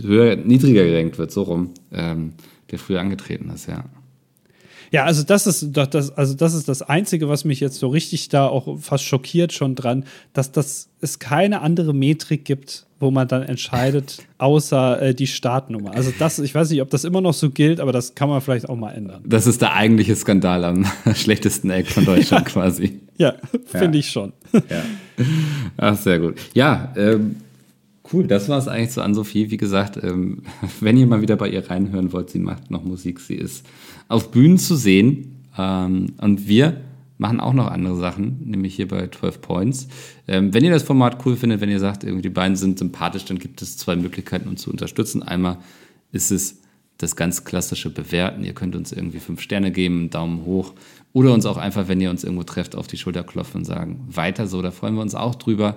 höher, 0.00 0.36
niedriger 0.36 0.84
gerenkt 0.84 1.18
wird, 1.18 1.32
so 1.32 1.42
rum, 1.42 1.70
ähm, 1.92 2.34
der 2.70 2.78
früher 2.78 3.00
angetreten 3.00 3.50
ist, 3.50 3.66
ja. 3.66 3.84
Ja, 4.96 5.04
also 5.04 5.24
das 5.24 5.46
ist 5.46 5.72
das, 5.74 6.10
also 6.16 6.32
das 6.32 6.54
ist 6.54 6.70
das 6.70 6.80
Einzige, 6.80 7.28
was 7.28 7.44
mich 7.44 7.60
jetzt 7.60 7.78
so 7.78 7.88
richtig 7.88 8.30
da 8.30 8.46
auch 8.46 8.78
fast 8.80 9.04
schockiert 9.04 9.52
schon 9.52 9.74
dran, 9.74 10.04
dass 10.32 10.52
das 10.52 10.88
es 11.02 11.18
keine 11.18 11.60
andere 11.60 11.92
Metrik 11.92 12.46
gibt, 12.46 12.86
wo 12.98 13.10
man 13.10 13.28
dann 13.28 13.42
entscheidet, 13.42 14.24
außer 14.38 15.02
äh, 15.02 15.14
die 15.14 15.26
Startnummer. 15.26 15.92
Also 15.92 16.14
das, 16.18 16.38
ich 16.38 16.54
weiß 16.54 16.70
nicht, 16.70 16.80
ob 16.80 16.88
das 16.88 17.04
immer 17.04 17.20
noch 17.20 17.34
so 17.34 17.50
gilt, 17.50 17.78
aber 17.78 17.92
das 17.92 18.14
kann 18.14 18.30
man 18.30 18.40
vielleicht 18.40 18.70
auch 18.70 18.76
mal 18.76 18.92
ändern. 18.92 19.22
Das 19.26 19.46
ist 19.46 19.60
der 19.60 19.74
eigentliche 19.74 20.16
Skandal 20.16 20.64
am 20.64 20.86
schlechtesten 21.14 21.68
Eck 21.68 21.88
von 21.88 22.06
Deutschland 22.06 22.46
ja. 22.46 22.50
quasi. 22.50 22.98
Ja, 23.18 23.34
finde 23.66 23.98
ich 23.98 24.08
schon. 24.08 24.32
Ja. 24.54 24.82
Ach, 25.76 25.98
sehr 25.98 26.20
gut. 26.20 26.36
Ja, 26.54 26.94
ähm, 26.96 27.36
cool, 28.12 28.26
das 28.26 28.48
war 28.48 28.58
es 28.58 28.68
eigentlich 28.68 28.90
zu 28.90 29.02
Ann-Sophie. 29.02 29.50
Wie 29.50 29.56
gesagt, 29.56 30.02
ähm, 30.02 30.42
wenn 30.80 30.96
ihr 30.96 31.06
mal 31.06 31.22
wieder 31.22 31.36
bei 31.36 31.48
ihr 31.48 31.68
reinhören 31.68 32.12
wollt, 32.12 32.30
sie 32.30 32.38
macht 32.38 32.70
noch 32.70 32.84
Musik, 32.84 33.20
sie 33.20 33.34
ist 33.34 33.66
auf 34.08 34.30
Bühnen 34.30 34.58
zu 34.58 34.76
sehen. 34.76 35.44
Ähm, 35.58 36.14
und 36.20 36.48
wir 36.48 36.80
machen 37.18 37.40
auch 37.40 37.54
noch 37.54 37.70
andere 37.70 37.96
Sachen, 37.96 38.40
nämlich 38.44 38.76
hier 38.76 38.88
bei 38.88 39.08
12 39.08 39.40
Points. 39.40 39.88
Ähm, 40.28 40.52
wenn 40.52 40.64
ihr 40.64 40.70
das 40.70 40.82
Format 40.82 41.24
cool 41.24 41.36
findet, 41.36 41.60
wenn 41.60 41.70
ihr 41.70 41.80
sagt, 41.80 42.04
irgendwie 42.04 42.22
die 42.22 42.30
beiden 42.30 42.56
sind 42.56 42.78
sympathisch, 42.78 43.24
dann 43.24 43.38
gibt 43.38 43.62
es 43.62 43.76
zwei 43.76 43.96
Möglichkeiten, 43.96 44.48
uns 44.48 44.62
zu 44.62 44.70
unterstützen. 44.70 45.22
Einmal 45.22 45.58
ist 46.12 46.30
es 46.30 46.60
das 46.98 47.16
ganz 47.16 47.44
klassische 47.44 47.90
Bewerten. 47.90 48.44
Ihr 48.44 48.54
könnt 48.54 48.76
uns 48.76 48.92
irgendwie 48.92 49.18
fünf 49.18 49.40
Sterne 49.40 49.70
geben, 49.70 49.98
einen 49.98 50.10
Daumen 50.10 50.44
hoch 50.44 50.74
oder 51.12 51.32
uns 51.32 51.46
auch 51.46 51.56
einfach, 51.56 51.88
wenn 51.88 52.00
ihr 52.00 52.10
uns 52.10 52.24
irgendwo 52.24 52.44
trefft, 52.44 52.74
auf 52.74 52.86
die 52.86 52.96
Schulter 52.96 53.22
klopfen 53.22 53.60
und 53.60 53.64
sagen, 53.64 54.06
weiter 54.08 54.46
so, 54.46 54.62
da 54.62 54.70
freuen 54.70 54.94
wir 54.94 55.02
uns 55.02 55.14
auch 55.14 55.34
drüber. 55.34 55.74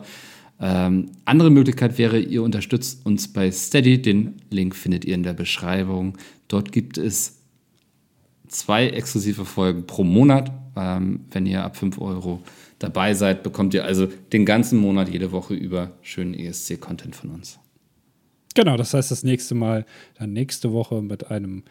Ähm, 0.59 1.11
andere 1.25 1.49
Möglichkeit 1.49 1.97
wäre, 1.97 2.19
ihr 2.19 2.43
unterstützt 2.43 3.05
uns 3.05 3.31
bei 3.31 3.51
Steady. 3.51 4.01
Den 4.01 4.41
Link 4.49 4.75
findet 4.75 5.05
ihr 5.05 5.15
in 5.15 5.23
der 5.23 5.33
Beschreibung. 5.33 6.17
Dort 6.47 6.71
gibt 6.71 6.97
es 6.97 7.39
zwei 8.47 8.89
exklusive 8.89 9.45
Folgen 9.45 9.85
pro 9.85 10.03
Monat. 10.03 10.51
Ähm, 10.75 11.21
wenn 11.31 11.45
ihr 11.45 11.63
ab 11.63 11.77
5 11.77 11.99
Euro 11.99 12.41
dabei 12.79 13.13
seid, 13.13 13.43
bekommt 13.43 13.73
ihr 13.73 13.85
also 13.85 14.07
den 14.33 14.45
ganzen 14.45 14.79
Monat 14.79 15.09
jede 15.09 15.31
Woche 15.31 15.53
über 15.53 15.91
schönen 16.01 16.33
ESC-Content 16.33 17.15
von 17.15 17.31
uns. 17.31 17.59
Genau, 18.55 18.77
das 18.77 18.93
heißt 18.93 19.11
das 19.11 19.23
nächste 19.23 19.55
Mal, 19.55 19.85
dann 20.15 20.33
nächste 20.33 20.73
Woche 20.73 21.01
mit 21.01 21.29
einem 21.31 21.63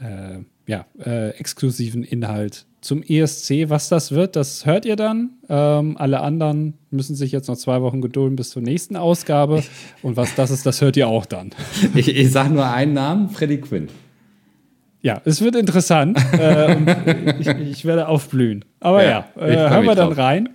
äh, 0.00 0.40
ja, 0.68 0.84
äh, 1.04 1.30
exklusiven 1.30 2.04
Inhalt 2.04 2.66
zum 2.82 3.02
ESC. 3.02 3.70
Was 3.70 3.88
das 3.88 4.12
wird, 4.12 4.36
das 4.36 4.66
hört 4.66 4.84
ihr 4.84 4.96
dann. 4.96 5.30
Ähm, 5.48 5.96
alle 5.96 6.20
anderen 6.20 6.74
müssen 6.90 7.16
sich 7.16 7.32
jetzt 7.32 7.48
noch 7.48 7.56
zwei 7.56 7.80
Wochen 7.80 8.02
gedulden 8.02 8.36
bis 8.36 8.50
zur 8.50 8.62
nächsten 8.62 8.94
Ausgabe. 8.94 9.64
Und 10.02 10.16
was 10.16 10.34
das 10.34 10.50
ist, 10.50 10.66
das 10.66 10.80
hört 10.80 10.96
ihr 10.96 11.08
auch 11.08 11.26
dann. 11.26 11.50
Ich, 11.94 12.14
ich 12.14 12.30
sage 12.30 12.52
nur 12.52 12.66
einen 12.66 12.92
Namen, 12.92 13.30
Freddy 13.30 13.60
Quinn. 13.60 13.88
Ja, 15.00 15.22
es 15.24 15.40
wird 15.40 15.56
interessant. 15.56 16.18
äh, 16.34 17.34
ich, 17.40 17.48
ich, 17.48 17.84
werde 17.86 18.06
aufblühen. 18.06 18.64
Aber 18.80 19.02
ja, 19.02 19.26
ja 19.36 19.46
äh, 19.46 19.70
hören 19.70 19.84
wir 19.86 19.94
dann 19.94 20.08
drauf. 20.08 20.18
rein. 20.18 20.50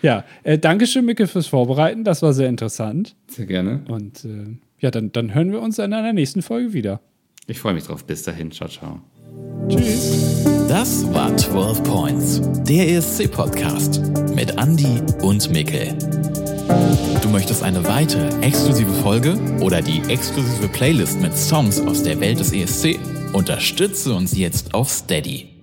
Ja, 0.00 0.24
äh, 0.44 0.58
Dankeschön, 0.58 1.04
Micke, 1.04 1.26
fürs 1.26 1.48
Vorbereiten. 1.48 2.04
Das 2.04 2.22
war 2.22 2.32
sehr 2.32 2.48
interessant. 2.48 3.16
Sehr 3.26 3.46
gerne. 3.46 3.82
Und 3.88 4.24
äh, 4.24 4.56
ja, 4.78 4.92
dann, 4.92 5.10
dann 5.10 5.34
hören 5.34 5.50
wir 5.50 5.60
uns 5.60 5.78
in 5.80 5.92
einer 5.92 6.12
nächsten 6.12 6.40
Folge 6.40 6.72
wieder. 6.72 7.00
Ich 7.48 7.58
freue 7.58 7.74
mich 7.74 7.84
drauf. 7.84 8.04
Bis 8.04 8.22
dahin. 8.22 8.52
Ciao, 8.52 8.68
ciao. 8.68 9.00
Tschüss. 9.68 10.44
Das 10.68 11.12
war 11.12 11.36
12 11.36 11.82
Points, 11.84 12.40
der 12.68 12.88
ESC-Podcast 12.88 14.00
mit 14.34 14.50
Andy 14.56 15.00
und 15.22 15.50
Mikkel. 15.50 15.96
Du 17.22 17.28
möchtest 17.28 17.62
eine 17.62 17.86
weitere 17.86 18.28
exklusive 18.40 18.92
Folge 19.02 19.38
oder 19.60 19.82
die 19.82 20.00
exklusive 20.08 20.68
Playlist 20.68 21.20
mit 21.20 21.36
Songs 21.36 21.80
aus 21.80 22.02
der 22.02 22.20
Welt 22.20 22.40
des 22.40 22.52
ESC? 22.52 22.98
Unterstütze 23.32 24.14
uns 24.14 24.36
jetzt 24.36 24.74
auf 24.74 24.90
Steady. 24.90 25.59